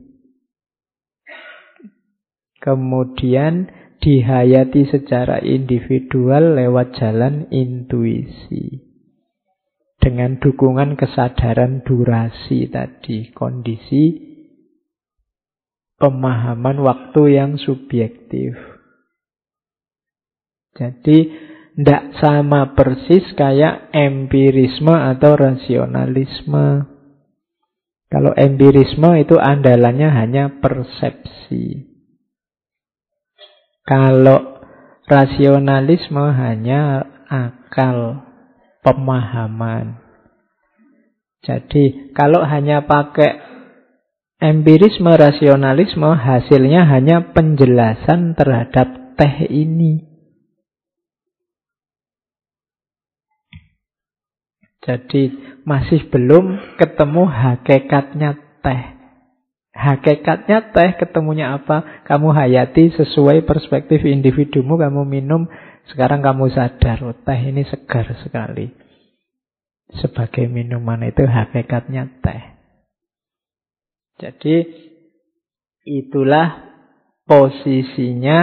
Kemudian 2.58 3.70
dihayati 4.02 4.90
secara 4.90 5.38
individual 5.38 6.58
lewat 6.58 6.98
jalan 6.98 7.46
intuisi. 7.54 8.90
Dengan 10.02 10.42
dukungan 10.42 10.98
kesadaran 10.98 11.86
durasi 11.86 12.66
tadi, 12.66 13.30
kondisi 13.30 14.31
pemahaman 16.02 16.82
waktu 16.82 17.38
yang 17.38 17.54
subjektif. 17.62 18.58
Jadi, 20.74 21.30
tidak 21.78 22.18
sama 22.18 22.74
persis 22.74 23.22
kayak 23.38 23.94
empirisme 23.94 24.90
atau 24.90 25.38
rasionalisme. 25.38 26.90
Kalau 28.10 28.34
empirisme 28.36 29.08
itu 29.16 29.38
andalannya 29.40 30.10
hanya 30.12 30.44
persepsi. 30.60 31.88
Kalau 33.88 34.60
rasionalisme 35.08 36.20
hanya 36.36 37.08
akal, 37.30 38.20
pemahaman. 38.84 40.02
Jadi 41.42 42.14
kalau 42.14 42.44
hanya 42.46 42.86
pakai 42.86 43.51
empirisme, 44.42 45.14
rasionalisme, 45.14 46.10
hasilnya 46.18 46.82
hanya 46.90 47.30
penjelasan 47.30 48.34
terhadap 48.34 49.14
teh 49.14 49.46
ini. 49.46 50.02
Jadi 54.82 55.30
masih 55.62 56.10
belum 56.10 56.74
ketemu 56.74 57.22
hakikatnya 57.30 58.34
teh. 58.66 58.82
Hakikatnya 59.72 60.74
teh 60.74 60.90
ketemunya 60.98 61.54
apa? 61.54 62.02
Kamu 62.10 62.34
hayati 62.34 62.90
sesuai 62.98 63.46
perspektif 63.46 64.02
individumu, 64.02 64.74
kamu 64.74 65.06
minum, 65.06 65.46
sekarang 65.86 66.18
kamu 66.18 66.50
sadar, 66.50 66.98
oh, 67.06 67.14
teh 67.14 67.40
ini 67.46 67.62
segar 67.70 68.10
sekali. 68.26 68.74
Sebagai 70.02 70.50
minuman 70.50 71.06
itu 71.06 71.22
hakikatnya 71.30 72.10
teh. 72.18 72.61
Jadi 74.22 74.56
itulah 75.82 76.70
posisinya 77.26 78.38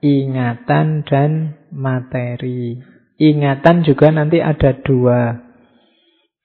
ingatan 0.00 1.04
dan 1.04 1.60
materi. 1.68 2.80
Ingatan 3.20 3.84
juga 3.84 4.08
nanti 4.08 4.40
ada 4.40 4.72
dua 4.80 5.50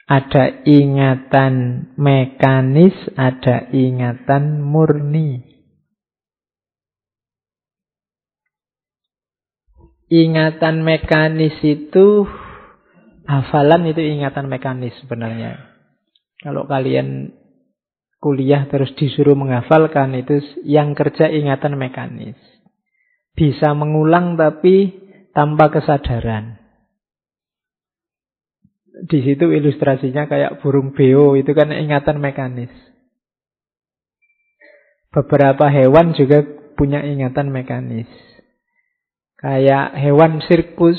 ada 0.06 0.62
ingatan 0.70 1.88
mekanis, 1.98 2.94
ada 3.18 3.66
ingatan 3.74 4.62
murni. 4.62 5.42
Ingatan 10.06 10.86
mekanis 10.86 11.58
itu 11.66 12.30
hafalan 13.26 13.90
itu 13.90 14.06
ingatan 14.06 14.46
mekanis 14.46 14.94
sebenarnya. 15.02 15.74
Kalau 16.46 16.70
kalian 16.70 17.34
kuliah 18.26 18.66
terus 18.66 18.90
disuruh 18.98 19.38
menghafalkan 19.38 20.18
itu 20.18 20.42
yang 20.66 20.98
kerja 20.98 21.30
ingatan 21.30 21.78
mekanis. 21.78 22.34
Bisa 23.38 23.78
mengulang 23.78 24.34
tapi 24.34 24.98
tanpa 25.30 25.70
kesadaran. 25.70 26.58
Di 29.06 29.22
situ 29.22 29.54
ilustrasinya 29.54 30.26
kayak 30.26 30.66
burung 30.66 30.98
beo 30.98 31.38
itu 31.38 31.54
kan 31.54 31.70
ingatan 31.70 32.18
mekanis. 32.18 32.74
Beberapa 35.14 35.70
hewan 35.70 36.18
juga 36.18 36.42
punya 36.74 37.06
ingatan 37.06 37.54
mekanis. 37.54 38.10
Kayak 39.38 40.02
hewan 40.02 40.42
sirkus 40.50 40.98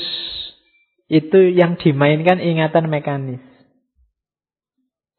itu 1.11 1.51
yang 1.51 1.75
dimainkan 1.75 2.39
ingatan 2.39 2.87
mekanis. 2.87 3.43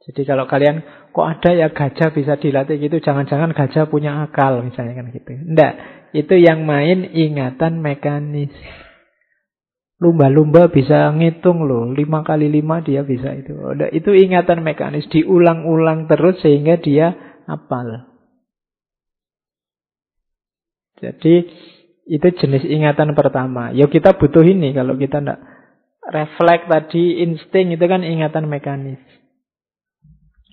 Jadi 0.08 0.24
kalau 0.24 0.48
kalian 0.48 0.80
kok 1.12 1.26
ada 1.28 1.50
ya 1.52 1.68
gajah 1.68 2.16
bisa 2.16 2.40
dilatih 2.40 2.80
gitu, 2.80 2.96
jangan-jangan 3.04 3.52
gajah 3.52 3.92
punya 3.92 4.24
akal 4.24 4.64
misalnya 4.64 4.96
kan 4.96 5.12
gitu. 5.12 5.36
Enggak, 5.36 5.72
itu 6.16 6.34
yang 6.40 6.64
main 6.64 7.04
ingatan 7.12 7.84
mekanis. 7.84 8.48
Lumba-lumba 10.00 10.72
bisa 10.72 11.12
ngitung 11.12 11.68
loh, 11.68 11.92
lima 11.92 12.24
kali 12.24 12.48
lima 12.48 12.80
dia 12.80 13.04
bisa 13.04 13.36
itu. 13.36 13.52
Itu 13.92 14.16
ingatan 14.16 14.64
mekanis, 14.64 15.10
diulang-ulang 15.12 16.08
terus 16.08 16.40
sehingga 16.40 16.80
dia 16.80 17.12
hafal. 17.44 18.08
Jadi 21.02 21.34
itu 22.08 22.28
jenis 22.32 22.64
ingatan 22.64 23.12
pertama. 23.12 23.76
Ya 23.76 23.84
kita 23.92 24.16
butuh 24.16 24.40
ini 24.40 24.72
kalau 24.72 24.96
kita 24.96 25.20
tidak 25.20 25.44
refleks 26.08 26.64
tadi 26.64 27.20
insting 27.28 27.76
itu 27.76 27.84
kan 27.84 28.00
ingatan 28.00 28.48
mekanis. 28.48 29.17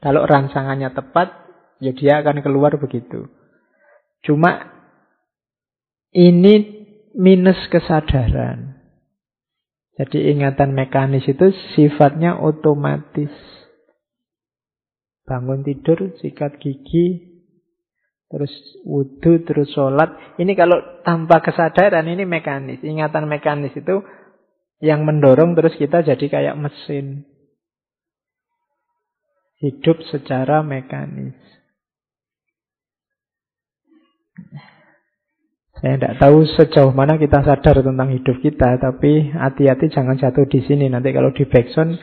Kalau 0.05 0.21
rangsangannya 0.21 0.93
tepat, 0.93 1.33
ya 1.81 1.89
dia 1.97 2.21
akan 2.21 2.45
keluar 2.45 2.77
begitu. 2.77 3.25
Cuma 4.21 4.77
Ini 6.15 6.53
minus 7.19 7.59
kesadaran. 7.67 8.79
Jadi 9.99 10.31
ingatan 10.31 10.71
mekanis 10.71 11.27
itu 11.27 11.51
sifatnya 11.75 12.39
otomatis. 12.39 13.31
Bangun 15.27 15.67
tidur, 15.67 16.15
sikat 16.23 16.55
gigi, 16.63 17.35
terus 18.31 18.51
wudhu, 18.87 19.43
terus 19.43 19.75
sholat. 19.75 20.39
Ini 20.39 20.55
kalau 20.55 21.03
tanpa 21.03 21.43
kesadaran 21.43 22.07
ini 22.07 22.23
mekanis. 22.23 22.79
Ingatan 22.79 23.27
mekanis 23.27 23.75
itu 23.75 23.99
yang 24.79 25.03
mendorong 25.03 25.51
terus 25.51 25.75
kita 25.75 25.99
jadi 25.99 26.25
kayak 26.31 26.55
mesin. 26.55 27.27
Hidup 29.65 29.97
secara 30.13 30.61
mekanis. 30.61 31.33
Saya 35.81 35.97
tidak 35.97 36.21
tahu 36.21 36.45
sejauh 36.45 36.93
mana 36.93 37.17
kita 37.17 37.41
sadar 37.41 37.81
tentang 37.81 38.13
hidup 38.13 38.37
kita, 38.45 38.77
tapi 38.77 39.33
hati-hati 39.33 39.89
jangan 39.89 40.21
jatuh 40.21 40.45
di 40.45 40.61
sini. 40.63 40.85
Nanti 40.85 41.09
kalau 41.11 41.33
di 41.33 41.49
backsound, 41.49 41.97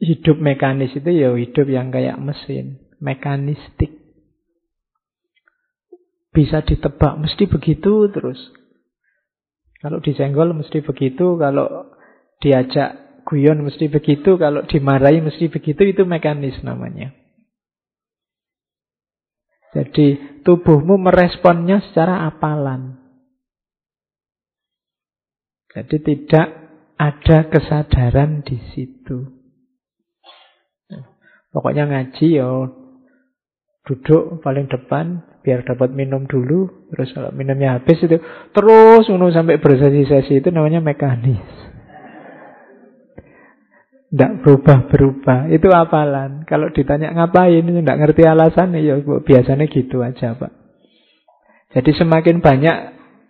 hidup 0.00 0.40
mekanis 0.40 0.96
itu 0.96 1.10
ya 1.12 1.30
hidup 1.36 1.68
yang 1.68 1.94
kayak 1.94 2.18
mesin, 2.18 2.82
mekanistik. 2.98 3.92
Bisa 6.32 6.64
ditebak, 6.64 7.20
mesti 7.20 7.44
begitu 7.44 8.08
terus. 8.08 8.40
Kalau 9.84 10.00
disenggol 10.00 10.56
mesti 10.56 10.80
begitu, 10.80 11.36
kalau 11.36 11.92
diajak 12.40 13.11
guyon 13.24 13.62
mesti 13.62 13.88
begitu, 13.88 14.36
kalau 14.36 14.66
dimarahi 14.66 15.22
mesti 15.22 15.48
begitu, 15.48 15.82
itu 15.86 16.02
mekanis 16.06 16.58
namanya. 16.60 17.14
Jadi 19.72 20.40
tubuhmu 20.44 21.00
meresponnya 21.00 21.80
secara 21.90 22.28
apalan. 22.28 23.00
Jadi 25.72 25.96
tidak 26.04 26.46
ada 27.00 27.48
kesadaran 27.48 28.44
di 28.44 28.60
situ. 28.76 29.24
Pokoknya 31.48 31.88
ngaji 31.88 32.26
ya 32.36 32.48
duduk 33.82 34.44
paling 34.44 34.70
depan 34.70 35.26
biar 35.42 35.66
dapat 35.66 35.90
minum 35.90 36.22
dulu 36.30 36.86
terus 36.94 37.10
kalau 37.10 37.34
minumnya 37.34 37.82
habis 37.82 37.98
itu 37.98 38.14
terus 38.54 39.04
menunggu 39.10 39.34
sampai 39.34 39.58
bersesi-sesi 39.58 40.38
itu 40.38 40.54
namanya 40.54 40.78
mekanis 40.78 41.42
tidak 44.12 44.44
berubah-berubah. 44.44 45.48
Itu 45.48 45.72
apalan. 45.72 46.44
Kalau 46.44 46.68
ditanya 46.68 47.16
ngapain, 47.16 47.64
tidak 47.64 47.96
ngerti 47.96 48.22
alasan, 48.28 48.76
ya 48.76 49.00
biasanya 49.00 49.64
gitu 49.72 50.04
aja 50.04 50.36
Pak. 50.36 50.52
Jadi 51.72 51.90
semakin 51.96 52.44
banyak 52.44 52.76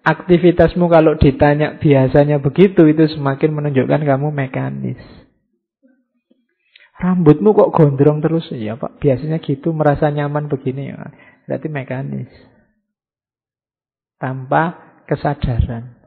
aktivitasmu 0.02 0.90
kalau 0.90 1.14
ditanya 1.14 1.78
biasanya 1.78 2.42
begitu, 2.42 2.90
itu 2.90 3.06
semakin 3.14 3.54
menunjukkan 3.54 4.02
kamu 4.02 4.34
mekanis. 4.34 4.98
Rambutmu 6.98 7.54
kok 7.54 7.70
gondrong 7.78 8.18
terus? 8.18 8.50
Ya 8.50 8.74
Pak, 8.74 8.98
biasanya 8.98 9.38
gitu, 9.38 9.70
merasa 9.70 10.10
nyaman 10.10 10.50
begini. 10.50 10.90
Ya. 10.90 11.14
Berarti 11.46 11.70
mekanis. 11.70 12.30
Tanpa 14.18 14.82
kesadaran. 15.06 16.01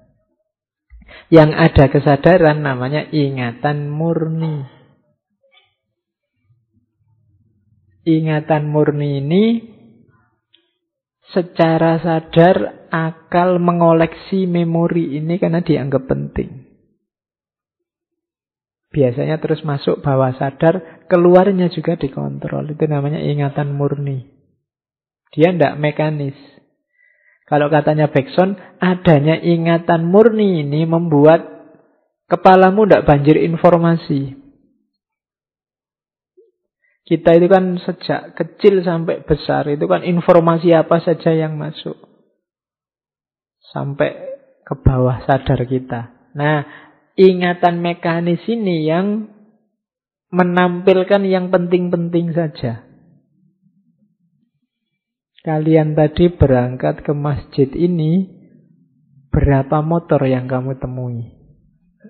Yang 1.29 1.51
ada 1.57 1.85
kesadaran 1.89 2.61
namanya 2.61 3.09
ingatan 3.09 3.89
murni. 3.89 4.65
Ingatan 8.05 8.69
murni 8.69 9.25
ini 9.25 9.43
secara 11.33 11.97
sadar 11.97 12.87
akal 12.93 13.57
mengoleksi 13.57 14.45
memori 14.45 15.17
ini 15.17 15.41
karena 15.41 15.65
dianggap 15.65 16.05
penting. 16.05 16.65
Biasanya 18.95 19.43
terus 19.43 19.59
masuk 19.67 19.99
bawah 19.99 20.31
sadar, 20.39 21.03
keluarnya 21.11 21.67
juga 21.67 21.99
dikontrol. 21.99 22.71
Itu 22.71 22.87
namanya 22.87 23.19
ingatan 23.19 23.75
murni. 23.75 24.23
Dia 25.35 25.51
tidak 25.51 25.75
mekanis. 25.75 26.54
Kalau 27.45 27.69
katanya 27.69 28.09
Bekson, 28.09 28.57
adanya 28.81 29.37
ingatan 29.37 30.09
murni 30.09 30.65
ini 30.65 30.81
membuat 30.89 31.45
kepalamu 32.25 32.89
tidak 32.89 33.05
banjir 33.05 33.37
informasi. 33.37 34.33
Kita 37.05 37.37
itu 37.37 37.45
kan 37.45 37.77
sejak 37.77 38.33
kecil 38.33 38.81
sampai 38.81 39.21
besar, 39.21 39.69
itu 39.69 39.85
kan 39.85 40.01
informasi 40.01 40.73
apa 40.73 40.97
saja 41.05 41.37
yang 41.37 41.53
masuk. 41.53 41.93
Sampai 43.69 44.09
ke 44.65 44.73
bawah 44.81 45.21
sadar 45.29 45.69
kita. 45.69 46.33
Nah, 46.33 46.65
ingatan 47.13 47.77
mekanis 47.77 48.41
ini 48.49 48.89
yang 48.89 49.29
menampilkan 50.33 51.21
yang 51.29 51.53
penting-penting 51.53 52.33
saja. 52.33 52.84
Kalian 55.45 55.93
tadi 55.93 56.33
berangkat 56.33 57.05
ke 57.05 57.13
masjid 57.13 57.69
ini, 57.77 58.25
berapa 59.29 59.85
motor 59.85 60.25
yang 60.25 60.49
kamu 60.49 60.81
temui? 60.81 61.37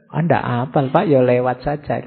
Anda 0.07 0.39
ah, 0.39 0.63
apal 0.63 0.87
pak, 0.87 1.11
ya 1.11 1.19
lewat 1.19 1.67
saja. 1.67 1.99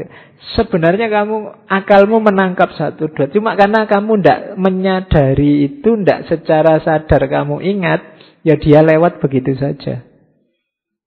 Sebenarnya 0.57 1.13
kamu 1.13 1.69
akalmu 1.69 2.25
menangkap 2.25 2.73
satu 2.73 3.13
dua, 3.13 3.29
cuma 3.29 3.61
karena 3.61 3.85
kamu 3.85 4.25
tidak 4.25 4.41
menyadari 4.57 5.69
itu, 5.69 6.01
tidak 6.01 6.33
secara 6.33 6.81
sadar 6.81 7.29
kamu 7.29 7.61
ingat, 7.61 8.01
ya 8.41 8.57
dia 8.57 8.81
lewat 8.81 9.21
begitu 9.21 9.53
saja. 9.53 10.09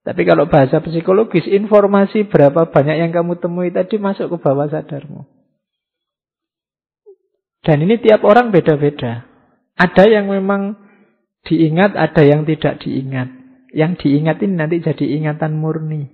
Tapi 0.06 0.22
kalau 0.30 0.46
bahasa 0.46 0.86
psikologis, 0.86 1.50
informasi 1.50 2.30
berapa 2.30 2.70
banyak 2.70 3.10
yang 3.10 3.10
kamu 3.10 3.42
temui 3.42 3.74
tadi 3.74 3.98
masuk 3.98 4.30
ke 4.30 4.38
bawah 4.38 4.70
sadarmu. 4.70 5.26
Dan 7.66 7.90
ini 7.90 7.98
tiap 7.98 8.22
orang 8.22 8.54
beda-beda. 8.54 9.31
Ada 9.78 10.08
yang 10.08 10.32
memang 10.32 10.76
diingat, 11.48 11.96
ada 11.96 12.22
yang 12.24 12.44
tidak 12.48 12.82
diingat. 12.84 13.30
Yang 13.72 14.04
diingat 14.04 14.38
ini 14.44 14.54
nanti 14.60 14.84
jadi 14.84 15.06
ingatan 15.20 15.56
murni. 15.56 16.12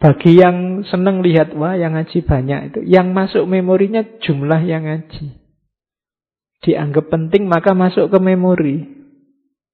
Bagi 0.00 0.40
yang 0.40 0.80
senang 0.88 1.20
lihat, 1.20 1.52
wah 1.52 1.76
yang 1.76 1.92
ngaji 1.92 2.24
banyak 2.24 2.60
itu. 2.72 2.80
Yang 2.88 3.08
masuk 3.12 3.44
memorinya 3.44 4.00
jumlah 4.24 4.64
yang 4.64 4.88
ngaji. 4.88 5.36
Dianggap 6.64 7.12
penting 7.12 7.44
maka 7.44 7.76
masuk 7.76 8.08
ke 8.08 8.16
memori. 8.16 8.88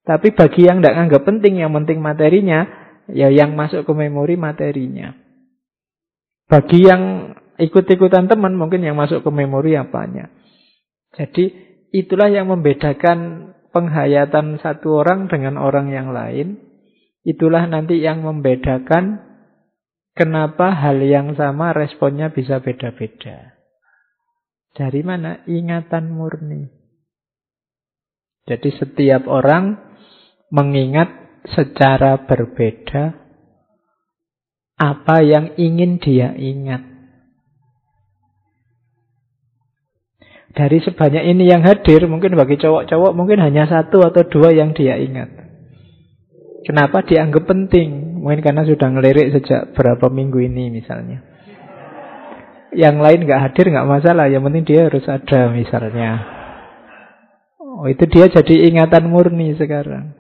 Tapi 0.03 0.35
bagi 0.35 0.67
yang 0.67 0.83
tidak 0.83 0.99
anggap 0.99 1.23
penting, 1.27 1.63
yang 1.63 1.71
penting 1.75 2.03
materinya, 2.03 2.67
ya 3.11 3.31
yang 3.31 3.55
masuk 3.55 3.87
ke 3.87 3.93
memori 3.95 4.35
materinya. 4.35 5.15
Bagi 6.47 6.87
yang 6.87 7.35
ikut-ikutan 7.59 8.27
teman, 8.31 8.55
mungkin 8.55 8.83
yang 8.83 8.99
masuk 8.99 9.23
ke 9.23 9.31
memori 9.31 9.75
apanya. 9.75 10.31
Jadi 11.15 11.53
itulah 11.95 12.27
yang 12.27 12.51
membedakan 12.51 13.53
penghayatan 13.71 14.59
satu 14.59 15.05
orang 15.05 15.29
dengan 15.29 15.61
orang 15.61 15.93
yang 15.93 16.11
lain. 16.11 16.59
Itulah 17.23 17.69
nanti 17.69 18.01
yang 18.01 18.25
membedakan 18.25 19.21
kenapa 20.17 20.73
hal 20.73 20.99
yang 21.05 21.37
sama 21.37 21.77
responnya 21.77 22.33
bisa 22.33 22.65
beda-beda. 22.65 23.55
Dari 24.73 25.01
mana? 25.05 25.45
Ingatan 25.45 26.13
murni. 26.13 26.73
Jadi 28.47 28.71
setiap 28.79 29.27
orang 29.27 29.75
mengingat 30.55 31.11
secara 31.51 32.25
berbeda 32.25 33.27
apa 34.77 35.17
yang 35.25 35.57
ingin 35.59 35.99
dia 35.99 36.37
ingat. 36.37 36.96
Dari 40.57 40.81
sebanyak 40.81 41.37
ini 41.37 41.53
yang 41.53 41.61
hadir, 41.69 42.09
mungkin 42.09 42.33
bagi 42.33 42.57
cowok-cowok 42.57 43.13
mungkin 43.13 43.45
hanya 43.45 43.69
satu 43.69 44.01
atau 44.01 44.25
dua 44.25 44.57
yang 44.57 44.73
dia 44.73 44.97
ingat. 44.97 45.29
Kenapa 46.65 47.05
dianggap 47.05 47.45
penting? 47.45 48.25
Mungkin 48.25 48.41
karena 48.41 48.65
sudah 48.65 48.89
ngelirik 48.89 49.37
sejak 49.37 49.77
berapa 49.77 50.09
minggu 50.09 50.41
ini 50.41 50.73
misalnya. 50.73 51.21
Yang 52.73 52.97
lain 53.05 53.21
nggak 53.29 53.43
hadir 53.45 53.69
nggak 53.69 53.85
masalah, 53.85 54.33
yang 54.33 54.49
penting 54.49 54.65
dia 54.65 54.89
harus 54.89 55.05
ada 55.05 55.53
misalnya. 55.53 56.25
Oh 57.61 57.85
itu 57.93 58.09
dia 58.09 58.33
jadi 58.33 58.73
ingatan 58.73 59.13
murni 59.13 59.53
sekarang. 59.61 60.17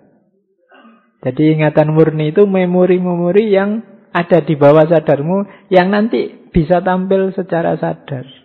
Jadi 1.24 1.56
ingatan 1.56 1.96
murni 1.96 2.36
itu 2.36 2.44
memori-memori 2.44 3.48
yang 3.48 3.80
ada 4.12 4.44
di 4.44 4.52
bawah 4.52 4.84
sadarmu 4.84 5.72
yang 5.72 5.88
nanti 5.88 6.52
bisa 6.52 6.84
tampil 6.84 7.32
secara 7.32 7.80
sadar. 7.80 8.35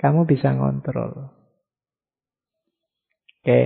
Kamu 0.00 0.24
bisa 0.24 0.56
ngontrol. 0.56 1.28
Oke. 3.44 3.60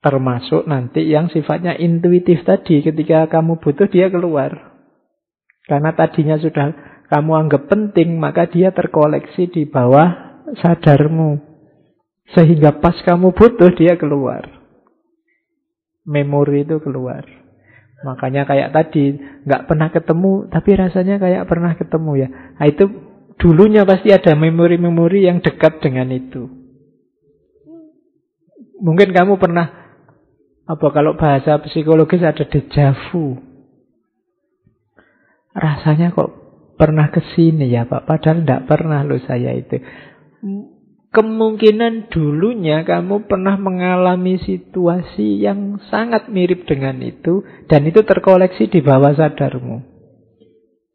Termasuk 0.00 0.64
nanti 0.64 1.04
yang 1.04 1.28
sifatnya 1.28 1.76
intuitif 1.76 2.40
tadi. 2.46 2.80
Ketika 2.80 3.28
kamu 3.28 3.60
butuh, 3.60 3.90
dia 3.90 4.08
keluar. 4.08 4.80
Karena 5.66 5.92
tadinya 5.92 6.40
sudah 6.40 6.72
kamu 7.12 7.32
anggap 7.36 7.68
penting, 7.68 8.16
maka 8.16 8.48
dia 8.48 8.72
terkoleksi 8.72 9.50
di 9.50 9.68
bawah 9.68 10.40
sadarmu. 10.62 11.42
Sehingga 12.32 12.78
pas 12.80 12.96
kamu 13.02 13.34
butuh, 13.34 13.74
dia 13.76 13.98
keluar. 14.00 14.56
memori 16.06 16.62
itu 16.62 16.78
keluar. 16.78 17.26
Makanya 18.06 18.46
kayak 18.46 18.70
tadi 18.70 19.18
nggak 19.42 19.66
pernah 19.66 19.90
ketemu, 19.90 20.46
tapi 20.46 20.70
rasanya 20.78 21.18
kayak 21.18 21.50
pernah 21.50 21.74
ketemu 21.74 22.12
ya. 22.14 22.28
Nah, 22.30 22.66
itu 22.70 22.86
dulunya 23.36 23.84
pasti 23.84 24.12
ada 24.12 24.32
memori-memori 24.36 25.28
yang 25.28 25.44
dekat 25.44 25.80
dengan 25.84 26.08
itu. 26.12 26.48
Mungkin 28.76 29.12
kamu 29.12 29.40
pernah 29.40 29.86
apa 30.66 30.86
kalau 30.92 31.14
bahasa 31.16 31.56
psikologis 31.62 32.20
ada 32.20 32.44
dejavu. 32.44 33.40
Rasanya 35.56 36.12
kok 36.12 36.30
pernah 36.76 37.08
ke 37.08 37.24
sini 37.32 37.72
ya 37.72 37.88
Pak, 37.88 38.04
padahal 38.04 38.44
tidak 38.44 38.62
pernah 38.68 39.00
loh 39.00 39.20
saya 39.24 39.56
itu. 39.56 39.80
Kemungkinan 41.16 42.12
dulunya 42.12 42.84
kamu 42.84 43.24
pernah 43.24 43.56
mengalami 43.56 44.36
situasi 44.36 45.40
yang 45.40 45.80
sangat 45.88 46.28
mirip 46.28 46.68
dengan 46.68 47.00
itu 47.00 47.40
dan 47.72 47.88
itu 47.88 48.04
terkoleksi 48.04 48.68
di 48.68 48.84
bawah 48.84 49.16
sadarmu. 49.16 49.95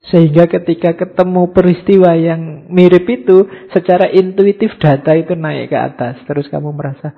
Sehingga 0.09 0.49
ketika 0.49 0.97
ketemu 0.97 1.53
peristiwa 1.53 2.17
yang 2.17 2.65
mirip 2.73 3.05
itu, 3.05 3.45
secara 3.69 4.09
intuitif 4.09 4.73
data 4.81 5.13
itu 5.13 5.37
naik 5.37 5.69
ke 5.69 5.77
atas. 5.77 6.17
Terus 6.25 6.49
kamu 6.49 6.73
merasa, 6.73 7.13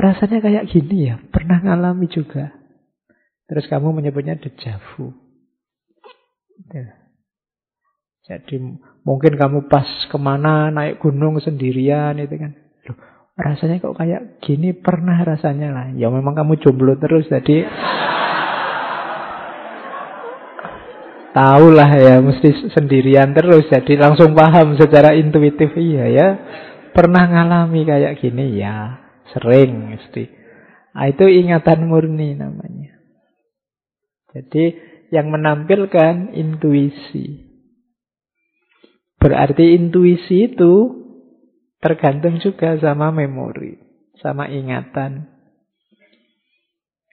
rasanya 0.00 0.40
kayak 0.40 0.64
gini 0.72 1.12
ya, 1.12 1.20
pernah 1.28 1.60
ngalami 1.60 2.08
juga. 2.08 2.56
Terus 3.44 3.68
kamu 3.68 4.00
menyebutnya 4.00 4.40
dejavu. 4.40 5.12
Ya. 6.72 7.02
Jadi 8.22 8.56
mungkin 9.04 9.36
kamu 9.36 9.66
pas 9.68 9.84
ke 10.08 10.16
mana 10.16 10.72
naik 10.72 11.04
gunung 11.04 11.36
sendirian 11.36 12.16
itu 12.16 12.38
kan. 12.38 12.56
Loh, 12.88 12.96
rasanya 13.34 13.82
kok 13.82 13.98
kayak 13.98 14.40
gini 14.40 14.72
pernah 14.72 15.20
rasanya 15.20 15.68
lah. 15.68 15.86
Ya 15.98 16.08
memang 16.08 16.32
kamu 16.32 16.62
jomblo 16.64 16.96
terus 16.96 17.28
jadi 17.28 17.66
tahu 21.32 21.72
lah 21.72 21.90
ya 21.96 22.20
mesti 22.20 22.72
sendirian 22.72 23.32
terus 23.32 23.68
jadi 23.68 23.98
langsung 23.98 24.36
paham 24.36 24.76
secara 24.76 25.16
intuitif 25.16 25.72
iya 25.76 26.04
ya 26.08 26.28
pernah 26.92 27.24
ngalami 27.28 27.88
kayak 27.88 28.20
gini 28.20 28.60
ya 28.60 29.00
sering 29.32 29.96
mesti 29.96 30.28
nah, 30.92 31.08
itu 31.08 31.24
ingatan 31.28 31.88
murni 31.88 32.36
namanya 32.36 33.00
jadi 34.32 34.76
yang 35.12 35.28
menampilkan 35.28 36.36
intuisi 36.36 37.52
Berarti 39.22 39.78
intuisi 39.78 40.50
itu 40.50 40.98
tergantung 41.78 42.42
juga 42.42 42.74
sama 42.82 43.14
memori, 43.14 43.78
sama 44.18 44.50
ingatan. 44.50 45.30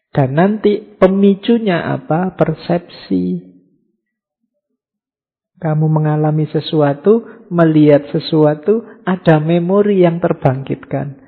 Dan 0.09 0.33
nanti 0.33 0.81
pemicunya 0.97 1.85
apa? 1.85 2.33
Persepsi. 2.33 3.45
Kamu 5.59 5.91
mengalami 5.91 6.47
sesuatu, 6.47 7.45
melihat 7.51 8.07
sesuatu, 8.15 8.79
ada 9.03 9.43
memori 9.43 10.07
yang 10.07 10.23
terbangkitkan. 10.23 11.19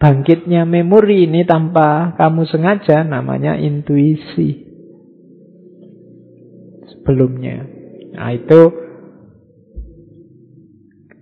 Bangkitnya 0.00 0.64
memori 0.64 1.28
ini 1.28 1.44
tanpa 1.44 2.16
kamu 2.16 2.48
sengaja 2.48 3.04
namanya 3.04 3.60
intuisi. 3.60 4.64
Sebelumnya. 6.88 7.64
Nah 8.16 8.32
itu 8.32 8.62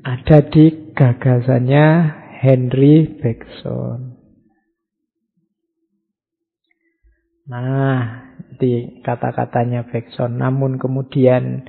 ada 0.03 0.39
di 0.47 0.95
gagasannya 0.95 1.87
Henry 2.43 3.23
Bergson. 3.23 4.19
Nah, 7.43 7.99
di 8.59 9.03
kata-katanya 9.03 9.87
Bergson. 9.91 10.39
Namun 10.39 10.79
kemudian 10.79 11.67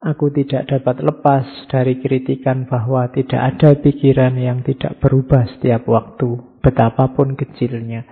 aku 0.00 0.32
tidak 0.32 0.68
dapat 0.72 1.04
lepas 1.04 1.44
dari 1.68 2.00
kritikan 2.00 2.64
bahwa 2.64 3.12
tidak 3.12 3.56
ada 3.56 3.76
pikiran 3.76 4.34
yang 4.40 4.64
tidak 4.64 4.96
berubah 4.98 5.44
setiap 5.56 5.84
waktu, 5.86 6.40
betapapun 6.64 7.36
kecilnya. 7.36 8.04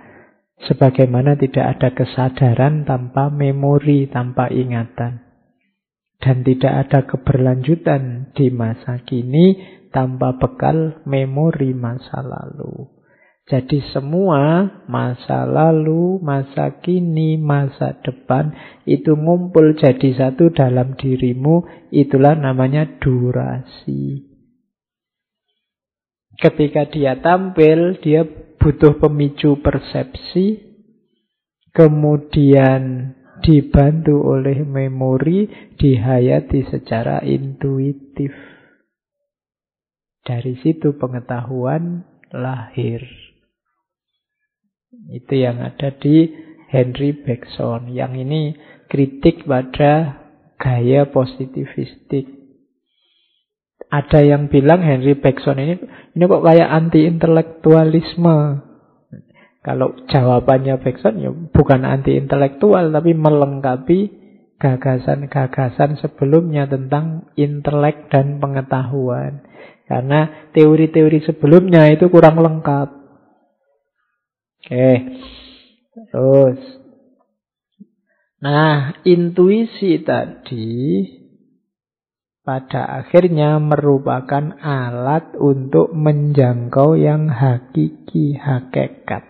Sebagaimana 0.59 1.39
tidak 1.39 1.79
ada 1.79 1.89
kesadaran 1.95 2.83
tanpa 2.85 3.31
memori, 3.33 4.11
tanpa 4.11 4.51
ingatan. 4.51 5.23
Dan 6.19 6.43
tidak 6.43 6.73
ada 6.87 6.99
keberlanjutan 7.07 8.35
di 8.35 8.51
masa 8.51 8.99
kini 9.07 9.55
tanpa 9.95 10.35
bekal 10.35 10.99
memori 11.07 11.71
masa 11.71 12.19
lalu. 12.19 12.98
Jadi 13.49 13.81
semua 13.89 14.69
masa 14.85 15.41
lalu, 15.41 16.21
masa 16.21 16.69
kini, 16.85 17.33
masa 17.33 17.97
depan 18.05 18.53
itu 18.85 19.17
ngumpul 19.17 19.73
jadi 19.73 20.13
satu 20.13 20.53
dalam 20.53 20.93
dirimu, 20.93 21.65
itulah 21.89 22.37
namanya 22.37 22.85
durasi. 23.01 24.29
Ketika 26.37 26.93
dia 26.93 27.17
tampil, 27.17 27.97
dia 27.97 28.21
butuh 28.61 29.01
pemicu 29.01 29.57
persepsi, 29.65 30.61
kemudian 31.73 33.17
dibantu 33.41 34.29
oleh 34.29 34.61
memori, 34.61 35.49
dihayati 35.73 36.69
secara 36.69 37.25
intuitif. 37.25 38.29
Dari 40.21 40.53
situ 40.61 40.93
pengetahuan 41.01 42.05
lahir. 42.29 43.28
Itu 45.09 45.33
yang 45.35 45.59
ada 45.59 45.89
di 45.93 46.29
Henry 46.69 47.17
Bergson. 47.17 47.89
Yang 47.89 48.13
ini 48.23 48.41
kritik 48.89 49.45
pada 49.49 50.21
gaya 50.61 51.09
positivistik. 51.09 52.29
Ada 53.89 54.21
yang 54.21 54.53
bilang 54.53 54.85
Henry 54.85 55.17
Bergson 55.17 55.57
ini 55.57 55.81
ini 56.13 56.23
kok 56.29 56.45
kayak 56.45 56.69
anti 56.69 57.09
intelektualisme. 57.09 58.69
Kalau 59.65 59.97
jawabannya 60.05 60.77
Bergson 60.77 61.15
ya 61.19 61.33
bukan 61.33 61.83
anti 61.83 62.13
intelektual 62.15 62.93
tapi 62.93 63.17
melengkapi 63.17 63.99
gagasan-gagasan 64.59 65.97
sebelumnya 66.03 66.67
tentang 66.67 67.31
intelek 67.39 68.11
dan 68.11 68.37
pengetahuan. 68.37 69.41
Karena 69.89 70.51
teori-teori 70.53 71.25
sebelumnya 71.25 71.89
itu 71.89 72.13
kurang 72.13 72.37
lengkap. 72.37 72.98
Oke. 74.69 75.01
Terus. 76.13 76.61
Nah, 78.37 79.01
intuisi 79.01 79.97
tadi 80.05 81.01
pada 82.45 83.01
akhirnya 83.01 83.57
merupakan 83.57 84.53
alat 84.61 85.33
untuk 85.41 85.89
menjangkau 85.97 87.01
yang 87.01 87.33
hakiki, 87.33 88.37
hakikat. 88.37 89.25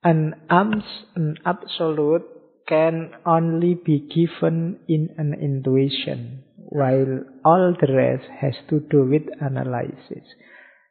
An 0.00 0.40
abs, 0.48 1.12
an 1.12 1.36
absolute 1.44 2.24
can 2.64 3.12
only 3.28 3.76
be 3.76 4.08
given 4.08 4.80
in 4.88 5.12
an 5.20 5.36
intuition, 5.36 6.48
while 6.72 7.28
all 7.44 7.76
the 7.76 7.92
rest 7.92 8.24
has 8.40 8.56
to 8.72 8.80
do 8.88 9.04
with 9.04 9.28
analysis. 9.36 10.24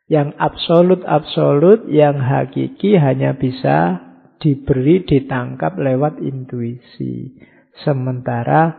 Yang 0.06 0.38
absolut-absolut, 0.38 1.90
yang 1.90 2.22
hakiki 2.22 2.94
hanya 3.02 3.34
bisa 3.34 4.06
diberi, 4.38 5.02
ditangkap 5.02 5.82
lewat 5.82 6.22
intuisi. 6.22 7.42
Sementara 7.82 8.78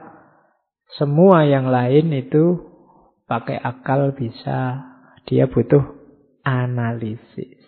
semua 0.95 1.43
yang 1.43 1.67
lain 1.67 2.15
itu 2.15 2.63
pakai 3.27 3.59
akal 3.59 4.15
bisa, 4.15 4.87
dia 5.27 5.51
butuh 5.51 5.83
analisis. 6.47 7.59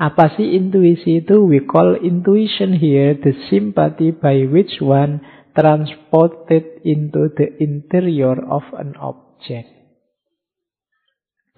Apa 0.00 0.32
sih 0.32 0.56
intuisi 0.56 1.20
itu? 1.20 1.44
We 1.44 1.68
call 1.68 2.00
intuition 2.00 2.80
here 2.80 3.12
the 3.20 3.36
sympathy 3.52 4.16
by 4.16 4.48
which 4.48 4.80
one 4.80 5.20
transported 5.52 6.80
into 6.88 7.28
the 7.36 7.52
interior 7.60 8.40
of 8.48 8.64
an 8.72 8.96
object. 8.96 9.79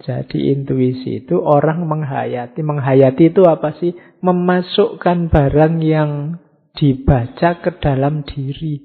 Jadi 0.03 0.51
intuisi 0.51 1.23
itu 1.23 1.39
orang 1.39 1.87
menghayati. 1.87 2.59
Menghayati 2.59 3.31
itu 3.31 3.47
apa 3.47 3.79
sih? 3.79 3.95
Memasukkan 4.19 5.31
barang 5.31 5.75
yang 5.79 6.43
dibaca 6.75 7.63
ke 7.63 7.71
dalam 7.79 8.27
diri. 8.27 8.83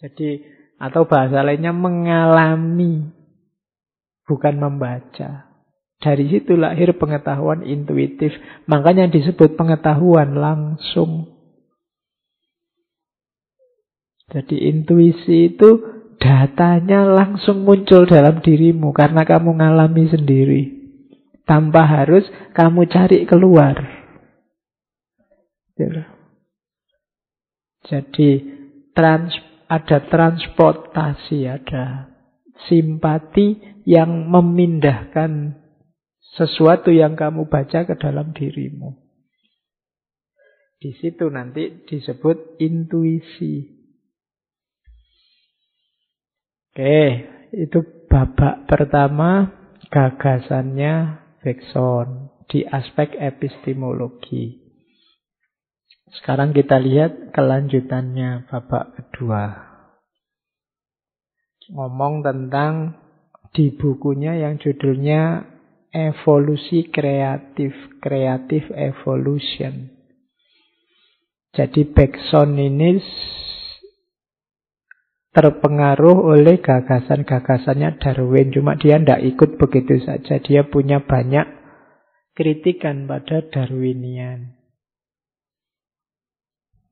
Jadi 0.00 0.40
atau 0.76 1.08
bahasa 1.08 1.40
lainnya 1.40 1.72
mengalami 1.72 3.12
bukan 4.24 4.56
membaca. 4.56 5.52
Dari 5.96 6.28
situ 6.28 6.56
lahir 6.56 6.92
pengetahuan 6.96 7.64
intuitif. 7.64 8.32
Makanya 8.68 9.08
disebut 9.08 9.56
pengetahuan 9.56 10.36
langsung. 10.36 11.32
Jadi 14.28 14.68
intuisi 14.68 15.54
itu 15.54 15.95
datanya 16.26 17.06
langsung 17.06 17.62
muncul 17.62 18.02
dalam 18.02 18.42
dirimu 18.42 18.90
karena 18.90 19.22
kamu 19.22 19.62
ngalami 19.62 20.10
sendiri. 20.10 20.62
Tanpa 21.46 21.86
harus 21.86 22.26
kamu 22.50 22.90
cari 22.90 23.22
keluar. 23.22 23.78
Gitu. 25.78 26.02
Jadi 27.86 28.30
trans, 28.90 29.30
ada 29.70 30.02
transportasi, 30.10 31.46
ada 31.46 32.10
simpati 32.66 33.78
yang 33.86 34.26
memindahkan 34.26 35.54
sesuatu 36.34 36.90
yang 36.90 37.14
kamu 37.14 37.46
baca 37.46 37.86
ke 37.86 37.94
dalam 37.94 38.34
dirimu. 38.34 38.98
Di 40.82 40.90
situ 40.98 41.30
nanti 41.30 41.86
disebut 41.86 42.58
intuisi. 42.58 43.75
Oke, 46.76 47.24
itu 47.56 48.04
babak 48.04 48.68
pertama 48.68 49.48
gagasannya 49.88 51.24
Bergson 51.40 52.28
di 52.52 52.68
aspek 52.68 53.16
epistemologi. 53.16 54.60
Sekarang 56.20 56.52
kita 56.52 56.76
lihat 56.76 57.32
kelanjutannya 57.32 58.44
babak 58.52 58.92
kedua. 58.92 59.56
Ngomong 61.72 62.20
tentang 62.20 63.00
di 63.56 63.72
bukunya 63.72 64.36
yang 64.36 64.60
judulnya 64.60 65.48
Evolusi 65.96 66.92
Kreatif, 66.92 67.72
Creative 68.04 68.68
Evolution. 68.76 69.96
Jadi 71.56 71.88
Bergson 71.88 72.52
ini 72.60 73.00
terpengaruh 75.36 76.32
oleh 76.32 76.64
gagasan-gagasannya 76.64 78.00
Darwin. 78.00 78.48
Cuma 78.56 78.80
dia 78.80 78.96
tidak 78.96 79.20
ikut 79.20 79.60
begitu 79.60 80.00
saja. 80.00 80.40
Dia 80.40 80.64
punya 80.64 81.04
banyak 81.04 81.44
kritikan 82.32 83.04
pada 83.04 83.44
Darwinian. 83.44 84.56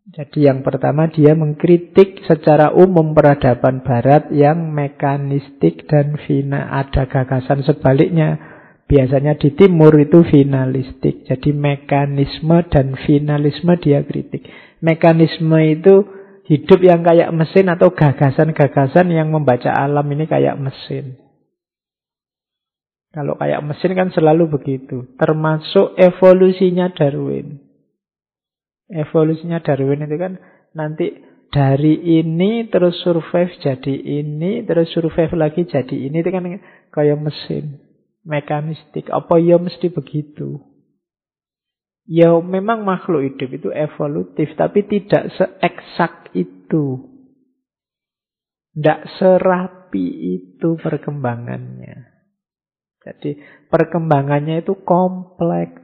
Jadi 0.05 0.45
yang 0.45 0.61
pertama 0.61 1.09
dia 1.09 1.33
mengkritik 1.33 2.29
secara 2.29 2.77
umum 2.77 3.17
peradaban 3.17 3.81
barat 3.81 4.29
yang 4.29 4.77
mekanistik 4.77 5.89
dan 5.89 6.21
fina. 6.29 6.69
Ada 6.69 7.09
gagasan 7.09 7.65
sebaliknya. 7.65 8.37
Biasanya 8.85 9.41
di 9.41 9.57
timur 9.57 9.97
itu 9.97 10.21
finalistik. 10.29 11.25
Jadi 11.25 11.57
mekanisme 11.57 12.61
dan 12.69 12.93
finalisme 13.01 13.73
dia 13.81 14.05
kritik. 14.05 14.45
Mekanisme 14.85 15.57
itu 15.65 16.05
hidup 16.45 16.81
yang 16.85 17.01
kayak 17.01 17.33
mesin 17.33 17.73
atau 17.73 17.93
gagasan-gagasan 17.93 19.09
yang 19.09 19.33
membaca 19.33 19.73
alam 19.73 20.05
ini 20.13 20.29
kayak 20.29 20.61
mesin. 20.61 21.17
Kalau 23.15 23.39
kayak 23.39 23.63
mesin 23.63 23.95
kan 23.95 24.09
selalu 24.11 24.59
begitu. 24.59 25.07
Termasuk 25.17 25.95
evolusinya 25.97 26.91
Darwin. 26.91 27.63
Evolusinya 28.91 29.63
Darwin 29.63 30.05
itu 30.05 30.17
kan 30.19 30.33
nanti 30.75 31.23
dari 31.55 32.19
ini 32.19 32.67
terus 32.67 32.99
survive 33.07 33.55
jadi 33.63 33.95
ini, 33.95 34.67
terus 34.67 34.91
survive 34.91 35.31
lagi 35.39 35.63
jadi 35.63 35.95
ini. 35.95 36.17
Itu 36.21 36.31
kan 36.35 36.45
kayak 36.91 37.19
mesin. 37.23 37.79
Mekanistik. 38.27 39.07
Apa 39.15 39.39
ya 39.39 39.63
mesti 39.63 39.95
begitu? 39.95 40.74
Ya 42.05 42.37
memang 42.37 42.85
makhluk 42.85 43.25
hidup 43.25 43.49
itu 43.49 43.69
evolutif, 43.73 44.53
tapi 44.61 44.85
tidak 44.85 45.33
seeksak 45.41 46.37
itu. 46.37 47.01
Tidak 48.77 49.01
serapi 49.17 50.07
itu 50.37 50.77
perkembangannya. 50.77 52.13
Jadi 53.05 53.41
perkembangannya 53.73 54.61
itu 54.65 54.77
kompleks. 54.85 55.81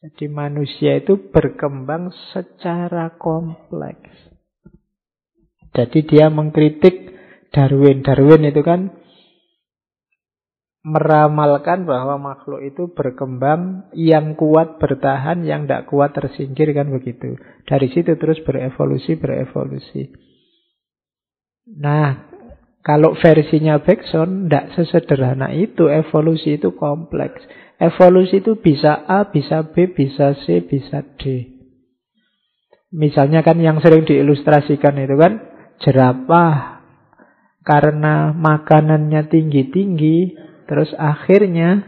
Jadi 0.00 0.32
manusia 0.32 0.96
itu 0.96 1.30
berkembang 1.30 2.14
secara 2.32 3.18
kompleks. 3.18 4.10
Jadi 5.74 5.98
dia 6.06 6.26
mengkritik 6.30 7.14
Darwin. 7.50 8.02
Darwin 8.02 8.46
itu 8.46 8.62
kan 8.62 8.99
meramalkan 10.80 11.84
bahwa 11.84 12.16
makhluk 12.16 12.64
itu 12.64 12.88
berkembang 12.96 13.92
yang 13.92 14.32
kuat 14.32 14.80
bertahan, 14.80 15.44
yang 15.44 15.68
tidak 15.68 15.92
kuat 15.92 16.16
tersingkir 16.16 16.72
kan 16.72 16.88
begitu. 16.88 17.36
Dari 17.68 17.92
situ 17.92 18.16
terus 18.16 18.40
berevolusi, 18.40 19.20
berevolusi. 19.20 20.08
Nah, 21.76 22.32
kalau 22.80 23.12
versinya 23.12 23.76
Bergson 23.84 24.48
tidak 24.48 24.72
sesederhana 24.72 25.52
itu, 25.52 25.92
evolusi 25.92 26.56
itu 26.56 26.72
kompleks. 26.72 27.44
Evolusi 27.76 28.40
itu 28.40 28.56
bisa 28.56 29.04
A, 29.04 29.28
bisa 29.28 29.68
B, 29.68 29.92
bisa 29.92 30.32
C, 30.44 30.64
bisa 30.64 31.04
D. 31.20 31.48
Misalnya 32.90 33.44
kan 33.44 33.60
yang 33.60 33.78
sering 33.84 34.08
diilustrasikan 34.08 34.98
itu 34.98 35.14
kan 35.14 35.32
jerapah 35.78 36.82
karena 37.62 38.34
makanannya 38.34 39.30
tinggi-tinggi 39.30 40.49
Terus 40.70 40.94
akhirnya 40.94 41.82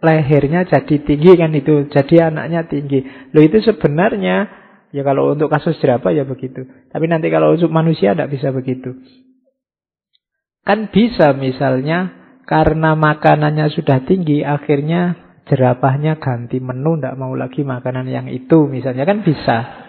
lehernya 0.00 0.64
jadi 0.64 0.96
tinggi 1.04 1.32
kan 1.36 1.52
itu. 1.52 1.92
Jadi 1.92 2.14
anaknya 2.24 2.64
tinggi. 2.64 3.04
Loh 3.36 3.44
itu 3.44 3.60
sebenarnya 3.60 4.48
ya 4.96 5.02
kalau 5.04 5.36
untuk 5.36 5.52
kasus 5.52 5.76
jerapah 5.76 6.08
ya 6.16 6.24
begitu. 6.24 6.64
Tapi 6.88 7.04
nanti 7.04 7.28
kalau 7.28 7.52
untuk 7.52 7.68
manusia 7.68 8.16
tidak 8.16 8.32
bisa 8.32 8.48
begitu. 8.48 8.96
Kan 10.64 10.88
bisa 10.88 11.36
misalnya 11.36 12.16
karena 12.48 12.96
makanannya 12.96 13.68
sudah 13.68 14.00
tinggi 14.08 14.40
akhirnya 14.40 15.20
jerapahnya 15.52 16.16
ganti 16.16 16.64
menu 16.64 16.96
tidak 16.96 17.18
mau 17.18 17.34
lagi 17.36 17.60
makanan 17.60 18.08
yang 18.08 18.32
itu 18.32 18.64
misalnya 18.72 19.04
kan 19.04 19.20
bisa. 19.20 19.81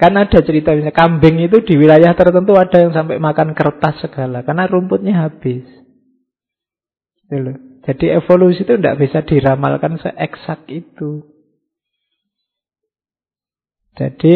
Kan 0.00 0.16
ada 0.16 0.40
cerita 0.40 0.72
misalnya 0.72 0.96
kambing 0.96 1.44
itu 1.44 1.60
di 1.60 1.76
wilayah 1.76 2.16
tertentu 2.16 2.56
ada 2.56 2.80
yang 2.80 2.96
sampai 2.96 3.20
makan 3.20 3.52
kertas 3.52 4.00
segala 4.00 4.40
karena 4.40 4.64
rumputnya 4.64 5.28
habis. 5.28 5.68
Gitu 7.28 7.52
Jadi 7.84 8.06
evolusi 8.16 8.64
itu 8.64 8.80
tidak 8.80 8.96
bisa 8.96 9.20
diramalkan 9.20 10.00
seeksak 10.00 10.64
itu. 10.72 11.28
Jadi 13.92 14.34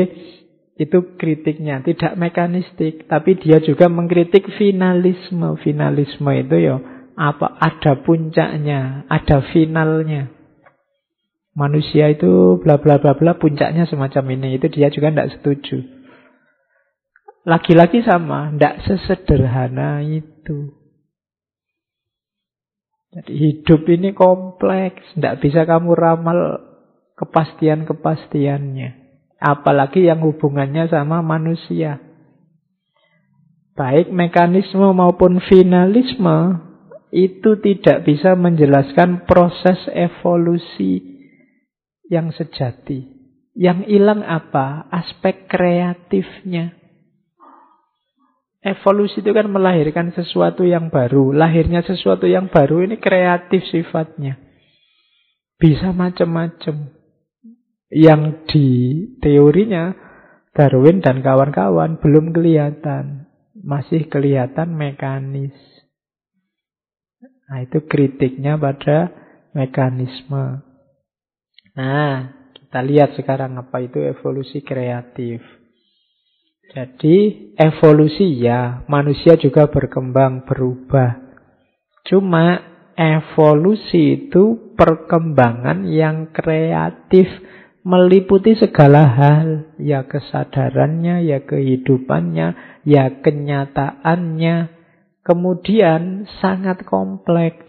itu 0.76 0.98
kritiknya 1.16 1.80
tidak 1.80 2.12
mekanistik, 2.20 3.08
tapi 3.08 3.40
dia 3.40 3.56
juga 3.64 3.88
mengkritik 3.88 4.44
finalisme. 4.60 5.56
Finalisme 5.64 6.28
itu 6.36 6.56
ya 6.60 6.76
apa 7.16 7.56
ada 7.56 8.04
puncaknya, 8.04 9.08
ada 9.08 9.40
finalnya 9.48 10.33
manusia 11.54 12.10
itu 12.10 12.58
bla 12.60 12.82
bla 12.82 12.98
bla 12.98 13.14
bla 13.14 13.38
puncaknya 13.38 13.86
semacam 13.86 14.34
ini. 14.34 14.58
Itu 14.58 14.68
dia 14.68 14.90
juga 14.90 15.14
tidak 15.14 15.38
setuju. 15.38 15.78
Lagi-lagi 17.46 18.02
sama 18.02 18.52
tidak 18.52 18.82
sesederhana 18.84 20.02
itu. 20.02 20.74
Jadi 23.14 23.30
hidup 23.30 23.86
ini 23.86 24.10
kompleks 24.10 25.06
tidak 25.14 25.38
bisa 25.38 25.62
kamu 25.62 25.94
ramal 25.94 26.38
kepastian-kepastiannya. 27.14 29.06
Apalagi 29.38 30.02
yang 30.02 30.18
hubungannya 30.26 30.90
sama 30.90 31.22
manusia. 31.22 32.02
Baik 33.74 34.10
mekanisme 34.10 34.82
maupun 34.94 35.38
finalisme 35.46 36.58
itu 37.14 37.54
tidak 37.62 38.06
bisa 38.06 38.34
menjelaskan 38.34 39.26
proses 39.26 39.78
evolusi 39.94 41.13
yang 42.14 42.30
sejati. 42.30 43.10
Yang 43.58 43.90
hilang 43.90 44.22
apa? 44.22 44.86
Aspek 44.94 45.50
kreatifnya. 45.50 46.74
Evolusi 48.64 49.20
itu 49.20 49.30
kan 49.34 49.50
melahirkan 49.50 50.14
sesuatu 50.14 50.64
yang 50.64 50.88
baru. 50.88 51.34
Lahirnya 51.34 51.84
sesuatu 51.84 52.24
yang 52.24 52.48
baru 52.48 52.86
ini 52.86 52.96
kreatif 52.96 53.66
sifatnya. 53.68 54.40
Bisa 55.58 55.90
macam-macam. 55.90 56.94
Yang 57.92 58.22
di 58.50 58.68
teorinya 59.20 59.92
Darwin 60.54 61.02
dan 61.02 61.20
kawan-kawan 61.20 61.98
belum 61.98 62.32
kelihatan. 62.32 63.28
Masih 63.58 64.06
kelihatan 64.08 64.72
mekanis. 64.74 65.54
Nah 67.50 67.62
itu 67.62 67.84
kritiknya 67.84 68.56
pada 68.56 69.12
mekanisme. 69.52 70.73
Nah, 71.74 72.30
kita 72.54 72.80
lihat 72.86 73.18
sekarang 73.18 73.58
apa 73.58 73.82
itu 73.82 73.98
evolusi 73.98 74.62
kreatif. 74.62 75.42
Jadi 76.74 77.50
evolusi 77.54 78.42
ya, 78.42 78.82
manusia 78.90 79.34
juga 79.38 79.70
berkembang, 79.70 80.46
berubah. 80.46 81.22
Cuma 82.06 82.62
evolusi 82.94 84.30
itu 84.30 84.74
perkembangan 84.78 85.86
yang 85.86 86.30
kreatif 86.34 87.26
meliputi 87.84 88.56
segala 88.56 89.04
hal, 89.06 89.76
ya 89.76 90.08
kesadarannya, 90.08 91.26
ya 91.26 91.44
kehidupannya, 91.44 92.80
ya 92.86 93.04
kenyataannya. 93.20 94.56
Kemudian 95.24 96.28
sangat 96.40 96.84
kompleks. 96.84 97.64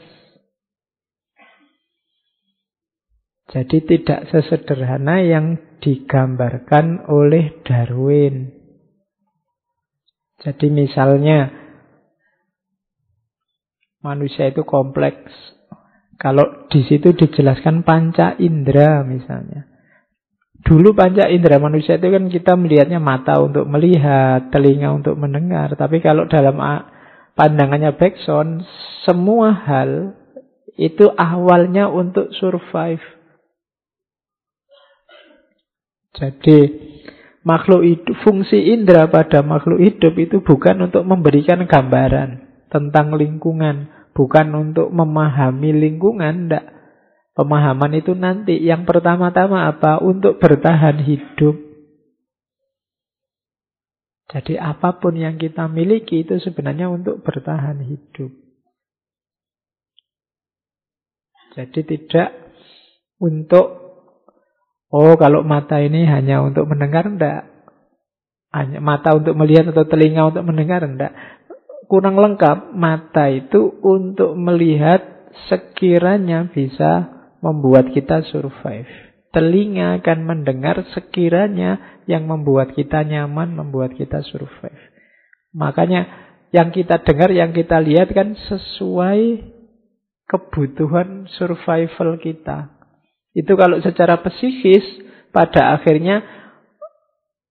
Jadi 3.55 3.87
tidak 3.87 4.27
sesederhana 4.35 5.23
yang 5.23 5.55
digambarkan 5.79 7.07
oleh 7.07 7.55
Darwin. 7.63 8.51
Jadi 10.43 10.67
misalnya 10.67 11.55
manusia 14.03 14.51
itu 14.51 14.67
kompleks. 14.67 15.31
Kalau 16.19 16.67
di 16.67 16.83
situ 16.83 17.15
dijelaskan 17.15 17.87
panca 17.87 18.35
indera 18.43 19.07
misalnya. 19.07 19.71
Dulu 20.67 20.91
panca 20.91 21.31
indera 21.31 21.55
manusia 21.55 21.95
itu 21.95 22.11
kan 22.11 22.27
kita 22.27 22.59
melihatnya 22.59 22.99
mata 22.99 23.39
untuk 23.39 23.71
melihat, 23.71 24.51
telinga 24.51 24.91
untuk 24.91 25.15
mendengar. 25.15 25.79
Tapi 25.79 26.03
kalau 26.03 26.27
dalam 26.27 26.59
pandangannya 27.39 27.95
Bergson, 27.95 28.67
semua 29.07 29.55
hal 29.63 30.11
itu 30.75 31.07
awalnya 31.15 31.87
untuk 31.87 32.35
survive. 32.35 33.14
Jadi 36.15 36.59
makhluk 37.43 37.83
hidup, 37.83 38.15
fungsi 38.23 38.71
indera 38.71 39.11
pada 39.11 39.43
makhluk 39.43 39.83
hidup 39.83 40.15
itu 40.15 40.39
bukan 40.41 40.87
untuk 40.87 41.03
memberikan 41.03 41.67
gambaran 41.67 42.41
tentang 42.71 43.13
lingkungan, 43.13 43.91
bukan 44.15 44.47
untuk 44.55 44.89
memahami 44.89 45.75
lingkungan, 45.75 46.47
tidak. 46.47 46.65
Pemahaman 47.35 47.99
itu 47.99 48.15
nanti 48.15 48.55
yang 48.63 48.87
pertama-tama 48.87 49.67
apa? 49.67 49.99
Untuk 49.99 50.39
bertahan 50.39 51.03
hidup. 51.03 51.59
Jadi 54.31 54.55
apa 54.55 54.97
pun 54.97 55.19
yang 55.19 55.35
kita 55.35 55.67
miliki 55.67 56.23
itu 56.23 56.39
sebenarnya 56.39 56.87
untuk 56.87 57.21
bertahan 57.21 57.83
hidup. 57.83 58.31
Jadi 61.55 61.79
tidak 61.87 62.35
untuk 63.19 63.84
Oh, 64.95 65.19
kalau 65.19 65.43
mata 65.43 65.83
ini 65.83 66.07
hanya 66.07 66.39
untuk 66.39 66.71
mendengar 66.71 67.03
enggak? 67.03 67.51
Hanya 68.55 68.79
mata 68.79 69.11
untuk 69.11 69.35
melihat 69.35 69.75
atau 69.75 69.83
telinga 69.83 70.31
untuk 70.31 70.47
mendengar 70.47 70.87
enggak? 70.87 71.11
Kurang 71.91 72.15
lengkap. 72.15 72.71
Mata 72.71 73.27
itu 73.27 73.75
untuk 73.83 74.39
melihat 74.39 75.03
sekiranya 75.51 76.47
bisa 76.47 77.11
membuat 77.43 77.91
kita 77.91 78.23
survive. 78.31 78.87
Telinga 79.35 79.99
akan 79.99 80.19
mendengar 80.23 80.79
sekiranya 80.95 81.99
yang 82.07 82.23
membuat 82.23 82.71
kita 82.71 83.03
nyaman, 83.03 83.51
membuat 83.51 83.99
kita 83.99 84.23
survive. 84.23 84.79
Makanya 85.51 86.07
yang 86.55 86.71
kita 86.71 87.03
dengar, 87.03 87.35
yang 87.35 87.51
kita 87.51 87.83
lihat 87.83 88.15
kan 88.15 88.31
sesuai 88.31 89.43
kebutuhan 90.31 91.27
survival 91.35 92.15
kita. 92.15 92.74
Itu 93.35 93.59
kalau 93.59 93.83
secara 93.83 94.23
psikis, 94.23 95.03
pada 95.35 95.75
akhirnya 95.75 96.23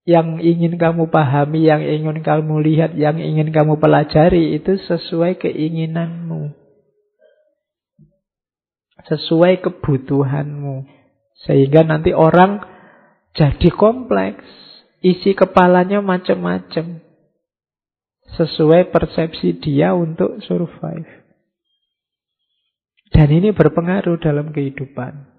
yang 0.09 0.40
ingin 0.40 0.81
kamu 0.81 1.12
pahami, 1.12 1.69
yang 1.69 1.85
ingin 1.85 2.24
kamu 2.24 2.65
lihat, 2.65 2.97
yang 2.97 3.20
ingin 3.20 3.52
kamu 3.52 3.77
pelajari 3.77 4.56
itu 4.56 4.81
sesuai 4.81 5.36
keinginanmu 5.36 6.65
sesuai 9.09 9.61
kebutuhanmu. 9.61 10.89
Sehingga 11.44 11.85
nanti 11.85 12.16
orang 12.16 12.62
jadi 13.36 13.69
kompleks, 13.74 14.44
isi 15.05 15.36
kepalanya 15.36 16.01
macam-macam. 16.01 17.02
Sesuai 18.35 18.90
persepsi 18.90 19.61
dia 19.61 19.93
untuk 19.93 20.40
survive. 20.43 21.06
Dan 23.15 23.28
ini 23.31 23.55
berpengaruh 23.55 24.19
dalam 24.19 24.51
kehidupan. 24.51 25.34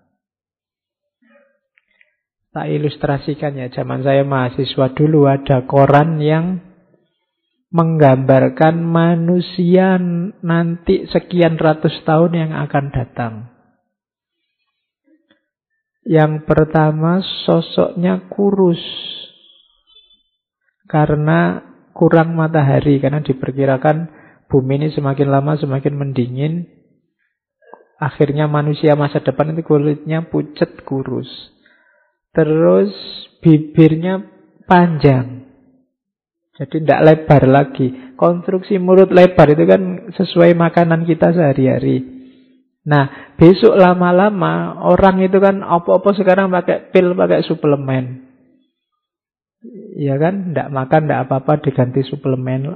Tak 2.56 2.72
ilustrasikan 2.72 3.60
ya, 3.60 3.68
zaman 3.68 3.99
saya 3.99 4.23
mahasiswa 4.23 4.95
dulu 4.95 5.27
ada 5.27 5.68
koran 5.68 6.23
yang 6.23 6.64
menggambarkan 7.68 8.80
manusia 8.80 9.99
nanti 10.40 11.03
sekian 11.11 11.60
ratus 11.60 11.91
tahun 12.07 12.32
yang 12.32 12.52
akan 12.56 12.86
datang. 12.95 13.34
Yang 16.07 16.48
pertama 16.48 17.19
sosoknya 17.44 18.32
kurus 18.32 18.80
karena 20.88 21.60
kurang 21.91 22.40
matahari 22.40 23.03
karena 23.03 23.19
diperkirakan 23.19 24.07
bumi 24.48 24.80
ini 24.80 24.88
semakin 24.95 25.27
lama 25.27 25.60
semakin 25.60 25.91
mendingin. 25.91 26.72
Akhirnya 27.99 28.48
manusia 28.48 28.95
masa 28.95 29.19
depan 29.19 29.52
itu 29.52 29.68
kulitnya 29.68 30.23
pucat 30.32 30.88
kurus. 30.88 31.55
Terus 32.35 32.91
bibirnya 33.39 34.19
panjang. 34.67 35.47
Jadi 36.55 36.83
tidak 36.83 37.03
lebar 37.03 37.43
lagi. 37.47 38.15
Konstruksi 38.15 38.79
mulut 38.79 39.11
lebar 39.11 39.51
itu 39.51 39.63
kan 39.67 40.11
sesuai 40.15 40.55
makanan 40.55 41.03
kita 41.03 41.35
sehari-hari. 41.35 42.03
Nah, 42.85 43.33
besok 43.35 43.75
lama-lama 43.75 44.77
orang 44.85 45.19
itu 45.25 45.41
kan 45.41 45.65
apa-apa 45.65 46.15
sekarang 46.15 46.53
pakai 46.53 46.93
pil, 46.93 47.17
pakai 47.17 47.43
suplemen. 47.43 48.23
Ya 49.97 50.21
kan, 50.21 50.53
tidak 50.53 50.69
makan, 50.69 51.09
tidak 51.09 51.21
apa-apa 51.25 51.65
diganti 51.65 52.05
suplemen. 52.05 52.69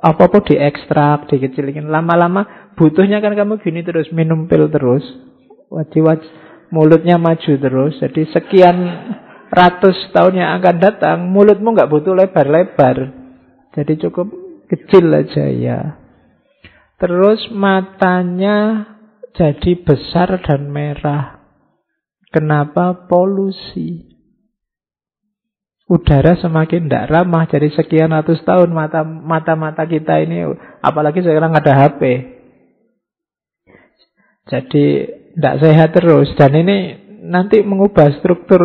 Apa-apa 0.00 0.46
diekstrak, 0.46 1.26
dikecilin. 1.26 1.90
Lama-lama 1.90 2.72
butuhnya 2.78 3.18
kan 3.18 3.34
kamu 3.34 3.58
gini 3.58 3.82
terus, 3.82 4.08
minum 4.14 4.46
pil 4.46 4.70
terus. 4.70 5.02
Wajib-wajib 5.68 6.30
mulutnya 6.70 7.18
maju 7.18 7.52
terus. 7.58 7.94
Jadi 7.98 8.30
sekian 8.30 8.76
ratus 9.50 10.14
tahun 10.14 10.40
yang 10.40 10.50
akan 10.62 10.76
datang, 10.78 11.18
mulutmu 11.28 11.74
nggak 11.74 11.90
butuh 11.90 12.14
lebar-lebar. 12.14 12.96
Jadi 13.74 13.92
cukup 14.06 14.30
kecil 14.70 15.10
aja 15.10 15.46
ya. 15.50 15.80
Terus 16.98 17.50
matanya 17.50 18.86
jadi 19.34 19.72
besar 19.82 20.42
dan 20.42 20.70
merah. 20.70 21.42
Kenapa 22.30 23.10
polusi? 23.10 24.06
Udara 25.90 26.38
semakin 26.38 26.86
tidak 26.86 27.10
ramah 27.10 27.50
jadi 27.50 27.66
sekian 27.74 28.14
ratus 28.14 28.46
tahun 28.46 28.70
mata 28.70 29.02
mata 29.02 29.58
mata 29.58 29.82
kita 29.82 30.22
ini, 30.22 30.46
apalagi 30.78 31.18
sekarang 31.18 31.50
ada 31.50 31.74
HP. 31.74 32.00
Jadi 34.46 34.86
tidak 35.40 35.56
sehat 35.64 35.90
terus 35.96 36.28
dan 36.36 36.52
ini 36.52 37.00
nanti 37.24 37.64
mengubah 37.64 38.20
struktur 38.20 38.60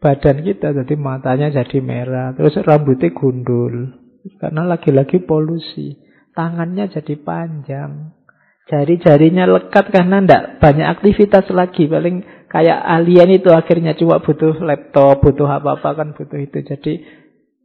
badan 0.00 0.40
kita 0.40 0.72
jadi 0.72 0.94
matanya 0.96 1.52
jadi 1.52 1.78
merah 1.84 2.32
terus 2.32 2.56
rambutnya 2.64 3.12
gundul 3.12 4.00
karena 4.40 4.64
lagi-lagi 4.64 5.20
polusi 5.20 6.00
tangannya 6.32 6.88
jadi 6.88 7.14
panjang 7.20 8.16
Jari-jarinya 8.64 9.44
lekat 9.44 9.92
karena 9.92 10.24
ndak 10.24 10.56
banyak 10.56 10.88
aktivitas 10.88 11.52
lagi. 11.52 11.84
Paling 11.84 12.48
kayak 12.48 12.80
alien 12.80 13.36
itu 13.36 13.52
akhirnya 13.52 13.92
cuma 13.92 14.24
butuh 14.24 14.56
laptop, 14.64 15.20
butuh 15.20 15.44
apa-apa 15.44 15.92
kan 15.92 16.08
butuh 16.16 16.40
itu. 16.40 16.64
Jadi 16.64 17.04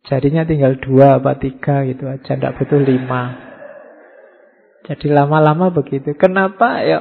jarinya 0.04 0.44
tinggal 0.44 0.76
dua 0.76 1.24
apa 1.24 1.40
tiga 1.40 1.88
gitu 1.88 2.04
aja, 2.04 2.36
ndak 2.36 2.60
butuh 2.60 2.84
lima. 2.84 3.48
Jadi 4.92 5.08
lama-lama 5.08 5.72
begitu. 5.72 6.12
Kenapa? 6.20 6.84
Ya 6.84 7.00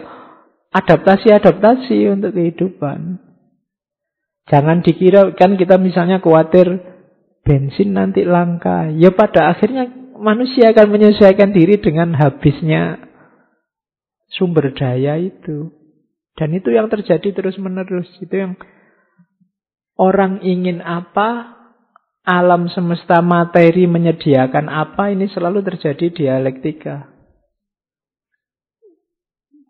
adaptasi-adaptasi 0.73 2.09
untuk 2.13 2.37
kehidupan. 2.37 3.21
Jangan 4.49 4.81
dikira 4.81 5.37
kan 5.37 5.61
kita 5.61 5.77
misalnya 5.77 6.25
khawatir 6.25 6.81
bensin 7.45 7.93
nanti 7.93 8.25
langka. 8.25 8.89
Ya 8.93 9.13
pada 9.13 9.53
akhirnya 9.53 9.89
manusia 10.17 10.73
akan 10.73 10.89
menyesuaikan 10.89 11.53
diri 11.53 11.77
dengan 11.81 12.17
habisnya 12.17 12.97
sumber 14.33 14.73
daya 14.73 15.21
itu. 15.21 15.73
Dan 16.39 16.55
itu 16.55 16.71
yang 16.71 16.87
terjadi 16.89 17.35
terus-menerus. 17.35 18.09
Itu 18.23 18.35
yang 18.39 18.53
orang 19.99 20.41
ingin 20.47 20.81
apa, 20.81 21.59
alam 22.23 22.71
semesta 22.71 23.19
materi 23.21 23.91
menyediakan 23.91 24.71
apa, 24.71 25.11
ini 25.11 25.27
selalu 25.29 25.67
terjadi 25.67 26.15
dialektika. 26.15 27.18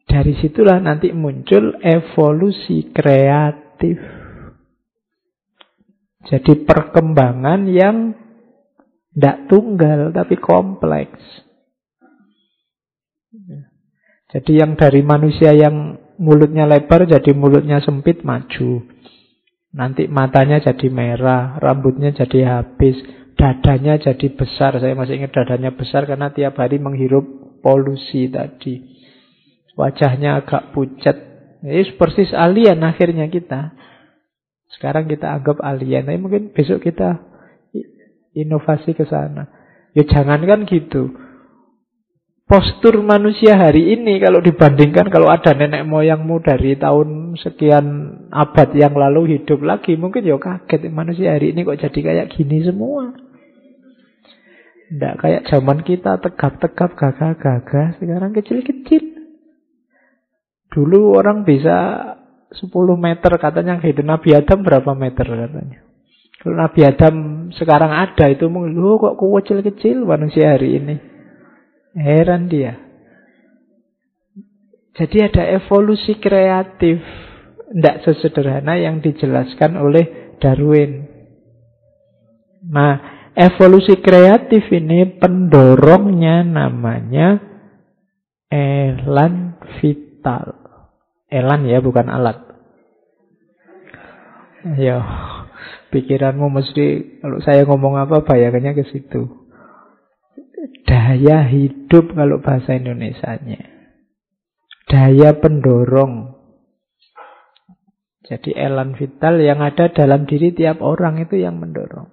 Dari 0.08 0.32
situlah 0.40 0.80
nanti 0.80 1.12
muncul 1.12 1.76
evolusi 1.84 2.88
kreatif. 2.96 4.00
Jadi 6.24 6.52
perkembangan 6.64 7.68
yang 7.68 8.16
tidak 9.12 9.46
tunggal 9.52 10.10
tapi 10.16 10.40
kompleks. 10.40 11.20
Jadi 14.28 14.60
yang 14.60 14.76
dari 14.76 15.00
manusia 15.04 15.56
yang 15.56 15.96
mulutnya 16.20 16.68
lebar 16.68 17.08
jadi 17.08 17.32
mulutnya 17.32 17.80
sempit 17.80 18.24
maju. 18.24 18.84
Nanti 19.72 20.08
matanya 20.08 20.60
jadi 20.60 20.88
merah, 20.88 21.60
rambutnya 21.60 22.12
jadi 22.12 22.60
habis, 22.60 22.96
dadanya 23.36 24.00
jadi 24.00 24.26
besar. 24.32 24.76
Saya 24.80 24.92
masih 24.96 25.20
ingat 25.20 25.32
dadanya 25.32 25.72
besar 25.72 26.04
karena 26.04 26.32
tiap 26.32 26.56
hari 26.60 26.80
menghirup 26.80 27.24
polusi 27.60 28.28
tadi. 28.28 28.97
Wajahnya 29.78 30.42
agak 30.42 30.74
pucat, 30.74 31.14
Jadi 31.62 31.94
persis 31.94 32.34
alien 32.34 32.82
akhirnya 32.82 33.30
kita. 33.30 33.78
Sekarang 34.74 35.06
kita 35.06 35.30
anggap 35.30 35.62
alien, 35.62 36.02
tapi 36.02 36.18
mungkin 36.18 36.50
besok 36.50 36.82
kita 36.82 37.22
inovasi 38.34 38.98
ke 38.98 39.06
sana. 39.06 39.46
Ya 39.94 40.02
jangan 40.02 40.42
kan 40.42 40.66
gitu. 40.66 41.14
Postur 42.48 43.04
manusia 43.04 43.60
hari 43.60 43.92
ini 43.92 44.18
kalau 44.24 44.40
dibandingkan 44.40 45.12
kalau 45.12 45.28
ada 45.28 45.52
nenek 45.52 45.84
moyangmu 45.84 46.40
dari 46.40 46.80
tahun 46.80 47.36
sekian 47.36 47.86
abad 48.32 48.72
yang 48.72 48.96
lalu 48.96 49.38
hidup 49.38 49.62
lagi, 49.62 49.94
mungkin 49.94 50.26
ya 50.26 50.40
kaget 50.40 50.88
manusia 50.90 51.36
hari 51.38 51.54
ini 51.54 51.62
kok 51.62 51.76
jadi 51.76 52.00
kayak 52.02 52.26
gini 52.34 52.64
semua. 52.66 53.14
Tidak 54.88 55.14
kayak 55.20 55.44
zaman 55.52 55.84
kita 55.84 56.16
tegap-tegap 56.24 56.96
gagah-gagah, 56.96 58.00
sekarang 58.00 58.32
kecil-kecil. 58.32 59.17
Dulu 60.78 61.18
orang 61.18 61.42
bisa 61.42 62.06
10 62.54 62.70
meter 62.94 63.34
katanya 63.42 63.82
hidup 63.82 64.06
Nabi 64.06 64.30
Adam 64.30 64.62
berapa 64.62 64.94
meter 64.94 65.26
katanya. 65.26 65.82
Kalau 66.38 66.54
Nabi 66.54 66.80
Adam 66.86 67.14
sekarang 67.50 67.90
ada 67.90 68.30
itu 68.30 68.46
mungkin, 68.46 68.78
oh, 68.78 68.94
kok 69.02 69.18
kecil-kecil 69.18 70.06
manusia 70.06 70.54
hari 70.54 70.78
ini. 70.78 70.94
Heran 71.98 72.46
dia. 72.46 72.78
Jadi 74.94 75.18
ada 75.18 75.42
evolusi 75.50 76.14
kreatif. 76.22 77.02
Tidak 77.68 78.06
sesederhana 78.06 78.78
yang 78.78 79.02
dijelaskan 79.02 79.76
oleh 79.82 80.38
Darwin. 80.38 81.04
Nah, 82.70 83.28
evolusi 83.34 83.98
kreatif 83.98 84.70
ini 84.70 85.18
pendorongnya 85.18 86.46
namanya 86.46 87.38
elan 88.48 89.58
vital. 89.78 90.57
Elan 91.28 91.68
ya, 91.68 91.84
bukan 91.84 92.08
alat. 92.08 92.40
Ayo, 94.64 94.98
pikiranmu 95.94 96.48
mesti 96.50 97.20
kalau 97.22 97.38
saya 97.44 97.62
ngomong 97.68 98.00
apa 98.00 98.24
bayangannya 98.26 98.74
ke 98.74 98.84
situ 98.90 99.48
daya 100.88 101.44
hidup 101.46 102.16
kalau 102.16 102.40
bahasa 102.40 102.74
Indonesianya. 102.74 103.60
Daya 104.88 105.36
pendorong. 105.36 106.36
Jadi 108.28 108.52
elan 108.56 108.92
vital 108.96 109.40
yang 109.40 109.64
ada 109.64 109.88
dalam 109.88 110.28
diri 110.28 110.52
tiap 110.52 110.84
orang 110.84 111.20
itu 111.20 111.40
yang 111.40 111.56
mendorong. 111.60 112.12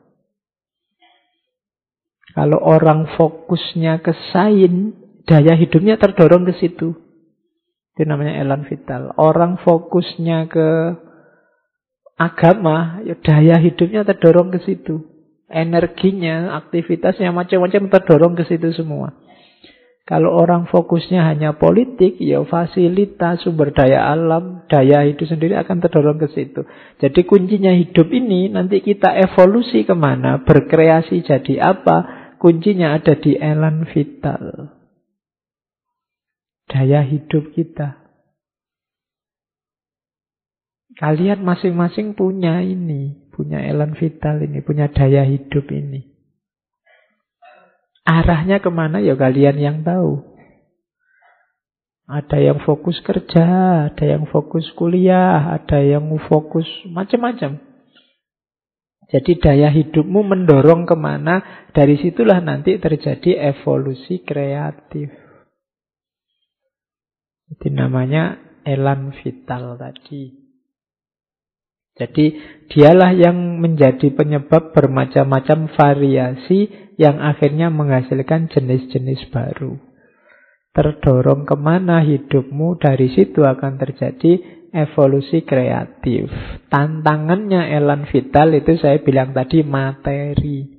Kalau 2.35 2.59
orang 2.59 3.07
fokusnya 3.15 4.03
ke 4.03 4.11
sain, 4.31 4.95
daya 5.23 5.55
hidupnya 5.55 5.95
terdorong 5.95 6.47
ke 6.51 6.53
situ. 6.59 6.95
Itu 7.95 8.03
namanya 8.03 8.43
elan 8.43 8.67
vital. 8.67 9.15
Orang 9.15 9.55
fokusnya 9.63 10.51
ke 10.51 10.69
agama, 12.19 12.99
ya 13.07 13.15
daya 13.23 13.55
hidupnya 13.63 14.03
terdorong 14.03 14.51
ke 14.51 14.59
situ 14.67 15.15
energinya, 15.49 16.57
aktivitasnya 16.57 17.29
macam-macam 17.29 17.89
terdorong 17.89 18.33
ke 18.33 18.43
situ 18.49 18.73
semua. 18.73 19.13
Kalau 20.05 20.37
orang 20.37 20.69
fokusnya 20.69 21.25
hanya 21.25 21.57
politik, 21.57 22.21
ya 22.21 22.45
fasilitas, 22.45 23.41
sumber 23.41 23.73
daya 23.73 24.05
alam, 24.13 24.61
daya 24.69 25.01
hidup 25.01 25.25
sendiri 25.25 25.57
akan 25.57 25.81
terdorong 25.81 26.21
ke 26.21 26.29
situ. 26.29 26.61
Jadi 27.01 27.25
kuncinya 27.25 27.73
hidup 27.73 28.13
ini 28.13 28.53
nanti 28.53 28.85
kita 28.85 29.17
evolusi 29.17 29.81
ke 29.81 29.97
mana, 29.97 30.45
berkreasi 30.45 31.25
jadi 31.25 31.73
apa, 31.73 32.29
kuncinya 32.37 33.01
ada 33.01 33.17
di 33.17 33.33
elan 33.33 33.89
vital. 33.89 34.74
Daya 36.65 37.05
hidup 37.05 37.53
kita. 37.53 38.05
Kalian 40.95 41.43
masing-masing 41.43 42.15
punya 42.15 42.63
ini. 42.63 43.25
Punya 43.35 43.59
elan 43.59 43.99
vital 43.99 44.39
ini, 44.39 44.63
punya 44.63 44.87
daya 44.87 45.27
hidup 45.27 45.67
ini. 45.67 46.07
Arahnya 48.07 48.63
ke 48.63 48.71
mana 48.71 49.03
ya 49.03 49.19
kalian 49.19 49.59
yang 49.59 49.77
tahu. 49.83 50.23
Ada 52.07 52.37
yang 52.37 52.61
fokus 52.63 53.01
kerja, 53.01 53.45
ada 53.91 54.05
yang 54.05 54.29
fokus 54.29 54.69
kuliah, 54.77 55.57
ada 55.57 55.81
yang 55.81 56.05
fokus 56.29 56.69
macam-macam. 56.85 57.59
Jadi 59.09 59.31
daya 59.41 59.73
hidupmu 59.73 60.21
mendorong 60.21 60.85
ke 60.85 60.95
mana, 60.95 61.67
dari 61.73 61.97
situlah 61.97 62.39
nanti 62.45 62.77
terjadi 62.77 63.51
evolusi 63.51 64.21
kreatif. 64.21 65.24
Itu 67.49 67.69
namanya 67.69 68.41
elan 68.65 69.13
vital 69.21 69.77
tadi. 69.77 70.45
Jadi 71.95 72.25
dialah 72.67 73.15
yang 73.15 73.63
menjadi 73.63 74.11
penyebab 74.11 74.75
bermacam-macam 74.75 75.71
variasi 75.79 76.67
yang 76.99 77.23
akhirnya 77.23 77.71
menghasilkan 77.71 78.51
jenis-jenis 78.51 79.31
baru. 79.31 79.79
Terdorong 80.75 81.47
ke 81.47 81.55
mana 81.55 82.03
hidupmu, 82.03 82.75
dari 82.83 83.07
situ 83.15 83.47
akan 83.47 83.79
terjadi 83.79 84.43
evolusi 84.75 85.47
kreatif. 85.47 86.27
Tantangannya 86.67 87.71
Elan 87.71 88.03
Vital 88.11 88.51
itu 88.59 88.75
saya 88.75 88.99
bilang 88.99 89.31
tadi 89.31 89.63
materi. 89.63 90.74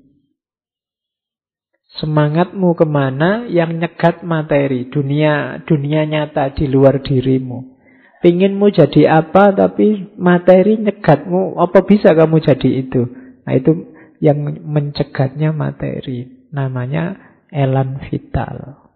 Semangatmu 1.97 2.77
ke 2.77 2.85
mana 2.85 3.49
yang 3.49 3.81
nyegat 3.81 4.21
materi, 4.21 4.93
dunia 4.93 5.65
dunia 5.65 6.05
nyata 6.05 6.53
di 6.53 6.69
luar 6.69 7.01
dirimu. 7.01 7.77
Pinginmu 8.21 8.69
jadi 8.73 9.23
apa 9.23 9.53
tapi 9.57 10.13
materi 10.21 10.77
nyegatmu 10.77 11.57
apa 11.57 11.85
bisa 11.89 12.13
kamu 12.13 12.43
jadi 12.45 12.71
itu? 12.85 13.03
Nah 13.45 13.53
itu 13.57 13.73
yang 14.21 14.45
mencegatnya 14.65 15.57
materi. 15.57 16.49
Namanya 16.53 17.17
elan 17.53 18.01
vital. 18.09 18.87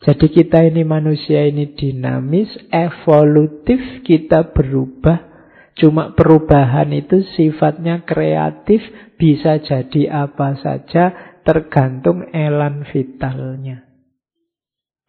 Jadi 0.00 0.32
kita 0.32 0.64
ini 0.64 0.80
manusia 0.80 1.44
ini 1.44 1.76
dinamis, 1.76 2.48
evolutif, 2.72 4.00
kita 4.00 4.48
berubah. 4.56 5.28
Cuma 5.76 6.16
perubahan 6.16 6.88
itu 6.96 7.20
sifatnya 7.36 8.04
kreatif, 8.08 8.80
bisa 9.20 9.60
jadi 9.60 10.24
apa 10.24 10.56
saja, 10.56 11.29
tergantung 11.42 12.28
elan 12.32 12.84
vitalnya. 12.88 13.86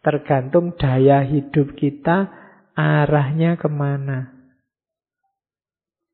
Tergantung 0.02 0.74
daya 0.76 1.22
hidup 1.22 1.78
kita, 1.78 2.32
arahnya 2.74 3.58
ke 3.62 3.70
mana. 3.70 4.34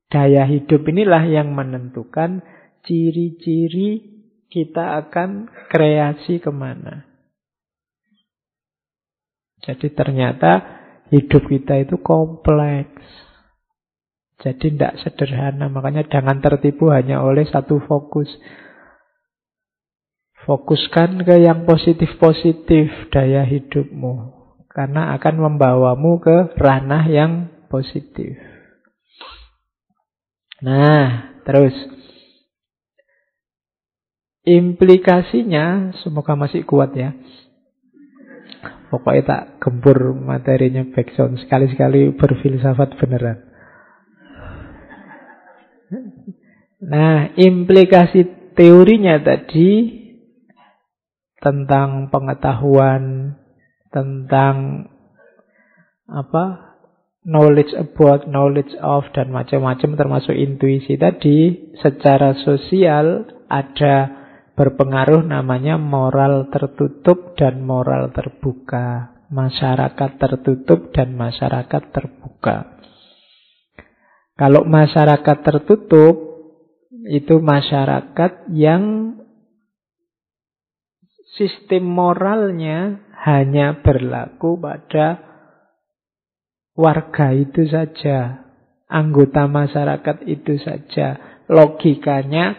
Daya 0.07 0.47
hidup 0.47 0.87
inilah 0.87 1.23
yang 1.27 1.51
menentukan 1.51 2.43
ciri-ciri 2.87 4.17
kita 4.47 5.03
akan 5.03 5.51
kreasi 5.67 6.39
ke 6.39 6.51
mana. 6.51 7.03
Jadi 9.63 9.91
ternyata 9.91 10.63
hidup 11.11 11.43
kita 11.51 11.83
itu 11.83 11.99
kompleks. 11.99 13.03
Jadi 14.39 14.77
tidak 14.77 15.01
sederhana. 15.01 15.67
Makanya 15.67 16.07
jangan 16.07 16.39
tertipu 16.39 16.93
hanya 16.93 17.19
oleh 17.25 17.43
satu 17.43 17.81
fokus. 17.83 18.29
Fokuskan 20.47 21.27
ke 21.27 21.43
yang 21.43 21.67
positif-positif 21.67 23.11
daya 23.11 23.43
hidupmu. 23.43 24.31
Karena 24.71 25.11
akan 25.19 25.35
membawamu 25.43 26.23
ke 26.23 26.55
ranah 26.55 27.03
yang 27.11 27.51
positif. 27.67 28.39
Nah, 30.63 31.35
terus. 31.43 31.75
Implikasinya, 34.47 35.91
semoga 35.99 36.39
masih 36.39 36.63
kuat 36.63 36.95
ya. 36.95 37.11
Pokoknya 38.87 39.23
tak 39.27 39.43
gempur 39.59 40.15
materinya 40.15 40.87
backsound. 40.87 41.43
Sekali-sekali 41.43 42.15
berfilsafat 42.15 42.95
beneran. 42.95 43.43
Nah, 46.87 47.35
implikasi 47.35 48.53
teorinya 48.55 49.19
tadi 49.19 50.06
tentang 51.37 52.09
pengetahuan 52.09 53.35
tentang 53.93 54.87
apa 56.07 56.75
knowledge 57.27 57.75
about, 57.75 58.25
knowledge 58.31 58.71
of 58.79 59.03
dan 59.11 59.35
macam-macam 59.35 59.99
termasuk 59.99 60.33
intuisi 60.33 60.95
tadi 60.95 61.71
secara 61.83 62.33
sosial 62.39 63.27
ada 63.51 64.17
berpengaruh 64.55 65.27
namanya 65.27 65.75
moral 65.77 66.49
tertutup 66.49 67.35
dan 67.37 67.61
moral 67.61 68.09
terbuka. 68.15 69.13
Masyarakat 69.27 70.23
tertutup 70.23 70.95
dan 70.95 71.11
masyarakat 71.19 71.83
terbuka. 71.91 72.79
Kalau 74.39 74.63
masyarakat 74.63 75.37
tertutup 75.43 76.15
itu 77.11 77.35
masyarakat 77.43 78.47
yang 78.55 79.13
sistem 81.37 81.85
moralnya 81.85 83.05
hanya 83.23 83.79
berlaku 83.85 84.57
pada 84.57 85.21
warga 86.77 87.33
itu 87.33 87.65
saja, 87.69 88.45
anggota 88.85 89.49
masyarakat 89.49 90.17
itu 90.29 90.57
saja. 90.61 91.39
Logikanya 91.47 92.53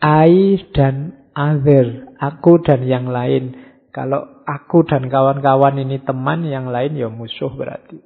I 0.00 0.60
dan 0.76 1.26
other, 1.34 2.14
aku 2.20 2.62
dan 2.62 2.84
yang 2.84 3.08
lain. 3.08 3.56
Kalau 3.90 4.46
aku 4.46 4.86
dan 4.86 5.10
kawan-kawan 5.10 5.82
ini 5.82 5.98
teman, 6.06 6.46
yang 6.46 6.70
lain 6.70 6.94
ya 6.94 7.10
musuh 7.10 7.50
berarti. 7.50 7.98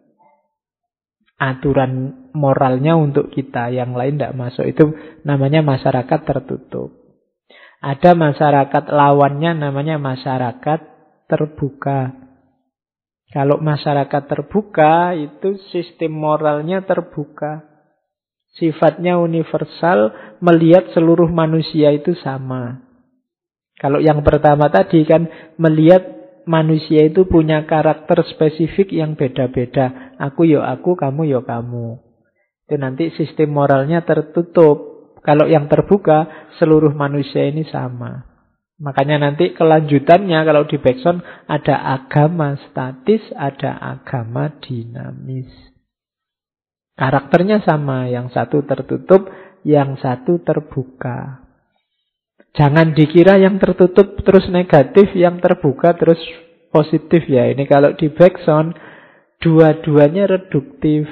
Aturan 1.36 2.24
moralnya 2.32 2.96
untuk 2.96 3.28
kita, 3.28 3.68
yang 3.68 3.92
lain 3.92 4.16
tidak 4.16 4.32
masuk. 4.32 4.64
Itu 4.64 4.96
namanya 5.28 5.60
masyarakat 5.60 6.20
tertutup. 6.24 7.03
Ada 7.84 8.16
masyarakat 8.16 8.84
lawannya 8.88 9.60
namanya 9.60 10.00
masyarakat 10.00 10.80
terbuka. 11.28 12.16
Kalau 13.28 13.60
masyarakat 13.60 14.22
terbuka 14.24 15.12
itu 15.12 15.60
sistem 15.68 16.16
moralnya 16.16 16.80
terbuka. 16.80 17.60
Sifatnya 18.56 19.20
universal, 19.20 20.14
melihat 20.40 20.96
seluruh 20.96 21.28
manusia 21.28 21.90
itu 21.90 22.16
sama. 22.24 22.80
Kalau 23.76 23.98
yang 23.98 24.22
pertama 24.22 24.70
tadi 24.70 25.02
kan 25.02 25.26
melihat 25.58 26.06
manusia 26.46 27.04
itu 27.04 27.26
punya 27.26 27.66
karakter 27.66 28.22
spesifik 28.32 28.94
yang 28.94 29.18
beda-beda. 29.18 30.14
Aku 30.22 30.46
yo 30.46 30.62
aku, 30.62 30.94
kamu 30.94 31.26
yo 31.28 31.42
kamu. 31.42 31.98
Itu 32.64 32.74
nanti 32.78 33.10
sistem 33.18 33.52
moralnya 33.52 34.06
tertutup. 34.06 34.93
Kalau 35.24 35.48
yang 35.48 35.72
terbuka, 35.72 36.52
seluruh 36.60 36.92
manusia 36.92 37.48
ini 37.48 37.64
sama. 37.64 38.28
Makanya 38.76 39.24
nanti 39.24 39.56
kelanjutannya 39.56 40.44
kalau 40.44 40.68
di 40.68 40.76
backsound 40.76 41.24
ada 41.48 41.96
agama 41.96 42.58
statis, 42.68 43.24
ada 43.32 43.80
agama 43.80 44.52
dinamis. 44.60 45.48
Karakternya 46.94 47.64
sama, 47.64 48.06
yang 48.12 48.28
satu 48.28 48.62
tertutup, 48.68 49.26
yang 49.64 49.96
satu 49.98 50.44
terbuka. 50.44 51.42
Jangan 52.54 52.94
dikira 52.94 53.40
yang 53.40 53.58
tertutup 53.58 54.20
terus 54.22 54.46
negatif, 54.52 55.10
yang 55.16 55.42
terbuka 55.42 55.96
terus 55.98 56.20
positif 56.70 57.26
ya. 57.26 57.50
Ini 57.50 57.66
kalau 57.66 57.96
di 57.98 58.12
backsound 58.12 58.78
dua-duanya 59.42 60.30
reduktif. 60.30 61.06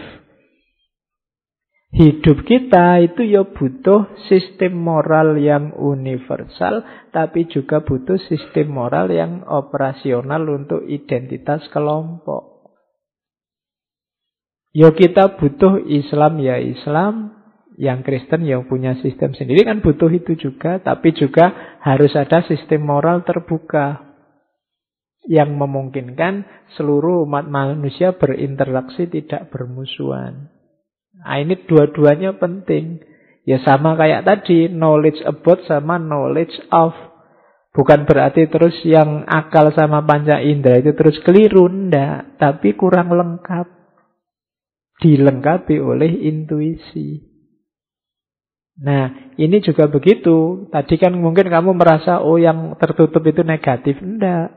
Hidup 1.92 2.48
kita 2.48 3.04
itu 3.04 3.20
ya 3.20 3.44
butuh 3.44 4.16
sistem 4.24 4.80
moral 4.80 5.36
yang 5.36 5.76
universal, 5.76 6.80
tapi 7.12 7.44
juga 7.52 7.84
butuh 7.84 8.16
sistem 8.32 8.72
moral 8.72 9.12
yang 9.12 9.44
operasional 9.44 10.40
untuk 10.48 10.88
identitas 10.88 11.68
kelompok. 11.68 12.64
Ya 14.72 14.88
kita 14.88 15.36
butuh 15.36 15.84
Islam 15.84 16.40
ya 16.40 16.56
Islam, 16.56 17.36
yang 17.76 18.00
Kristen 18.00 18.48
yang 18.48 18.64
punya 18.72 18.96
sistem 19.04 19.36
sendiri 19.36 19.60
kan 19.60 19.84
butuh 19.84 20.08
itu 20.08 20.32
juga, 20.32 20.80
tapi 20.80 21.12
juga 21.12 21.76
harus 21.84 22.16
ada 22.16 22.40
sistem 22.48 22.88
moral 22.88 23.20
terbuka 23.20 24.16
yang 25.28 25.60
memungkinkan 25.60 26.48
seluruh 26.72 27.28
umat 27.28 27.52
manusia 27.52 28.16
berinteraksi 28.16 29.12
tidak 29.12 29.52
bermusuhan. 29.52 30.61
Nah, 31.12 31.36
ini 31.38 31.54
dua-duanya 31.68 32.40
penting. 32.40 33.04
Ya 33.44 33.60
sama 33.60 33.98
kayak 33.98 34.24
tadi, 34.24 34.70
knowledge 34.72 35.20
about 35.26 35.60
sama 35.68 36.00
knowledge 36.00 36.54
of. 36.72 36.94
Bukan 37.72 38.04
berarti 38.04 38.52
terus 38.52 38.76
yang 38.84 39.24
akal 39.24 39.72
sama 39.72 40.04
panca 40.04 40.40
indera 40.44 40.80
itu 40.80 40.92
terus 40.92 41.16
keliru, 41.24 41.68
ndak. 41.68 42.36
Tapi 42.40 42.76
kurang 42.76 43.12
lengkap. 43.12 43.66
Dilengkapi 45.02 45.82
oleh 45.82 46.30
intuisi. 46.30 47.32
Nah, 48.80 49.34
ini 49.36 49.60
juga 49.60 49.90
begitu. 49.90 50.68
Tadi 50.72 50.96
kan 50.96 51.12
mungkin 51.12 51.52
kamu 51.52 51.76
merasa, 51.76 52.24
oh 52.24 52.40
yang 52.40 52.78
tertutup 52.80 53.20
itu 53.26 53.44
negatif. 53.44 54.00
Enggak. 54.00 54.56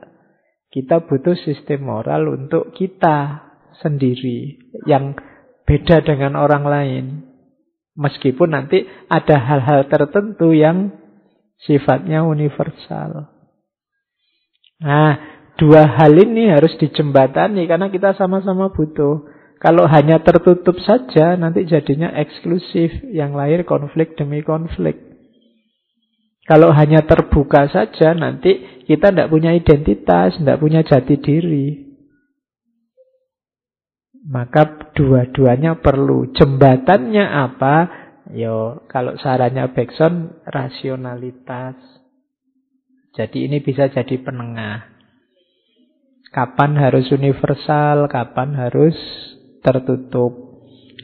Kita 0.72 1.04
butuh 1.04 1.36
sistem 1.40 1.88
moral 1.88 2.32
untuk 2.32 2.76
kita 2.76 3.48
sendiri. 3.80 4.60
Yang 4.88 5.20
beda 5.66 6.02
dengan 6.06 6.38
orang 6.38 6.64
lain. 6.66 7.06
Meskipun 7.96 8.54
nanti 8.54 8.86
ada 9.08 9.40
hal-hal 9.40 9.88
tertentu 9.88 10.52
yang 10.52 10.92
sifatnya 11.64 12.28
universal. 12.28 13.32
Nah, 14.84 15.12
dua 15.56 15.88
hal 15.88 16.12
ini 16.14 16.52
harus 16.52 16.76
dijembatani 16.76 17.66
karena 17.66 17.88
kita 17.88 18.14
sama-sama 18.20 18.70
butuh. 18.70 19.32
Kalau 19.64 19.88
hanya 19.88 20.20
tertutup 20.22 20.78
saja, 20.84 21.40
nanti 21.40 21.64
jadinya 21.66 22.12
eksklusif. 22.14 22.92
Yang 23.08 23.32
lahir 23.34 23.60
konflik 23.64 24.20
demi 24.20 24.44
konflik. 24.44 25.00
Kalau 26.46 26.70
hanya 26.70 27.02
terbuka 27.02 27.66
saja, 27.74 28.14
nanti 28.14 28.84
kita 28.86 29.10
tidak 29.10 29.34
punya 29.34 29.56
identitas, 29.58 30.38
tidak 30.38 30.62
punya 30.62 30.86
jati 30.86 31.18
diri. 31.18 31.68
Maka 34.30 34.85
dua-duanya 34.96 35.84
perlu. 35.84 36.32
Jembatannya 36.32 37.26
apa? 37.28 37.76
Yo, 38.34 38.88
kalau 38.90 39.20
sarannya 39.20 39.70
Backson 39.76 40.42
rasionalitas. 40.48 41.78
Jadi 43.14 43.46
ini 43.46 43.62
bisa 43.62 43.92
jadi 43.92 44.16
penengah. 44.18 44.96
Kapan 46.34 46.76
harus 46.76 47.08
universal, 47.14 48.10
kapan 48.10 48.58
harus 48.58 48.98
tertutup. 49.62 50.34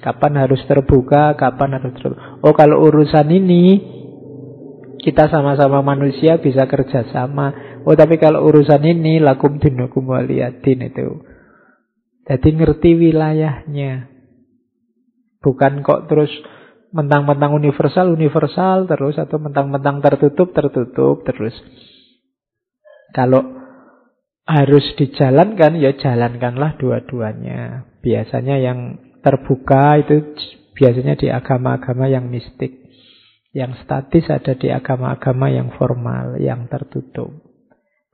Kapan 0.02 0.34
harus 0.44 0.60
terbuka, 0.66 1.38
kapan 1.38 1.78
harus 1.78 1.94
tertutup. 1.94 2.42
Oh, 2.42 2.58
kalau 2.58 2.90
urusan 2.90 3.30
ini 3.30 3.64
kita 4.98 5.30
sama-sama 5.30 5.86
manusia 5.86 6.42
bisa 6.42 6.66
kerjasama. 6.66 7.80
Oh, 7.86 7.94
tapi 7.94 8.18
kalau 8.18 8.44
urusan 8.50 8.82
ini 8.82 9.22
lakum 9.22 9.62
dinukum 9.62 10.10
waliyadin 10.10 10.90
itu 10.90 11.31
jadi 12.32 12.48
ngerti 12.48 12.96
wilayahnya. 12.96 14.08
Bukan 15.44 15.84
kok 15.84 16.08
terus 16.08 16.32
mentang-mentang 16.96 17.52
universal, 17.52 18.16
universal 18.16 18.88
terus. 18.88 19.20
Atau 19.20 19.36
mentang-mentang 19.36 20.00
tertutup, 20.00 20.56
tertutup 20.56 21.28
terus. 21.28 21.52
Kalau 23.12 23.44
harus 24.48 24.96
dijalankan, 24.96 25.76
ya 25.76 25.92
jalankanlah 25.92 26.80
dua-duanya. 26.80 27.92
Biasanya 28.00 28.64
yang 28.64 28.80
terbuka 29.20 30.00
itu 30.00 30.32
biasanya 30.72 31.20
di 31.20 31.28
agama-agama 31.28 32.08
yang 32.08 32.32
mistik. 32.32 32.80
Yang 33.52 33.84
statis 33.84 34.32
ada 34.32 34.56
di 34.56 34.72
agama-agama 34.72 35.52
yang 35.52 35.76
formal, 35.76 36.40
yang 36.40 36.72
tertutup. 36.72 37.44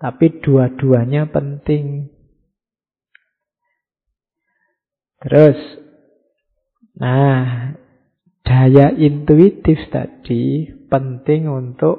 Tapi 0.02 0.42
dua-duanya 0.42 1.30
penting. 1.30 2.17
Terus, 5.18 5.58
nah, 6.94 7.74
daya 8.46 8.94
intuitif 8.94 9.90
tadi 9.90 10.70
penting 10.88 11.50
untuk 11.50 11.98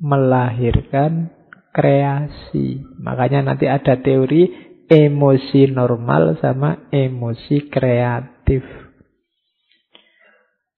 melahirkan 0.00 1.28
kreasi. 1.76 2.80
Makanya 3.00 3.52
nanti 3.52 3.68
ada 3.68 4.00
teori 4.00 4.48
emosi 4.88 5.68
normal 5.68 6.40
sama 6.40 6.88
emosi 6.88 7.68
kreatif. 7.68 8.64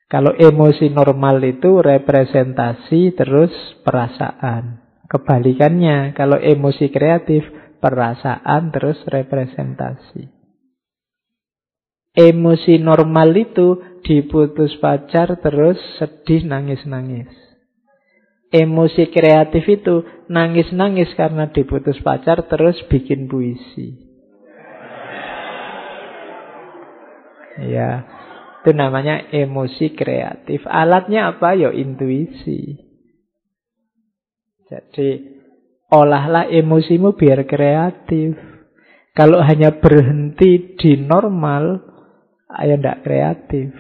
Kalau 0.09 0.33
emosi 0.33 0.89
normal 0.89 1.45
itu 1.45 1.85
representasi 1.85 3.13
terus 3.13 3.53
perasaan. 3.85 4.81
Kebalikannya, 5.05 6.17
kalau 6.17 6.41
emosi 6.41 6.89
kreatif 6.89 7.45
perasaan 7.79 8.73
terus 8.73 8.97
representasi. 9.05 10.38
Emosi 12.19 12.83
normal 12.83 13.31
itu 13.39 13.79
diputus 14.03 14.75
pacar 14.83 15.39
terus 15.39 15.79
sedih 16.03 16.51
nangis-nangis. 16.51 17.31
Emosi 18.51 19.07
kreatif 19.15 19.63
itu 19.71 20.03
nangis-nangis 20.27 21.15
karena 21.15 21.47
diputus 21.55 22.03
pacar 22.03 22.43
terus 22.51 22.75
bikin 22.91 23.31
puisi. 23.31 24.03
Ya, 27.59 28.03
itu 28.63 28.71
namanya 28.75 29.31
emosi 29.31 29.95
kreatif. 29.95 30.67
Alatnya 30.67 31.39
apa? 31.39 31.55
Ya 31.55 31.71
intuisi. 31.71 32.83
Jadi 34.67 35.39
olahlah 35.95 36.51
emosimu 36.51 37.15
biar 37.15 37.47
kreatif. 37.47 38.35
Kalau 39.15 39.43
hanya 39.43 39.79
berhenti 39.79 40.79
di 40.79 40.95
normal, 41.01 41.88
Ayo 42.49 42.81
ndak 42.81 43.05
kreatif. 43.05 43.77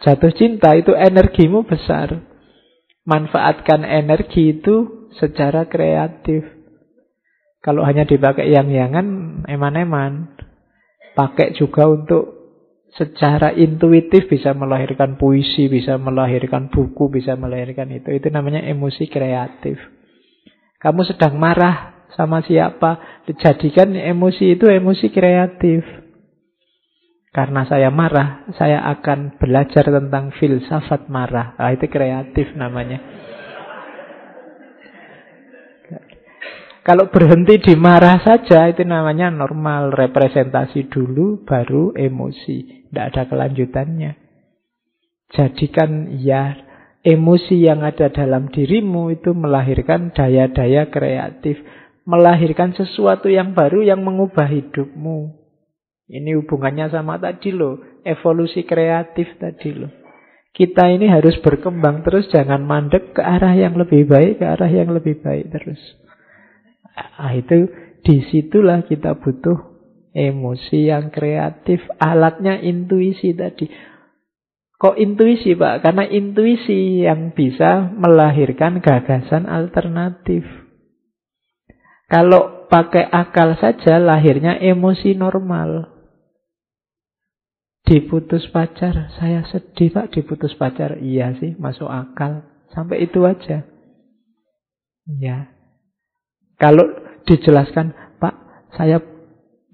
Jatuh 0.00 0.32
cinta 0.32 0.72
itu 0.76 0.96
energimu 0.96 1.68
besar. 1.68 2.24
Manfaatkan 3.06 3.86
energi 3.86 4.56
itu 4.56 5.08
secara 5.20 5.68
kreatif. 5.68 6.42
Kalau 7.62 7.82
hanya 7.82 8.06
dipakai 8.06 8.50
yang-yangan, 8.50 9.42
eman-eman. 9.46 10.32
pakai 11.16 11.56
juga 11.56 11.88
untuk 11.88 12.36
secara 12.92 13.48
intuitif 13.56 14.28
bisa 14.28 14.52
melahirkan 14.52 15.16
puisi, 15.16 15.64
bisa 15.64 15.96
melahirkan 15.96 16.68
buku, 16.68 17.08
bisa 17.08 17.32
melahirkan 17.40 17.88
itu. 17.88 18.12
Itu 18.12 18.28
namanya 18.28 18.60
emosi 18.64 19.08
kreatif. 19.08 19.80
Kamu 20.76 21.08
sedang 21.08 21.40
marah 21.40 22.06
sama 22.12 22.44
siapa, 22.44 23.24
dijadikan 23.24 23.96
emosi 23.96 24.60
itu 24.60 24.68
emosi 24.68 25.08
kreatif. 25.08 25.82
Karena 27.36 27.68
saya 27.68 27.92
marah, 27.92 28.48
saya 28.56 28.80
akan 28.96 29.36
belajar 29.36 29.84
tentang 29.84 30.32
filsafat 30.40 31.12
marah. 31.12 31.52
Nah, 31.60 31.68
itu 31.68 31.84
kreatif 31.84 32.56
namanya. 32.56 32.96
Kalau 36.80 37.12
berhenti 37.12 37.60
di 37.60 37.74
marah 37.76 38.24
saja 38.24 38.72
itu 38.72 38.88
namanya 38.88 39.28
normal 39.28 39.92
representasi 39.92 40.88
dulu 40.88 41.44
baru 41.44 41.92
emosi. 41.92 42.88
Tidak 42.88 43.04
ada 43.04 43.28
kelanjutannya. 43.28 44.16
Jadikan 45.28 46.16
ya 46.16 46.56
emosi 47.04 47.68
yang 47.68 47.84
ada 47.84 48.08
dalam 48.08 48.48
dirimu 48.48 49.12
itu 49.12 49.36
melahirkan 49.36 50.08
daya-daya 50.16 50.88
kreatif. 50.88 51.60
Melahirkan 52.08 52.72
sesuatu 52.72 53.28
yang 53.28 53.52
baru 53.52 53.84
yang 53.84 54.00
mengubah 54.00 54.48
hidupmu. 54.48 55.45
Ini 56.06 56.38
hubungannya 56.38 56.86
sama 56.90 57.18
tadi 57.18 57.50
loh. 57.50 57.82
Evolusi 58.06 58.62
kreatif 58.62 59.34
tadi 59.42 59.74
loh. 59.74 59.90
Kita 60.54 60.86
ini 60.88 61.10
harus 61.10 61.36
berkembang 61.42 62.06
terus. 62.06 62.30
Jangan 62.30 62.62
mandek 62.62 63.12
ke 63.12 63.22
arah 63.22 63.52
yang 63.52 63.74
lebih 63.74 64.06
baik. 64.06 64.38
Ke 64.38 64.46
arah 64.46 64.70
yang 64.70 64.94
lebih 64.94 65.18
baik 65.18 65.50
terus. 65.50 65.82
Nah, 66.96 67.34
itu 67.34 67.68
di 68.06 68.22
situlah 68.30 68.86
kita 68.86 69.18
butuh 69.18 69.58
emosi 70.14 70.88
yang 70.88 71.10
kreatif. 71.10 71.82
Alatnya 71.98 72.62
intuisi 72.62 73.34
tadi. 73.34 73.66
Kok 74.76 75.00
intuisi 75.00 75.56
Pak? 75.56 75.82
Karena 75.82 76.04
intuisi 76.04 77.02
yang 77.02 77.32
bisa 77.32 77.90
melahirkan 77.96 78.84
gagasan 78.84 79.48
alternatif. 79.48 80.44
Kalau 82.06 82.68
pakai 82.68 83.08
akal 83.08 83.56
saja 83.58 83.98
lahirnya 83.98 84.60
emosi 84.60 85.16
normal. 85.16 85.95
Diputus 87.86 88.50
pacar, 88.50 89.14
saya 89.14 89.46
sedih 89.46 89.94
pak 89.94 90.10
diputus 90.10 90.58
pacar. 90.58 90.98
Iya 90.98 91.38
sih, 91.38 91.54
masuk 91.54 91.86
akal. 91.86 92.42
Sampai 92.74 93.06
itu 93.06 93.22
aja. 93.22 93.62
Ya, 95.06 95.54
kalau 96.56 96.84
dijelaskan, 97.28 97.92
Pak, 98.16 98.34
saya 98.76 98.98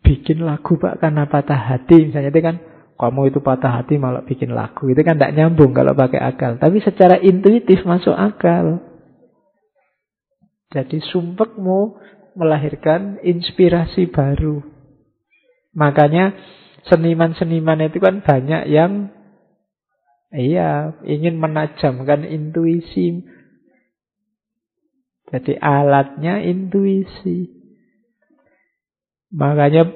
bikin 0.02 0.42
lagu 0.42 0.76
Pak 0.76 0.98
karena 0.98 1.30
patah 1.30 1.56
hati. 1.56 2.10
Misalnya 2.10 2.34
itu 2.34 2.42
kan, 2.42 2.56
kamu 2.98 3.30
itu 3.30 3.38
patah 3.38 3.82
hati 3.82 3.98
malah 4.02 4.26
bikin 4.26 4.50
lagu. 4.50 4.90
Itu 4.90 5.06
kan 5.06 5.18
tidak 5.18 5.34
nyambung 5.38 5.70
kalau 5.72 5.94
pakai 5.94 6.18
akal. 6.18 6.58
Tapi 6.58 6.82
secara 6.82 7.22
intuitif 7.22 7.86
masuk 7.86 8.14
akal. 8.14 8.82
Jadi 10.74 10.98
sumpekmu 11.00 12.00
melahirkan 12.34 13.22
inspirasi 13.22 14.10
baru. 14.10 14.64
Makanya 15.76 16.34
seniman-seniman 16.90 17.86
itu 17.86 17.98
kan 18.02 18.24
banyak 18.24 18.66
yang 18.70 19.10
iya 20.32 20.96
ingin 21.04 21.38
menajamkan 21.38 22.26
intuisi 22.26 23.22
jadi 25.32 25.56
alatnya 25.56 26.44
intuisi. 26.44 27.48
Makanya 29.32 29.88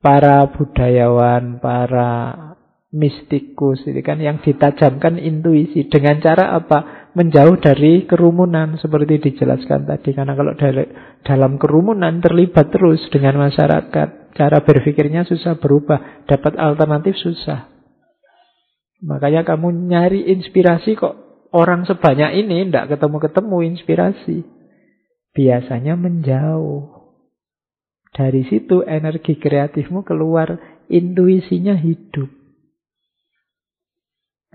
para 0.00 0.48
budayawan, 0.56 1.60
para 1.60 2.12
mistikus 2.96 3.84
ini 3.84 4.00
kan 4.00 4.16
yang 4.16 4.40
ditajamkan 4.40 5.20
intuisi 5.20 5.84
dengan 5.92 6.16
cara 6.24 6.56
apa? 6.56 7.12
Menjauh 7.12 7.60
dari 7.60 8.08
kerumunan 8.08 8.80
seperti 8.80 9.20
dijelaskan 9.20 9.84
tadi. 9.84 10.16
Karena 10.16 10.32
kalau 10.32 10.56
dalam 11.20 11.60
kerumunan 11.60 12.16
terlibat 12.24 12.72
terus 12.72 13.04
dengan 13.12 13.36
masyarakat, 13.36 14.25
cara 14.36 14.60
berpikirnya 14.62 15.24
susah 15.24 15.56
berubah, 15.56 16.28
dapat 16.28 16.54
alternatif 16.60 17.16
susah. 17.16 17.72
Makanya 19.00 19.42
kamu 19.48 19.88
nyari 19.88 20.28
inspirasi 20.30 20.96
kok 20.96 21.26
Orang 21.56 21.86
sebanyak 21.86 22.44
ini 22.44 22.68
tidak 22.68 22.96
ketemu-ketemu 22.96 23.56
inspirasi. 23.72 24.44
Biasanya 25.32 25.96
menjauh. 25.96 26.92
Dari 28.12 28.44
situ 28.48 28.84
energi 28.84 29.36
kreatifmu 29.40 30.04
keluar, 30.04 30.56
intuisinya 30.88 31.76
hidup. 31.76 32.28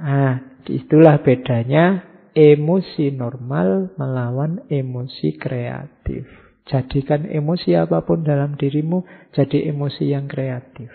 Nah, 0.02 0.62
itulah 0.66 1.22
bedanya 1.26 2.06
emosi 2.34 3.14
normal 3.14 3.98
melawan 3.98 4.66
emosi 4.70 5.38
kreatif. 5.38 6.41
Jadikan 6.70 7.26
emosi 7.26 7.74
apa 7.74 8.06
pun 8.06 8.22
dalam 8.22 8.54
dirimu 8.54 9.04
jadi 9.34 9.74
emosi 9.74 10.14
yang 10.14 10.30
kreatif. 10.30 10.94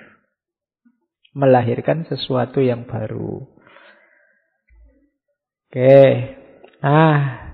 Melahirkan 1.37 2.07
sesuatu 2.07 2.63
yang 2.63 2.87
baru. 2.87 3.45
Oke. 5.69 5.99
Ah. 6.81 7.47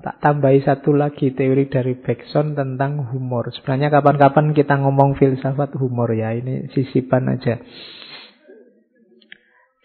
Tak 0.00 0.16
tambahi 0.24 0.64
satu 0.64 0.96
lagi 0.96 1.36
teori 1.36 1.68
dari 1.68 1.98
Bergson 1.98 2.56
tentang 2.56 3.12
humor. 3.12 3.52
Sebenarnya 3.52 3.92
kapan-kapan 3.92 4.56
kita 4.56 4.80
ngomong 4.80 5.20
filsafat 5.20 5.76
humor 5.76 6.16
ya. 6.16 6.32
Ini 6.32 6.72
sisipan 6.72 7.28
aja. 7.28 7.60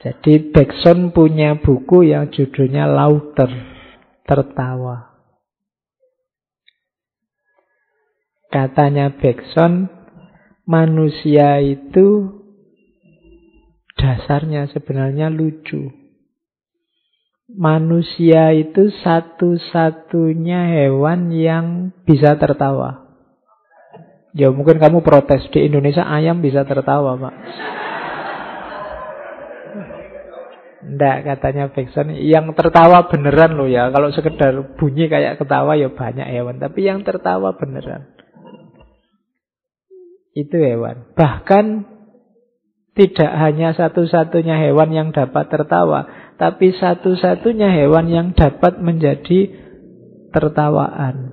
Jadi 0.06 0.53
Bergson 0.53 1.12
punya 1.12 1.60
buku 1.60 2.07
yang 2.07 2.32
judulnya 2.32 2.88
Lauter. 2.88 3.49
Tertawa. 4.24 5.15
Katanya 8.56 9.11
Bergson, 9.11 9.91
manusia 10.64 11.60
itu 11.60 12.40
dasarnya 13.99 14.72
sebenarnya 14.72 15.27
lucu 15.27 15.91
manusia 17.52 18.52
itu 18.57 18.90
satu-satunya 19.02 20.76
hewan 20.76 21.30
yang 21.32 21.65
bisa 22.03 22.36
tertawa. 22.41 23.06
Ya 24.36 24.52
mungkin 24.52 24.82
kamu 24.82 24.99
protes 24.99 25.48
di 25.56 25.64
Indonesia 25.64 26.03
ayam 26.03 26.44
bisa 26.44 26.68
tertawa, 26.68 27.15
Pak. 27.15 27.36
Enggak, 30.86 31.18
katanya 31.26 31.65
Bekson. 31.73 32.14
Yang 32.14 32.53
tertawa 32.53 33.10
beneran 33.10 33.57
loh 33.57 33.65
ya. 33.65 33.90
Kalau 33.90 34.14
sekedar 34.14 34.77
bunyi 34.77 35.10
kayak 35.10 35.41
ketawa 35.41 35.73
ya 35.73 35.90
banyak 35.90 36.30
hewan. 36.30 36.61
Tapi 36.61 36.86
yang 36.86 37.02
tertawa 37.02 37.57
beneran. 37.57 38.15
Itu 40.36 40.60
hewan. 40.60 41.16
Bahkan 41.16 41.95
tidak 42.95 43.32
hanya 43.40 43.72
satu-satunya 43.76 44.56
hewan 44.60 44.91
yang 44.91 45.10
dapat 45.16 45.48
tertawa 45.48 46.26
tapi 46.36 46.76
satu-satunya 46.76 47.72
hewan 47.72 48.12
yang 48.12 48.28
dapat 48.36 48.84
menjadi 48.84 49.52
tertawaan. 50.36 51.32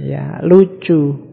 Ya, 0.00 0.40
lucu. 0.44 1.24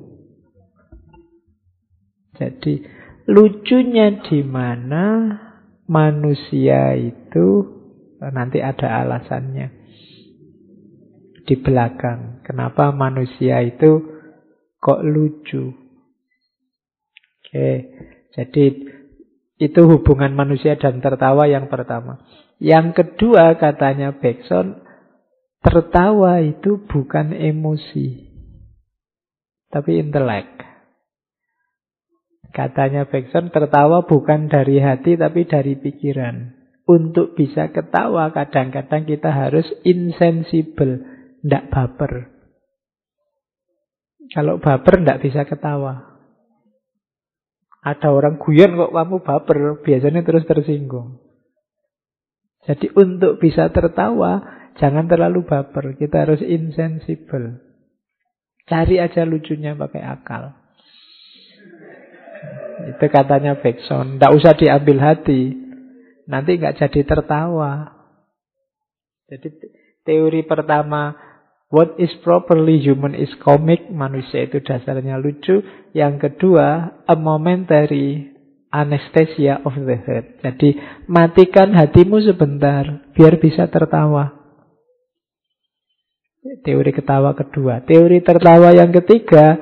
Jadi 2.36 2.84
lucunya 3.28 4.24
di 4.28 4.44
mana 4.44 5.36
manusia 5.88 6.96
itu 6.96 7.48
nanti 8.20 8.60
ada 8.60 9.04
alasannya 9.04 9.68
di 11.44 11.56
belakang. 11.60 12.44
Kenapa 12.44 12.92
manusia 12.92 13.64
itu 13.64 14.13
kok 14.84 15.00
lucu? 15.00 15.72
Oke, 17.40 17.72
jadi 18.36 18.66
itu 19.64 19.82
hubungan 19.88 20.36
manusia 20.36 20.76
dan 20.76 21.00
tertawa 21.00 21.48
yang 21.48 21.72
pertama. 21.72 22.20
Yang 22.60 23.00
kedua 23.00 23.56
katanya 23.56 24.20
Bekson, 24.20 24.84
tertawa 25.64 26.44
itu 26.44 26.84
bukan 26.84 27.32
emosi, 27.32 28.28
tapi 29.72 30.04
intelek. 30.04 30.52
Katanya 32.52 33.08
Bekson, 33.08 33.50
tertawa 33.50 34.04
bukan 34.06 34.52
dari 34.52 34.78
hati 34.84 35.16
tapi 35.16 35.48
dari 35.48 35.80
pikiran. 35.80 36.60
Untuk 36.84 37.40
bisa 37.40 37.72
ketawa 37.72 38.36
kadang-kadang 38.36 39.08
kita 39.08 39.32
harus 39.32 39.66
insensible, 39.88 41.00
tidak 41.40 41.72
baper. 41.72 42.33
Kalau 44.34 44.58
baper 44.58 44.98
tidak 45.00 45.22
bisa 45.22 45.46
ketawa. 45.46 46.18
Ada 47.84 48.10
orang 48.10 48.42
guyon 48.42 48.80
kok 48.80 48.96
kamu 48.96 49.16
baper, 49.22 49.58
biasanya 49.86 50.26
terus 50.26 50.48
tersinggung. 50.50 51.22
Jadi 52.64 52.90
untuk 52.96 53.44
bisa 53.44 53.70
tertawa, 53.70 54.42
jangan 54.80 55.06
terlalu 55.06 55.44
baper. 55.46 55.94
Kita 56.00 56.26
harus 56.26 56.40
insensible. 56.42 57.60
Cari 58.64 59.04
aja 59.04 59.28
lucunya 59.28 59.76
pakai 59.76 60.00
akal. 60.00 60.56
Itu 62.96 63.06
katanya 63.12 63.60
Bergson. 63.60 64.18
Tidak 64.18 64.32
usah 64.32 64.56
diambil 64.56 64.98
hati. 65.04 65.52
Nanti 66.26 66.56
nggak 66.56 66.80
jadi 66.80 67.02
tertawa. 67.04 67.92
Jadi 69.28 69.48
teori 70.08 70.42
pertama, 70.48 71.16
what 71.74 71.98
is 71.98 72.14
properly 72.22 72.78
human 72.78 73.18
is 73.18 73.34
comic. 73.42 73.90
Manusia 73.90 74.46
itu 74.46 74.62
dasarnya 74.62 75.18
lucu. 75.18 75.66
Yang 75.98 76.30
kedua, 76.30 77.02
a 77.10 77.18
momentary 77.18 78.30
anesthesia 78.70 79.66
of 79.66 79.74
the 79.74 79.98
heart. 80.06 80.38
Jadi 80.46 80.78
matikan 81.10 81.74
hatimu 81.74 82.22
sebentar 82.22 83.10
biar 83.18 83.42
bisa 83.42 83.66
tertawa. 83.74 84.38
Teori 86.62 86.94
ketawa 86.94 87.34
kedua. 87.34 87.82
Teori 87.82 88.22
tertawa 88.22 88.70
yang 88.70 88.94
ketiga, 88.94 89.58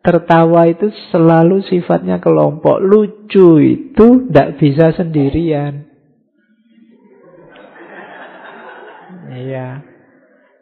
tertawa 0.00 0.64
itu 0.64 0.88
selalu 1.12 1.60
sifatnya 1.68 2.16
kelompok. 2.24 2.80
Lucu 2.80 3.60
itu 3.60 4.30
tidak 4.30 4.56
bisa 4.56 4.96
sendirian. 4.96 5.84
Iya. 9.30 9.89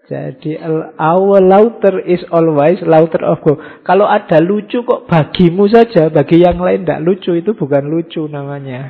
Jadi 0.08 0.56
our 0.96 1.36
laughter 1.44 2.00
is 2.00 2.24
always 2.32 2.80
laughter 2.80 3.20
of 3.28 3.44
God. 3.44 3.60
Kalau 3.84 4.08
ada 4.08 4.40
lucu 4.40 4.80
kok 4.80 5.04
bagimu 5.04 5.68
saja, 5.68 6.08
bagi 6.08 6.40
yang 6.40 6.56
lain 6.56 6.88
tidak 6.88 7.04
lucu 7.04 7.36
itu 7.36 7.52
bukan 7.52 7.92
lucu 7.92 8.24
namanya. 8.24 8.88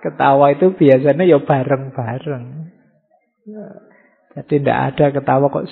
Ketawa 0.00 0.56
itu 0.56 0.72
biasanya 0.72 1.28
ya 1.28 1.44
bareng-bareng. 1.44 2.44
Jadi 4.32 4.54
tidak 4.64 4.78
ada 4.96 5.04
ketawa 5.12 5.46
kok 5.52 5.68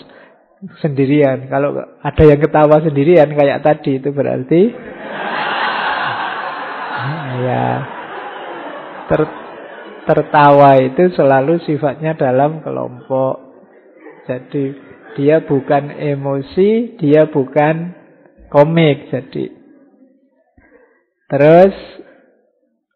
sendirian. 0.84 1.48
Kalau 1.48 1.80
ada 1.80 2.22
yang 2.28 2.44
ketawa 2.44 2.84
sendirian 2.84 3.32
kayak 3.32 3.64
tadi 3.64 4.04
itu 4.04 4.12
berarti 4.12 4.68
ya 7.48 7.64
ter 9.08 9.39
tertawa 10.10 10.74
itu 10.82 11.14
selalu 11.14 11.62
sifatnya 11.62 12.18
dalam 12.18 12.58
kelompok. 12.66 13.38
Jadi 14.26 14.74
dia 15.14 15.46
bukan 15.46 15.94
emosi, 15.94 16.98
dia 16.98 17.30
bukan 17.30 17.94
komik. 18.50 19.06
Jadi 19.14 19.54
terus, 21.30 21.74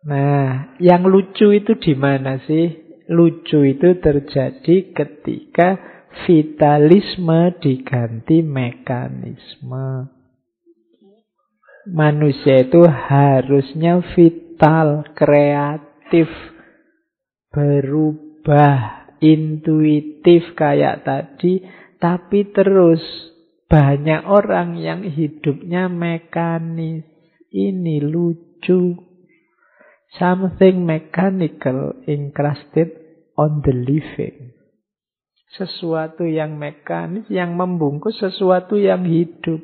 nah 0.03 0.75
yang 0.83 1.07
lucu 1.07 1.55
itu 1.55 1.79
di 1.79 1.95
mana 1.95 2.43
sih? 2.43 2.83
Lucu 3.07 3.63
itu 3.63 4.03
terjadi 4.03 4.91
ketika 4.91 5.79
vitalisme 6.27 7.55
diganti 7.63 8.43
mekanisme. 8.43 10.11
Manusia 11.85 12.65
itu 12.65 12.81
harusnya 12.89 14.01
vital, 14.17 15.05
kreatif, 15.13 16.33
berubah 17.55 19.07
intuitif 19.23 20.59
kayak 20.59 21.07
tadi, 21.07 21.63
tapi 22.03 22.51
terus 22.51 23.01
banyak 23.71 24.27
orang 24.27 24.77
yang 24.77 25.07
hidupnya 25.07 25.87
mekanis. 25.89 27.07
Ini 27.55 28.03
lucu. 28.03 28.99
Something 30.19 30.83
mechanical 30.83 32.03
encrusted 32.07 32.91
on 33.39 33.63
the 33.63 33.75
living. 33.75 34.55
Sesuatu 35.55 36.27
yang 36.27 36.59
mekanis, 36.59 37.27
yang 37.31 37.55
membungkus 37.55 38.19
sesuatu 38.19 38.75
yang 38.75 39.07
hidup. 39.07 39.63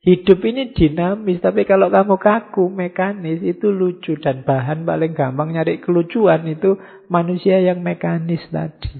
Hidup 0.00 0.40
ini 0.48 0.72
dinamis, 0.72 1.44
tapi 1.44 1.68
kalau 1.68 1.92
kamu 1.92 2.16
kaku, 2.16 2.72
mekanis, 2.72 3.44
itu 3.44 3.68
lucu. 3.68 4.16
Dan 4.16 4.48
bahan 4.48 4.88
paling 4.88 5.12
gampang 5.12 5.52
nyari 5.52 5.76
kelucuan 5.84 6.48
itu 6.48 6.80
manusia 7.12 7.60
yang 7.60 7.84
mekanis 7.84 8.40
tadi. 8.48 8.96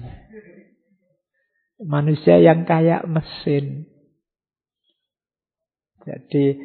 Manusia 1.81 2.37
yang 2.37 2.69
kayak 2.69 3.09
mesin. 3.09 3.89
Jadi, 6.05 6.61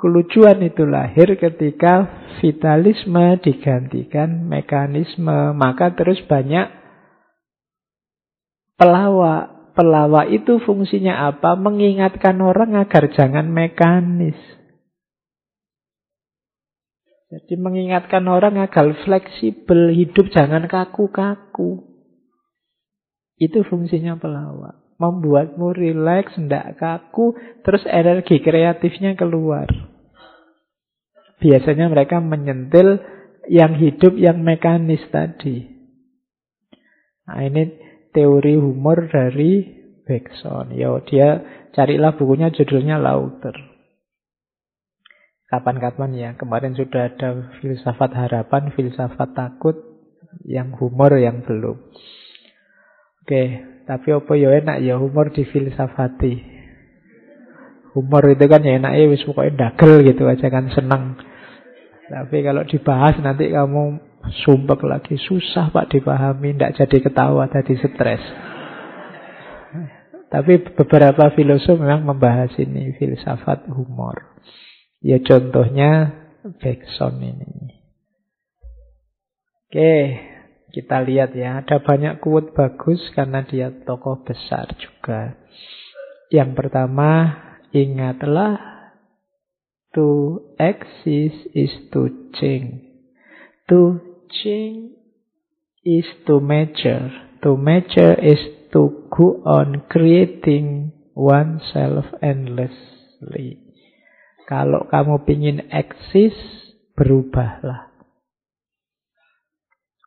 kelucuan 0.00 0.64
itu 0.64 0.88
lahir 0.88 1.36
ketika 1.36 2.08
vitalisme 2.40 3.36
digantikan 3.44 4.48
mekanisme. 4.48 5.52
Maka 5.52 5.92
terus 5.92 6.16
banyak 6.24 6.64
pelawak 8.80 9.51
pelawak 9.72 10.32
itu 10.32 10.60
fungsinya 10.62 11.28
apa? 11.32 11.56
Mengingatkan 11.56 12.38
orang 12.40 12.76
agar 12.76 13.08
jangan 13.12 13.48
mekanis. 13.48 14.38
Jadi 17.32 17.56
mengingatkan 17.56 18.28
orang 18.28 18.60
agar 18.60 18.92
fleksibel, 19.08 19.88
hidup 19.96 20.28
jangan 20.36 20.68
kaku-kaku. 20.68 21.80
Itu 23.40 23.64
fungsinya 23.64 24.20
pelawak. 24.20 24.76
Membuatmu 25.00 25.72
rileks, 25.72 26.36
tidak 26.36 26.76
kaku, 26.76 27.32
terus 27.64 27.82
energi 27.88 28.36
kreatifnya 28.38 29.16
keluar. 29.16 29.64
Biasanya 31.40 31.88
mereka 31.88 32.20
menyentil 32.20 33.00
yang 33.48 33.80
hidup, 33.80 34.14
yang 34.14 34.44
mekanis 34.44 35.02
tadi. 35.08 35.66
Nah 37.26 37.40
ini 37.48 37.62
teori 38.12 38.54
humor 38.56 39.08
dari 39.08 39.66
Bergson. 40.04 40.76
Ya, 40.76 40.92
dia 41.08 41.28
carilah 41.72 42.14
bukunya 42.16 42.52
judulnya 42.52 43.00
Lauter. 43.00 43.56
Kapan-kapan 45.48 46.10
ya, 46.16 46.30
kemarin 46.40 46.72
sudah 46.72 47.12
ada 47.12 47.52
filsafat 47.60 48.16
harapan, 48.16 48.72
filsafat 48.72 49.36
takut, 49.36 49.76
yang 50.48 50.72
humor 50.80 51.12
yang 51.20 51.44
belum. 51.44 51.76
Oke, 53.22 53.42
tapi 53.84 54.08
apa 54.10 54.32
ya 54.34 54.48
enak 54.50 54.80
ya 54.80 54.96
humor 54.96 55.30
di 55.30 55.44
filsafati. 55.44 56.34
Humor 57.92 58.32
itu 58.32 58.44
kan 58.48 58.64
ya 58.64 58.80
enak 58.80 58.92
ya 58.96 59.04
wis 59.12 59.22
pokoknya 59.28 59.52
dagel 59.68 60.00
gitu 60.08 60.24
aja 60.24 60.48
kan 60.48 60.72
senang. 60.72 61.20
Tapi 62.08 62.40
kalau 62.40 62.64
dibahas 62.64 63.20
nanti 63.20 63.52
kamu 63.52 64.00
Sumpek 64.22 64.86
lagi 64.86 65.18
susah 65.18 65.74
pak 65.74 65.90
dipahami, 65.90 66.54
tidak 66.54 66.78
jadi 66.78 66.96
ketawa 67.02 67.50
tadi 67.50 67.74
stres. 67.74 68.22
Tapi 70.32 70.64
beberapa 70.72 71.28
filosof 71.36 71.76
memang 71.76 72.08
membahas 72.08 72.56
ini 72.56 72.96
filsafat 72.96 73.68
humor. 73.68 74.32
Ya 75.04 75.20
contohnya 75.20 76.22
Bergson 76.56 77.20
ini. 77.20 77.82
Oke, 79.68 79.94
kita 80.72 81.04
lihat 81.04 81.36
ya. 81.36 81.60
Ada 81.60 81.84
banyak 81.84 82.24
quote 82.24 82.56
bagus 82.56 83.00
karena 83.12 83.44
dia 83.44 83.68
tokoh 83.84 84.24
besar 84.24 84.72
juga. 84.80 85.36
Yang 86.32 86.50
pertama, 86.56 87.36
ingatlah 87.76 88.56
to 89.92 90.40
exist 90.56 91.44
is 91.52 91.72
to 91.92 92.32
change. 92.40 92.88
To 93.68 94.11
Change 94.32 94.96
is 95.84 96.08
to 96.24 96.40
measure. 96.40 97.12
To 97.44 97.60
measure 97.60 98.16
is 98.16 98.40
to 98.72 99.08
go 99.12 99.44
on 99.44 99.84
creating 99.92 100.96
oneself 101.12 102.08
endlessly. 102.24 103.60
Kalau 104.48 104.88
kamu 104.88 105.20
ingin 105.28 105.58
eksis, 105.68 106.32
berubahlah. 106.96 107.92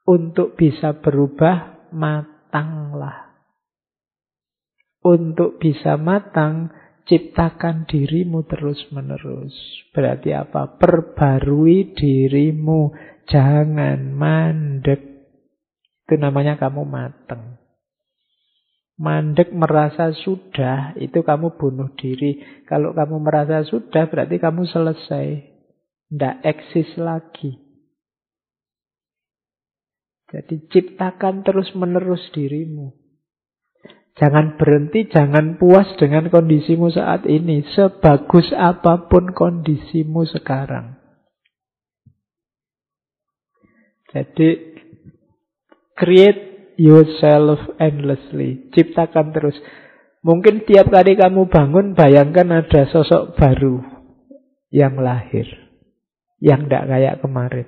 Untuk 0.05 0.57
bisa 0.57 0.97
berubah, 1.01 1.89
matanglah. 1.93 3.33
Untuk 5.05 5.61
bisa 5.61 5.97
matang, 5.97 6.73
ciptakan 7.05 7.85
dirimu 7.85 8.45
terus-menerus. 8.45 9.53
Berarti 9.93 10.33
apa? 10.33 10.77
Perbarui 10.77 11.93
dirimu 11.93 12.93
Jangan 13.25 14.13
mandek. 14.13 15.01
Itu 16.05 16.21
namanya 16.21 16.61
kamu 16.61 16.85
mateng. 16.85 17.57
Mandek 18.95 19.51
merasa 19.51 20.15
sudah, 20.15 20.95
itu 20.95 21.19
kamu 21.19 21.59
bunuh 21.59 21.91
diri. 21.99 22.63
Kalau 22.63 22.95
kamu 22.95 23.19
merasa 23.19 23.65
sudah, 23.67 24.07
berarti 24.07 24.39
kamu 24.39 24.63
selesai. 24.69 25.27
Tidak 26.07 26.35
eksis 26.45 26.95
lagi. 26.95 27.59
Jadi 30.31 30.69
ciptakan 30.71 31.43
terus-menerus 31.43 32.31
dirimu. 32.31 32.93
Jangan 34.15 34.55
berhenti, 34.55 35.11
jangan 35.11 35.59
puas 35.59 35.91
dengan 35.99 36.31
kondisimu 36.31 36.87
saat 36.87 37.27
ini. 37.27 37.67
Sebagus 37.75 38.47
apa 38.55 39.11
pun 39.11 39.35
kondisimu 39.35 40.23
sekarang. 40.23 40.94
Jadi 44.15 44.79
create 45.99 46.71
yourself 46.79 47.59
endlessly. 47.83 48.71
Ciptakan 48.71 49.35
terus. 49.35 49.59
Mungkin 50.23 50.63
tiap 50.63 50.87
kali 50.87 51.19
kamu 51.19 51.51
bangun 51.51 51.93
bayangkan 51.93 52.63
ada 52.63 52.87
sosok 52.87 53.35
baru 53.35 53.83
yang 54.71 54.95
lahir. 54.95 55.45
Yang 56.39 56.71
tidak 56.71 56.85
kayak 56.87 57.15
kemarin. 57.19 57.67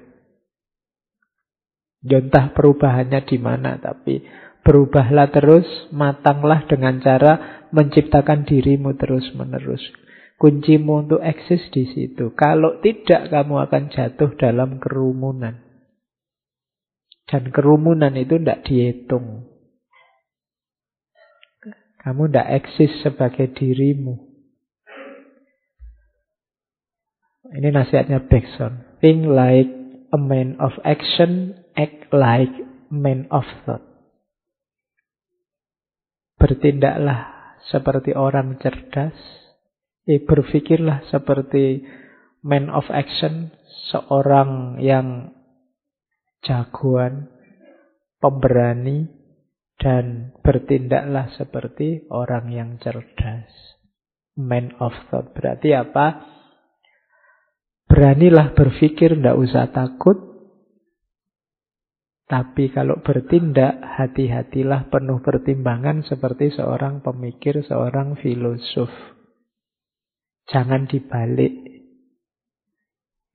Jontah 2.07 2.55
perubahannya 2.55 3.19
di 3.27 3.37
mana, 3.41 3.75
tapi 3.83 4.23
berubahlah 4.63 5.27
terus, 5.33 5.67
matanglah 5.91 6.63
dengan 6.69 7.03
cara 7.03 7.65
menciptakan 7.75 8.47
dirimu 8.47 8.95
terus-menerus. 8.95 9.83
Kuncimu 10.37 11.09
untuk 11.09 11.19
eksis 11.19 11.67
di 11.73 11.89
situ. 11.91 12.31
Kalau 12.37 12.79
tidak, 12.79 13.27
kamu 13.33 13.67
akan 13.67 13.83
jatuh 13.91 14.37
dalam 14.37 14.77
kerumunan. 14.77 15.66
Dan 17.27 17.51
kerumunan 17.51 18.15
itu 18.15 18.39
tidak 18.39 18.63
dihitung. 18.63 19.51
Kamu 21.99 22.31
tidak 22.31 22.63
eksis 22.63 23.03
sebagai 23.03 23.51
dirimu. 23.51 24.15
Ini 27.51 27.67
nasihatnya 27.71 28.27
Bergson. 28.27 28.99
Think 29.03 29.27
like 29.27 29.67
a 30.11 30.19
man 30.19 30.55
of 30.59 30.75
action, 30.87 31.59
act 31.75 32.07
like 32.15 32.51
man 32.87 33.27
of 33.27 33.43
thought. 33.67 33.83
Bertindaklah 36.39 37.27
seperti 37.67 38.15
orang 38.15 38.55
cerdas. 38.63 39.15
Eh, 40.07 40.23
berpikirlah 40.23 41.03
seperti 41.11 41.83
man 42.39 42.71
of 42.71 42.87
action, 42.87 43.51
seorang 43.91 44.79
yang 44.79 45.35
jagoan, 46.43 47.31
pemberani, 48.22 49.07
dan 49.77 50.34
bertindaklah 50.41 51.30
seperti 51.38 52.09
orang 52.09 52.49
yang 52.49 52.69
cerdas. 52.81 53.49
Man 54.38 54.73
of 54.77 54.93
thought. 55.09 55.34
Berarti 55.34 55.73
apa? 55.73 56.38
Beranilah 57.88 58.53
berpikir, 58.53 59.18
tidak 59.18 59.38
usah 59.38 59.73
takut. 59.73 60.18
Tapi 62.27 62.69
kalau 62.76 62.99
bertindak, 62.99 63.80
hati-hatilah 63.80 64.91
penuh 64.91 65.23
pertimbangan 65.23 66.03
seperti 66.03 66.51
seorang 66.51 66.99
pemikir, 66.99 67.64
seorang 67.64 68.19
filosof. 68.19 68.91
Jangan 70.51 70.91
dibalik. 70.91 71.53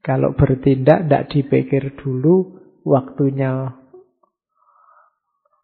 Kalau 0.05 0.37
bertindak, 0.37 1.09
tidak 1.09 1.27
dipikir 1.33 1.97
dulu, 1.97 2.62
waktunya 2.83 3.83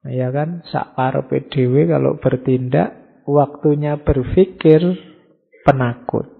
Ya 0.08 0.32
kan, 0.32 0.64
sak 0.70 0.96
PDW 0.96 1.90
kalau 1.90 2.16
bertindak, 2.16 3.20
waktunya 3.28 4.00
berpikir 4.00 4.80
penakut. 5.66 6.32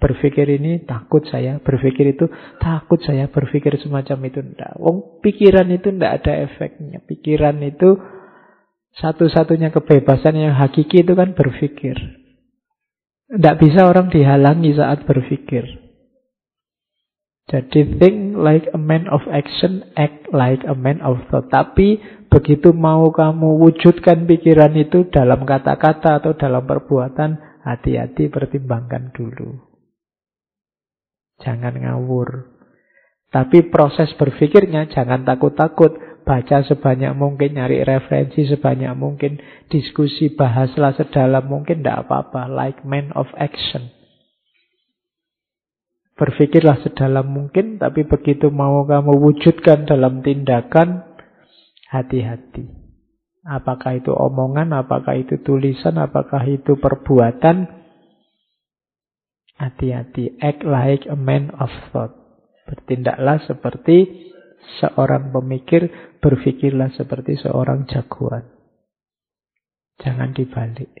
Berpikir 0.00 0.48
ini 0.48 0.84
takut 0.88 1.24
saya, 1.28 1.60
berpikir 1.60 2.16
itu 2.16 2.28
takut 2.60 3.00
saya, 3.04 3.28
berpikir 3.28 3.76
semacam 3.80 4.32
itu 4.32 4.40
ndak. 4.40 4.80
Wong 4.80 5.20
pikiran 5.20 5.68
itu 5.72 5.92
ndak 5.92 6.24
ada 6.24 6.44
efeknya. 6.44 7.04
Pikiran 7.04 7.60
itu 7.60 8.00
satu-satunya 8.96 9.70
kebebasan 9.70 10.40
yang 10.40 10.56
hakiki 10.56 11.04
itu 11.04 11.12
kan 11.12 11.36
berpikir. 11.36 11.96
Ndak 13.28 13.60
bisa 13.60 13.86
orang 13.86 14.08
dihalangi 14.08 14.72
saat 14.74 15.04
berpikir. 15.04 15.89
Jadi 17.50 17.98
think 17.98 18.38
like 18.38 18.70
a 18.70 18.78
man 18.78 19.10
of 19.10 19.26
action, 19.26 19.82
act 19.98 20.30
like 20.30 20.62
a 20.62 20.78
man 20.78 21.02
of 21.02 21.18
thought. 21.34 21.50
Tapi 21.50 21.98
begitu 22.30 22.70
mau 22.70 23.10
kamu 23.10 23.58
wujudkan 23.58 24.22
pikiran 24.30 24.70
itu 24.78 25.10
dalam 25.10 25.42
kata-kata 25.42 26.22
atau 26.22 26.38
dalam 26.38 26.62
perbuatan, 26.62 27.58
hati-hati 27.66 28.30
pertimbangkan 28.30 29.10
dulu. 29.10 29.66
Jangan 31.42 31.74
ngawur. 31.74 32.54
Tapi 33.34 33.66
proses 33.66 34.14
berpikirnya 34.14 34.86
jangan 34.86 35.26
takut-takut. 35.26 36.22
Baca 36.22 36.62
sebanyak 36.62 37.16
mungkin, 37.18 37.58
nyari 37.58 37.82
referensi 37.82 38.46
sebanyak 38.46 38.94
mungkin, 38.94 39.42
diskusi, 39.66 40.30
bahaslah 40.30 40.94
sedalam 40.94 41.50
mungkin, 41.50 41.82
tidak 41.82 42.06
apa-apa. 42.06 42.46
Like 42.46 42.86
man 42.86 43.10
of 43.18 43.26
action. 43.34 43.99
Berpikirlah 46.20 46.84
sedalam 46.84 47.32
mungkin, 47.32 47.80
tapi 47.80 48.04
begitu 48.04 48.52
mau 48.52 48.84
kamu 48.84 49.16
wujudkan 49.24 49.88
dalam 49.88 50.20
tindakan, 50.20 51.16
hati-hati. 51.88 52.68
Apakah 53.40 53.96
itu 53.96 54.12
omongan, 54.12 54.76
apakah 54.76 55.16
itu 55.16 55.40
tulisan, 55.40 55.96
apakah 55.96 56.44
itu 56.44 56.76
perbuatan, 56.76 57.72
hati-hati. 59.56 60.36
Act 60.44 60.60
like 60.60 61.08
a 61.08 61.16
man 61.16 61.56
of 61.56 61.72
thought. 61.88 62.12
Bertindaklah 62.68 63.40
seperti 63.48 64.28
seorang 64.84 65.32
pemikir, 65.32 65.88
berpikirlah 66.20 66.92
seperti 67.00 67.40
seorang 67.40 67.88
jagoan. 67.88 68.44
Jangan 70.04 70.36
dibalik. 70.36 70.92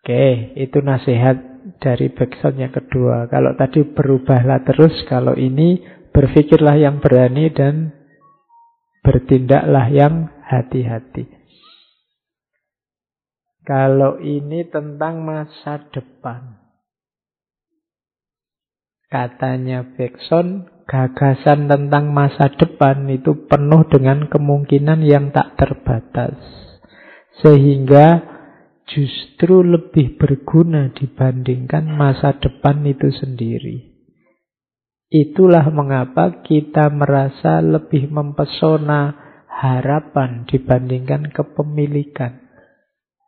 Oke, 0.00 0.56
itu 0.56 0.78
nasihat 0.80 1.55
dari 1.82 2.12
backsound 2.12 2.56
yang 2.62 2.74
kedua. 2.74 3.26
Kalau 3.26 3.54
tadi 3.58 3.82
berubahlah 3.82 4.62
terus, 4.62 4.94
kalau 5.10 5.34
ini 5.34 5.82
berpikirlah 6.14 6.78
yang 6.78 7.02
berani 7.02 7.50
dan 7.50 7.92
bertindaklah 9.02 9.86
yang 9.90 10.30
hati-hati. 10.46 11.26
Kalau 13.66 14.22
ini 14.22 14.62
tentang 14.70 15.26
masa 15.26 15.90
depan. 15.90 16.62
Katanya 19.10 19.86
Bekson, 19.94 20.70
gagasan 20.86 21.66
tentang 21.66 22.14
masa 22.14 22.50
depan 22.54 23.06
itu 23.10 23.46
penuh 23.50 23.86
dengan 23.90 24.30
kemungkinan 24.30 25.02
yang 25.02 25.34
tak 25.34 25.58
terbatas. 25.58 26.38
Sehingga 27.42 28.35
justru 28.86 29.66
lebih 29.66 30.14
berguna 30.14 30.94
dibandingkan 30.94 31.90
masa 31.90 32.38
depan 32.38 32.86
itu 32.86 33.10
sendiri. 33.10 33.96
Itulah 35.06 35.70
mengapa 35.70 36.42
kita 36.42 36.90
merasa 36.90 37.62
lebih 37.62 38.10
mempesona 38.10 39.14
harapan 39.46 40.46
dibandingkan 40.46 41.30
kepemilikan. 41.30 42.42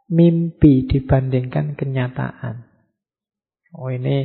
Mimpi 0.08 0.88
dibandingkan 0.88 1.76
kenyataan. 1.76 2.64
Oh 3.76 3.92
ini 3.92 4.24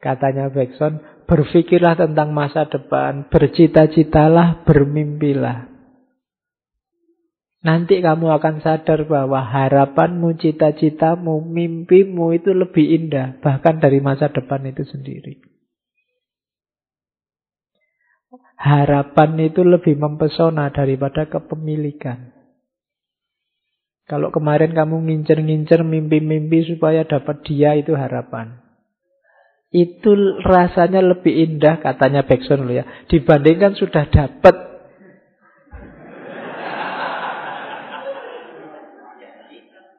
katanya 0.00 0.48
Bekson, 0.48 1.04
berpikirlah 1.28 2.00
tentang 2.00 2.32
masa 2.32 2.64
depan, 2.64 3.28
bercita-citalah, 3.28 4.64
bermimpilah. 4.64 5.75
Nanti 7.66 7.98
kamu 7.98 8.30
akan 8.30 8.62
sadar 8.62 9.10
bahwa 9.10 9.42
harapanmu, 9.42 10.38
cita-citamu, 10.38 11.42
mimpimu 11.42 12.30
itu 12.30 12.54
lebih 12.54 12.86
indah. 12.94 13.42
Bahkan 13.42 13.82
dari 13.82 13.98
masa 13.98 14.30
depan 14.30 14.62
itu 14.70 14.86
sendiri. 14.86 15.42
Harapan 18.54 19.50
itu 19.50 19.66
lebih 19.66 19.98
mempesona 19.98 20.70
daripada 20.70 21.26
kepemilikan. 21.26 22.30
Kalau 24.06 24.30
kemarin 24.30 24.70
kamu 24.70 25.02
ngincer-ngincer 25.02 25.82
mimpi-mimpi 25.82 26.70
supaya 26.70 27.02
dapat 27.02 27.42
dia 27.42 27.74
itu 27.74 27.98
harapan. 27.98 28.62
Itu 29.74 30.38
rasanya 30.46 31.02
lebih 31.02 31.34
indah 31.34 31.82
katanya 31.82 32.22
Bekson 32.22 32.70
ya. 32.70 32.86
Dibandingkan 33.10 33.74
sudah 33.74 34.06
dapat 34.06 34.65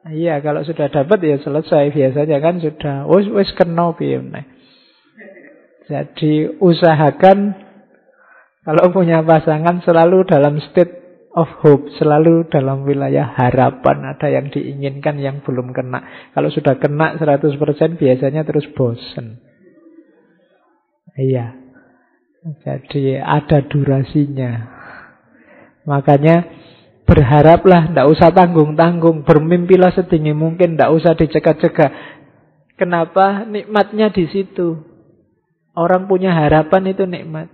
Iya, 0.08 0.40
kalau 0.40 0.64
sudah 0.64 0.88
dapat 0.88 1.18
ya 1.20 1.36
selesai 1.40 1.92
biasanya 1.92 2.38
kan 2.40 2.60
sudah 2.64 3.04
wis 3.12 3.28
wis 3.28 3.50
kena 3.52 3.92
piye 3.92 4.20
Jadi 5.88 6.60
usahakan 6.60 7.68
kalau 8.68 8.92
punya 8.92 9.24
pasangan 9.24 9.80
selalu 9.80 10.28
dalam 10.28 10.60
state 10.60 10.92
of 11.32 11.48
hope, 11.64 11.88
selalu 11.96 12.48
dalam 12.52 12.84
wilayah 12.84 13.24
harapan, 13.24 14.12
ada 14.12 14.28
yang 14.28 14.52
diinginkan 14.52 15.16
yang 15.16 15.40
belum 15.40 15.72
kena. 15.72 16.30
Kalau 16.36 16.52
sudah 16.52 16.76
kena 16.76 17.16
100% 17.16 17.56
biasanya 17.96 18.44
terus 18.44 18.68
bosen. 18.76 19.40
Iya. 21.16 21.56
Jadi 22.60 23.16
ada 23.16 23.64
durasinya. 23.64 24.52
Makanya 25.88 26.57
Berharaplah, 27.08 27.88
tidak 27.88 28.06
usah 28.12 28.28
tanggung-tanggung. 28.36 29.24
Bermimpilah 29.24 29.96
setinggi 29.96 30.36
mungkin, 30.36 30.76
tidak 30.76 30.92
usah 30.92 31.16
dicegah-cegah. 31.16 31.90
Kenapa? 32.76 33.48
Nikmatnya 33.48 34.12
di 34.12 34.28
situ. 34.28 34.76
Orang 35.72 36.04
punya 36.04 36.36
harapan 36.36 36.92
itu 36.92 37.08
nikmat. 37.08 37.48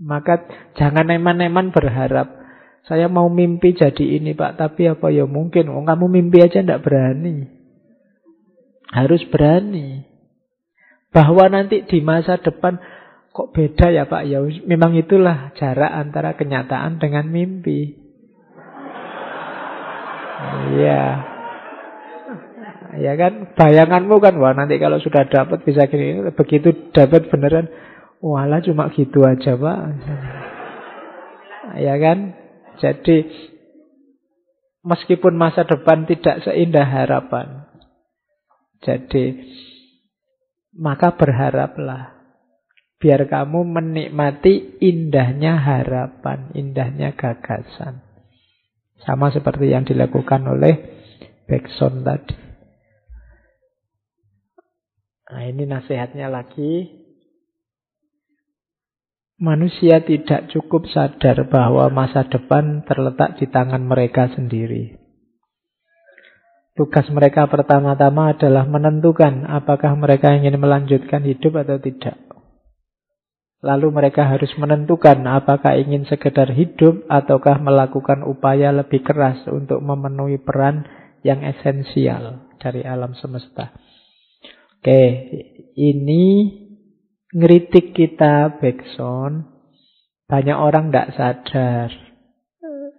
Maka 0.00 0.48
jangan 0.80 1.12
eman-eman 1.12 1.68
berharap. 1.76 2.40
Saya 2.88 3.10
mau 3.12 3.28
mimpi 3.28 3.76
jadi 3.76 4.16
ini 4.16 4.32
pak, 4.32 4.56
tapi 4.56 4.88
apa 4.88 5.12
ya 5.12 5.28
mungkin. 5.28 5.68
Oh, 5.68 5.84
kamu 5.84 6.06
mimpi 6.08 6.40
aja 6.40 6.64
tidak 6.64 6.86
berani. 6.88 7.52
Harus 8.96 9.20
berani. 9.28 10.06
Bahwa 11.10 11.52
nanti 11.52 11.84
di 11.84 12.00
masa 12.00 12.38
depan 12.40 12.78
kok 13.34 13.52
beda 13.52 13.92
ya 13.92 14.08
Pak? 14.08 14.22
Ya 14.24 14.40
memang 14.64 14.96
itulah 14.96 15.52
jarak 15.56 15.92
antara 15.92 16.36
kenyataan 16.36 16.96
dengan 16.96 17.28
mimpi. 17.28 18.05
Iya. 20.76 21.04
Ya 22.96 23.12
kan 23.20 23.52
bayanganmu 23.52 24.16
kan 24.24 24.40
wah 24.40 24.56
nanti 24.56 24.80
kalau 24.80 24.96
sudah 24.96 25.28
dapat 25.28 25.64
bisa 25.68 25.84
gini 25.84 26.32
begitu 26.32 26.92
dapat 26.96 27.28
beneran 27.28 27.68
wala 28.24 28.64
cuma 28.64 28.88
gitu 28.92 29.20
aja 29.24 29.52
Pak. 29.56 29.80
Ya 31.76 31.94
kan? 32.00 32.32
Jadi 32.80 33.28
meskipun 34.86 35.36
masa 35.36 35.66
depan 35.66 36.08
tidak 36.08 36.44
seindah 36.46 36.86
harapan. 36.86 37.68
Jadi 38.84 39.44
maka 40.76 41.16
berharaplah 41.16 42.16
biar 43.00 43.28
kamu 43.28 43.60
menikmati 43.64 44.80
indahnya 44.80 45.56
harapan, 45.60 46.52
indahnya 46.56 47.12
gagasan. 47.12 48.05
Sama 49.04 49.34
seperti 49.34 49.72
yang 49.72 49.84
dilakukan 49.84 50.46
oleh 50.46 50.74
Beckson 51.46 52.02
tadi. 52.02 52.34
Nah 55.26 55.42
ini 55.42 55.66
nasihatnya 55.66 56.30
lagi. 56.30 57.02
Manusia 59.36 60.00
tidak 60.00 60.48
cukup 60.48 60.88
sadar 60.88 61.44
bahwa 61.52 61.92
masa 61.92 62.24
depan 62.24 62.88
terletak 62.88 63.36
di 63.36 63.44
tangan 63.52 63.84
mereka 63.84 64.32
sendiri. 64.32 64.96
Tugas 66.76 67.08
mereka 67.08 67.48
pertama-tama 67.48 68.32
adalah 68.36 68.64
menentukan 68.64 69.44
apakah 69.48 69.92
mereka 69.96 70.32
ingin 70.32 70.56
melanjutkan 70.56 71.24
hidup 71.24 71.64
atau 71.64 71.76
tidak. 71.80 72.25
Lalu 73.64 73.88
mereka 73.88 74.28
harus 74.28 74.52
menentukan 74.60 75.24
apakah 75.24 75.80
ingin 75.80 76.04
sekedar 76.04 76.52
hidup 76.52 77.08
ataukah 77.08 77.56
melakukan 77.56 78.20
upaya 78.20 78.68
lebih 78.68 79.00
keras 79.00 79.40
untuk 79.48 79.80
memenuhi 79.80 80.36
peran 80.36 80.84
yang 81.24 81.40
esensial 81.40 82.52
dari 82.60 82.84
alam 82.84 83.16
semesta. 83.16 83.72
Oke, 84.76 85.02
ini 85.72 86.24
ngeritik 87.32 87.96
kita 87.96 88.60
backsound, 88.60 89.48
banyak 90.28 90.58
orang 90.58 90.92
tidak 90.92 91.10
sadar 91.16 91.90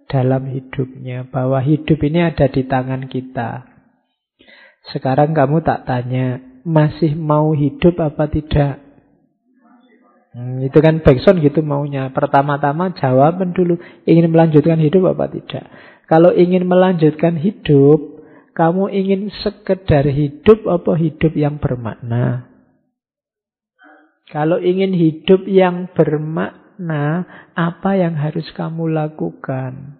dalam 0.08 0.48
hidupnya 0.48 1.28
bahwa 1.28 1.60
hidup 1.62 2.00
ini 2.02 2.24
ada 2.24 2.48
di 2.48 2.64
tangan 2.64 3.06
kita. 3.06 3.68
Sekarang 4.90 5.36
kamu 5.36 5.60
tak 5.62 5.84
tanya, 5.84 6.40
masih 6.64 7.12
mau 7.14 7.52
hidup 7.52 8.00
apa 8.00 8.26
tidak? 8.32 8.87
Hmm, 10.38 10.62
itu 10.62 10.78
kan 10.78 11.02
backsound 11.02 11.42
gitu 11.42 11.66
maunya. 11.66 12.14
Pertama-tama 12.14 12.94
jawaban 12.94 13.50
dulu, 13.50 13.74
ingin 14.06 14.30
melanjutkan 14.30 14.78
hidup 14.78 15.10
apa 15.10 15.26
tidak? 15.34 15.66
Kalau 16.06 16.30
ingin 16.30 16.62
melanjutkan 16.62 17.34
hidup, 17.42 18.22
kamu 18.54 18.86
ingin 18.94 19.34
sekedar 19.42 20.06
hidup 20.06 20.62
apa 20.70 20.94
hidup 20.94 21.34
yang 21.34 21.58
bermakna? 21.58 22.46
Kalau 24.30 24.62
ingin 24.62 24.94
hidup 24.94 25.42
yang 25.50 25.90
bermakna, 25.90 27.26
apa 27.58 27.98
yang 27.98 28.14
harus 28.14 28.46
kamu 28.54 28.94
lakukan? 28.94 29.98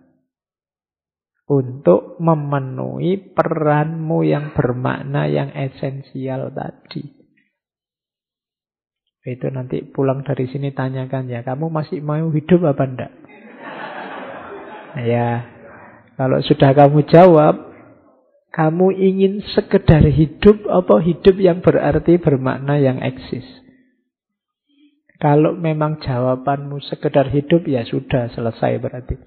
Untuk 1.51 2.15
memenuhi 2.23 3.35
peranmu 3.35 4.23
yang 4.23 4.55
bermakna, 4.55 5.27
yang 5.27 5.51
esensial 5.51 6.55
tadi. 6.55 7.18
Itu 9.29 9.53
nanti 9.53 9.85
pulang 9.85 10.25
dari 10.25 10.49
sini 10.49 10.73
tanyakan 10.73 11.29
ya, 11.29 11.45
kamu 11.45 11.69
masih 11.69 12.01
mau 12.01 12.33
hidup 12.33 12.65
apa 12.65 12.85
enggak? 12.89 13.13
Ya, 15.05 15.45
kalau 16.17 16.41
sudah 16.41 16.73
kamu 16.73 17.05
jawab, 17.13 17.69
kamu 18.57 18.97
ingin 18.97 19.45
sekedar 19.53 20.03
hidup 20.09 20.65
apa 20.67 21.05
hidup 21.05 21.37
yang 21.37 21.61
berarti 21.61 22.17
bermakna 22.17 22.81
yang 22.81 23.05
eksis? 23.05 23.45
Kalau 25.19 25.55
memang 25.59 25.99
jawabanmu 25.99 26.79
sekedar 26.87 27.29
hidup 27.29 27.67
ya 27.67 27.83
sudah 27.85 28.31
selesai 28.33 28.79
berarti. 28.79 29.19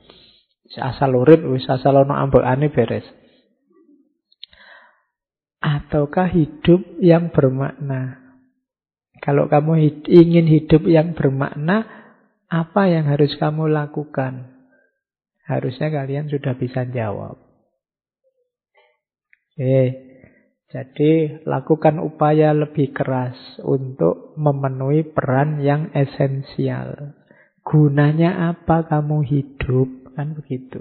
Asal 0.80 1.20
urip 1.20 1.44
wis 1.52 1.68
asal 1.68 2.00
ono 2.00 2.16
ambekane 2.16 2.72
beres. 2.72 3.04
Ataukah 5.60 6.32
hidup 6.32 6.80
yang 7.04 7.30
bermakna? 7.36 8.21
Kalau 9.22 9.46
kamu 9.46 10.02
ingin 10.10 10.50
hidup 10.50 10.82
yang 10.90 11.14
bermakna, 11.14 11.86
apa 12.50 12.90
yang 12.90 13.06
harus 13.06 13.38
kamu 13.38 13.70
lakukan? 13.70 14.50
Harusnya 15.46 15.94
kalian 15.94 16.26
sudah 16.26 16.58
bisa 16.58 16.90
jawab. 16.90 17.38
Oke. 19.54 20.10
Jadi 20.72 21.44
lakukan 21.44 22.00
upaya 22.00 22.56
lebih 22.56 22.96
keras 22.96 23.36
untuk 23.60 24.34
memenuhi 24.40 25.04
peran 25.04 25.60
yang 25.60 25.92
esensial. 25.92 27.14
Gunanya 27.62 28.56
apa 28.56 28.88
kamu 28.88 29.22
hidup? 29.28 30.16
Kan 30.16 30.34
begitu. 30.34 30.80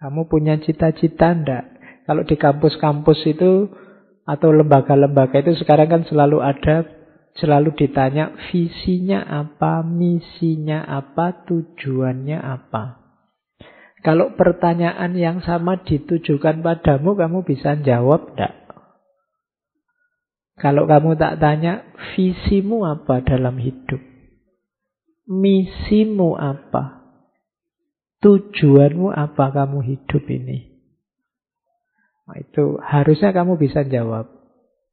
Kamu 0.00 0.26
punya 0.32 0.56
cita-cita 0.58 1.36
ndak? 1.36 1.64
Kalau 2.08 2.24
di 2.24 2.40
kampus-kampus 2.40 3.20
itu 3.28 3.68
atau 4.26 4.50
lembaga-lembaga 4.50 5.38
itu 5.38 5.54
sekarang 5.62 5.86
kan 5.86 6.02
selalu 6.10 6.42
ada 6.42 6.84
selalu 7.38 7.76
ditanya 7.76 8.32
visinya 8.50 9.22
apa, 9.22 9.84
misinya 9.84 10.82
apa, 10.88 11.46
tujuannya 11.46 12.38
apa. 12.40 13.06
Kalau 14.00 14.38
pertanyaan 14.38 15.12
yang 15.18 15.38
sama 15.44 15.82
ditujukan 15.84 16.64
padamu, 16.64 17.16
kamu 17.16 17.38
bisa 17.44 17.76
jawab 17.80 18.32
tidak? 18.32 18.66
Kalau 20.56 20.88
kamu 20.88 21.20
tak 21.20 21.36
tanya, 21.36 21.84
visimu 22.16 22.88
apa 22.88 23.20
dalam 23.20 23.60
hidup? 23.60 24.00
Misimu 25.28 26.38
apa? 26.38 27.04
Tujuanmu 28.24 29.12
apa 29.12 29.44
kamu 29.52 29.84
hidup 29.84 30.24
ini? 30.32 30.75
Nah, 32.26 32.36
itu 32.42 32.78
harusnya 32.82 33.30
kamu 33.30 33.54
bisa 33.54 33.86
jawab. 33.86 34.26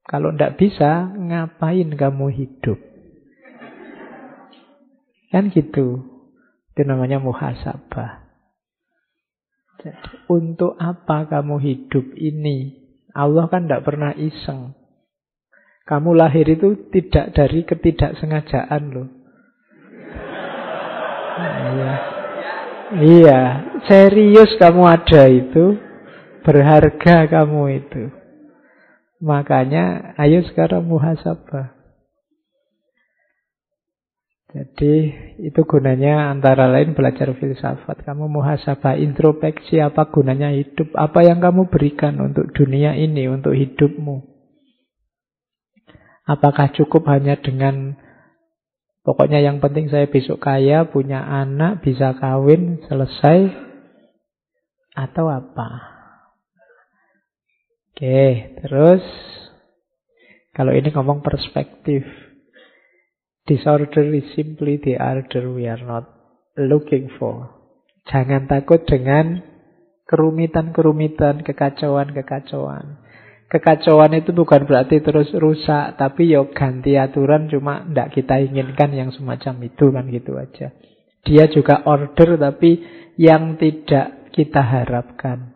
Kalau 0.05 0.29
tidak 0.35 0.61
bisa, 0.61 1.09
ngapain 1.17 1.89
kamu 1.97 2.29
hidup? 2.29 2.77
Kan 5.33 5.49
gitu. 5.49 6.05
Itu 6.73 6.81
namanya 6.85 7.17
muhasabah. 7.17 8.21
Untuk 10.29 10.77
apa 10.77 11.25
kamu 11.27 11.57
hidup 11.59 12.05
ini? 12.15 12.77
Allah 13.13 13.49
kan 13.49 13.65
tidak 13.65 13.83
pernah 13.83 14.13
iseng. 14.13 14.77
Kamu 15.83 16.15
lahir 16.15 16.47
itu 16.47 16.87
tidak 16.93 17.35
dari 17.35 17.67
ketidaksengajaan 17.67 18.83
loh. 18.93 19.09
iya. 21.73 21.93
Iya, 22.93 23.41
serius 23.89 24.53
kamu 24.61 24.85
ada 24.85 25.25
itu, 25.25 25.81
berharga 26.43 27.25
kamu 27.31 27.83
itu. 27.83 28.03
Makanya 29.23 30.15
ayo 30.19 30.43
sekarang 30.43 30.83
muhasabah. 30.83 31.71
Jadi 34.53 34.93
itu 35.41 35.61
gunanya 35.65 36.29
antara 36.29 36.69
lain 36.69 36.93
belajar 36.93 37.33
filsafat. 37.33 38.05
Kamu 38.05 38.29
muhasabah 38.29 39.01
introspeksi 39.01 39.81
apa 39.81 40.11
gunanya 40.13 40.53
hidup. 40.53 40.93
Apa 40.93 41.25
yang 41.25 41.41
kamu 41.41 41.73
berikan 41.73 42.21
untuk 42.21 42.53
dunia 42.53 42.93
ini, 42.93 43.25
untuk 43.25 43.57
hidupmu. 43.57 44.21
Apakah 46.29 46.69
cukup 46.69 47.09
hanya 47.09 47.39
dengan 47.41 47.97
pokoknya 49.01 49.41
yang 49.41 49.57
penting 49.57 49.89
saya 49.89 50.05
besok 50.05 50.45
kaya, 50.45 50.85
punya 50.85 51.23
anak, 51.23 51.81
bisa 51.81 52.13
kawin, 52.13 52.77
selesai. 52.85 53.49
Atau 54.93 55.33
apa? 55.33 55.92
Oke, 57.93 58.57
terus 58.57 59.05
kalau 60.49 60.73
ini 60.73 60.89
ngomong 60.89 61.21
perspektif. 61.21 62.01
Disorder 63.43 64.07
is 64.15 64.33
simply 64.33 64.79
the 64.81 64.97
order 64.97 65.51
we 65.53 65.69
are 65.69 65.81
not 65.83 66.09
looking 66.57 67.11
for. 67.21 67.53
Jangan 68.09 68.49
takut 68.49 68.81
dengan 68.87 69.45
kerumitan-kerumitan, 70.09 71.45
kekacauan-kekacauan. 71.45 73.03
Kekacauan 73.53 74.17
itu 74.17 74.33
bukan 74.33 74.65
berarti 74.65 74.97
terus 75.05 75.29
rusak, 75.37 75.93
tapi 76.01 76.33
yo 76.33 76.49
ya 76.49 76.55
ganti 76.57 76.97
aturan 76.97 77.45
cuma 77.45 77.85
tidak 77.85 78.09
kita 78.17 78.41
inginkan 78.41 78.89
yang 78.89 79.13
semacam 79.13 79.69
itu 79.69 79.85
kan 79.93 80.05
gitu 80.09 80.33
aja. 80.41 80.73
Dia 81.21 81.45
juga 81.53 81.85
order 81.85 82.41
tapi 82.41 82.81
yang 83.21 83.61
tidak 83.61 84.33
kita 84.33 84.65
harapkan. 84.65 85.52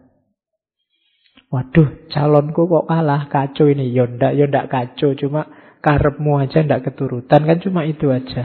Waduh, 1.48 2.12
calonku 2.12 2.68
kok 2.68 2.92
kalah, 2.92 3.32
kacau 3.32 3.72
ini. 3.72 3.96
Ya 3.96 4.04
ndak, 4.04 4.36
ya 4.36 4.46
ndak 4.52 4.68
kacau, 4.68 5.16
cuma 5.16 5.48
karepmu 5.80 6.44
aja 6.44 6.60
ndak 6.60 6.92
keturutan, 6.92 7.48
kan 7.48 7.58
cuma 7.64 7.88
itu 7.88 8.12
aja. 8.12 8.44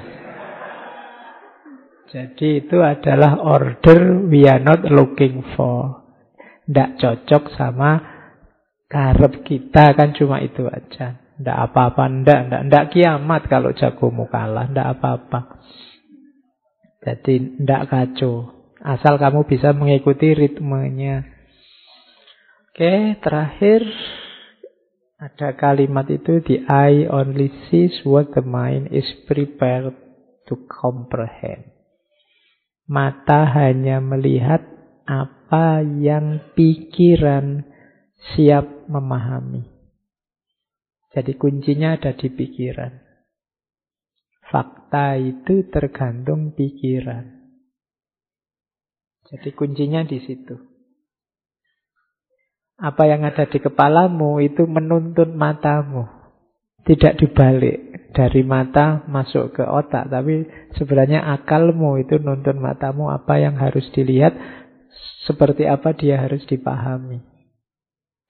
Jadi 2.12 2.62
itu 2.62 2.79
adalah 2.79 3.41
order 3.41 4.29
we 4.29 4.47
are 4.47 4.62
not 4.62 4.87
looking 4.87 5.43
for. 5.57 6.05
Ndak 6.70 7.01
cocok 7.03 7.51
sama 7.59 7.91
karep 8.87 9.43
kita, 9.43 9.99
kan 9.99 10.15
cuma 10.15 10.39
itu 10.39 10.62
aja. 10.70 11.19
Ndak 11.43 11.59
apa-apa, 11.59 12.07
ndak, 12.07 12.41
ndak, 12.53 12.62
ndak 12.70 12.85
kiamat 12.95 13.51
kalau 13.51 13.74
jagomu 13.74 14.31
kalah, 14.31 14.70
ndak 14.70 14.95
apa-apa. 14.95 15.59
Jadi 17.03 17.59
ndak 17.66 17.91
kacau. 17.91 18.62
Asal 18.79 19.19
kamu 19.19 19.43
bisa 19.51 19.74
mengikuti 19.74 20.39
ritmenya. 20.39 21.31
Oke, 22.73 23.20
terakhir 23.20 23.85
ada 25.20 25.53
kalimat 25.61 26.09
itu 26.09 26.40
the 26.40 26.65
eye 26.73 27.05
only 27.05 27.53
sees 27.69 28.01
what 28.01 28.32
the 28.32 28.40
mind 28.40 28.89
is 28.89 29.05
prepared 29.28 29.93
to 30.49 30.57
comprehend. 30.73 31.69
Mata 32.89 33.44
hanya 33.44 34.01
melihat 34.01 34.65
apa 35.05 35.85
yang 35.85 36.57
pikiran 36.57 37.69
siap 38.32 38.89
memahami. 38.89 39.69
Jadi 41.12 41.36
kuncinya 41.36 42.01
ada 42.01 42.16
di 42.16 42.32
pikiran. 42.32 42.97
Fakta 44.49 45.20
itu 45.20 45.69
tergantung 45.69 46.57
pikiran. 46.57 47.36
Jadi 49.28 49.53
kuncinya 49.53 50.09
di 50.09 50.24
situ. 50.24 50.72
Apa 52.82 53.06
yang 53.06 53.22
ada 53.22 53.46
di 53.46 53.62
kepalamu 53.62 54.42
itu 54.42 54.66
menuntun 54.66 55.38
matamu. 55.38 56.02
Tidak 56.82 57.14
dibalik. 57.14 58.10
Dari 58.10 58.42
mata 58.42 59.06
masuk 59.06 59.54
ke 59.54 59.62
otak. 59.62 60.10
Tapi 60.10 60.44
sebenarnya 60.74 61.22
akalmu 61.30 62.02
itu 62.02 62.18
nuntun 62.18 62.59
matamu 62.59 63.09
apa 63.14 63.38
yang 63.38 63.54
harus 63.54 63.86
dilihat. 63.94 64.34
Seperti 65.22 65.70
apa 65.70 65.94
dia 65.94 66.18
harus 66.18 66.42
dipahami. 66.44 67.22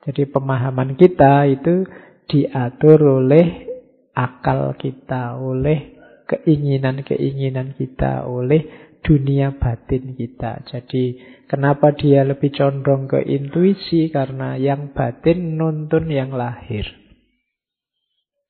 Jadi 0.04 0.28
pemahaman 0.28 1.00
kita 1.00 1.48
itu 1.48 1.88
diatur 2.28 3.24
oleh 3.24 3.72
akal 4.12 4.76
kita. 4.76 5.40
Oleh 5.40 5.96
keinginan-keinginan 6.28 7.72
kita. 7.80 8.28
Oleh 8.28 8.92
dunia 9.00 9.56
batin 9.56 10.12
kita. 10.12 10.60
Jadi 10.68 11.18
Kenapa 11.52 11.92
dia 11.92 12.24
lebih 12.24 12.48
condong 12.56 13.12
ke 13.12 13.28
intuisi? 13.28 14.08
Karena 14.08 14.56
yang 14.56 14.96
batin 14.96 15.60
nuntun 15.60 16.08
yang 16.08 16.32
lahir. 16.32 16.88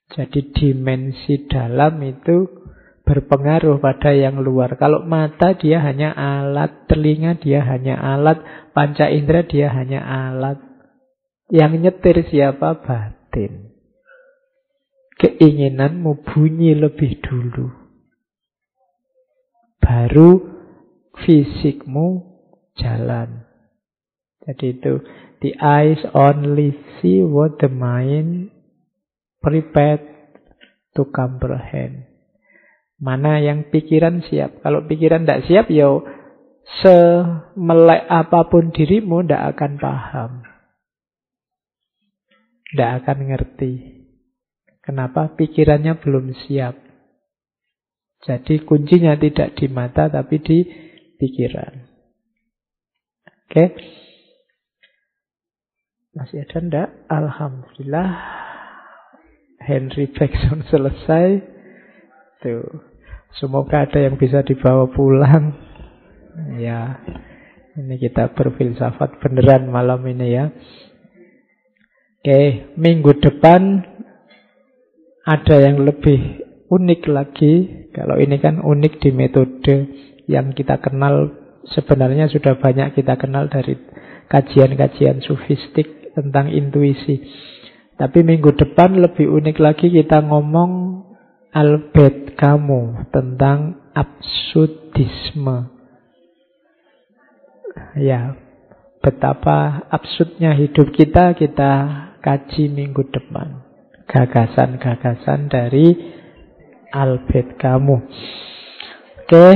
Jadi 0.06 0.54
dimensi 0.54 1.50
dalam 1.50 1.98
itu 1.98 2.46
berpengaruh 3.02 3.82
pada 3.82 4.14
yang 4.14 4.38
luar. 4.38 4.78
Kalau 4.78 5.02
mata 5.02 5.58
dia 5.58 5.82
hanya 5.82 6.14
alat, 6.14 6.86
telinga 6.86 7.42
dia 7.42 7.66
hanya 7.66 7.98
alat, 7.98 8.70
panca 8.70 9.10
indera 9.10 9.42
dia 9.50 9.74
hanya 9.74 9.98
alat. 10.06 10.62
Yang 11.50 11.72
nyetir 11.82 12.16
siapa? 12.30 12.86
Batin. 12.86 13.74
Keinginanmu 15.18 16.22
bunyi 16.22 16.78
lebih 16.78 17.18
dulu. 17.18 17.66
Baru 19.82 20.38
fisikmu 21.18 22.31
jalan. 22.78 23.44
Jadi 24.43 24.66
itu 24.74 24.94
the 25.44 25.55
eyes 25.62 26.03
only 26.15 26.74
see 26.99 27.23
what 27.23 27.59
the 27.62 27.70
mind 27.70 28.51
prepared 29.43 30.03
to 30.94 31.07
comprehend. 31.11 32.07
Mana 33.03 33.43
yang 33.43 33.66
pikiran 33.70 34.23
siap. 34.23 34.62
Kalau 34.62 34.86
pikiran 34.86 35.27
tidak 35.27 35.43
siap, 35.51 35.66
ya 35.74 35.90
semelek 36.82 38.07
apa 38.07 38.47
pun 38.47 38.70
dirimu 38.70 39.27
tidak 39.27 39.59
akan 39.59 39.73
paham. 39.82 40.31
Tidak 42.70 42.90
akan 43.03 43.19
ngerti. 43.27 43.73
Kenapa? 44.82 45.35
Pikirannya 45.35 45.99
belum 45.99 46.31
siap. 46.47 46.78
Jadi 48.23 48.62
kuncinya 48.62 49.19
tidak 49.19 49.59
di 49.59 49.66
mata 49.66 50.07
tapi 50.07 50.39
di 50.39 50.62
pikiran. 51.19 51.91
Oke. 53.52 53.68
Masih 56.16 56.40
ada 56.40 56.56
ndak? 56.64 56.88
Alhamdulillah. 57.12 58.08
Henry 59.60 60.08
Jackson 60.16 60.64
selesai. 60.72 61.44
Tuh. 62.40 62.64
Semoga 63.36 63.84
ada 63.84 64.00
yang 64.00 64.16
bisa 64.16 64.40
dibawa 64.40 64.88
pulang. 64.88 65.52
Ya. 66.56 67.04
Ini 67.76 68.00
kita 68.00 68.32
berfilsafat 68.32 69.20
beneran 69.20 69.68
malam 69.68 70.00
ini 70.08 70.32
ya. 70.32 70.48
Oke, 72.24 72.72
minggu 72.80 73.20
depan 73.20 73.84
ada 75.28 75.56
yang 75.60 75.84
lebih 75.84 76.40
unik 76.72 77.02
lagi. 77.04 77.84
Kalau 77.92 78.16
ini 78.16 78.40
kan 78.40 78.64
unik 78.64 78.96
di 78.96 79.10
metode 79.12 79.76
yang 80.24 80.56
kita 80.56 80.80
kenal 80.80 81.41
sebenarnya 81.70 82.26
sudah 82.26 82.59
banyak 82.59 82.98
kita 82.98 83.14
kenal 83.14 83.47
dari 83.47 83.78
kajian-kajian 84.26 85.22
sufistik 85.22 86.14
tentang 86.16 86.51
intuisi. 86.51 87.22
Tapi 87.97 88.24
minggu 88.24 88.56
depan 88.56 88.98
lebih 88.98 89.30
unik 89.30 89.56
lagi 89.62 89.86
kita 89.93 90.24
ngomong 90.24 91.05
Albert 91.52 92.34
kamu 92.34 93.12
tentang 93.12 93.93
absurdisme. 93.93 95.68
Ya, 97.97 98.36
betapa 99.05 99.84
absurdnya 99.93 100.56
hidup 100.56 100.93
kita 100.97 101.36
kita 101.36 101.72
kaji 102.24 102.72
minggu 102.72 103.05
depan. 103.12 103.64
Gagasan-gagasan 104.09 105.52
dari 105.52 105.93
Albert 106.93 107.56
kamu. 107.60 107.97
Oke, 109.32 109.48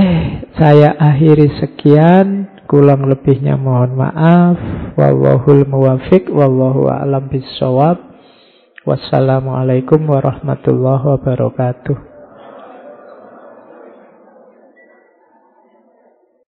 saya 0.57 0.97
akhiri 0.97 1.53
sekian. 1.61 2.49
Kurang 2.65 3.13
lebihnya 3.13 3.61
mohon 3.61 3.93
maaf. 3.93 4.57
Wallahul 4.97 5.69
muwafiq. 5.69 6.33
Wallahu 6.33 6.89
a'lam 6.89 7.29
bisawab. 7.29 8.01
Wassalamualaikum 8.89 10.01
warahmatullahi 10.09 11.21
wabarakatuh. 11.21 12.16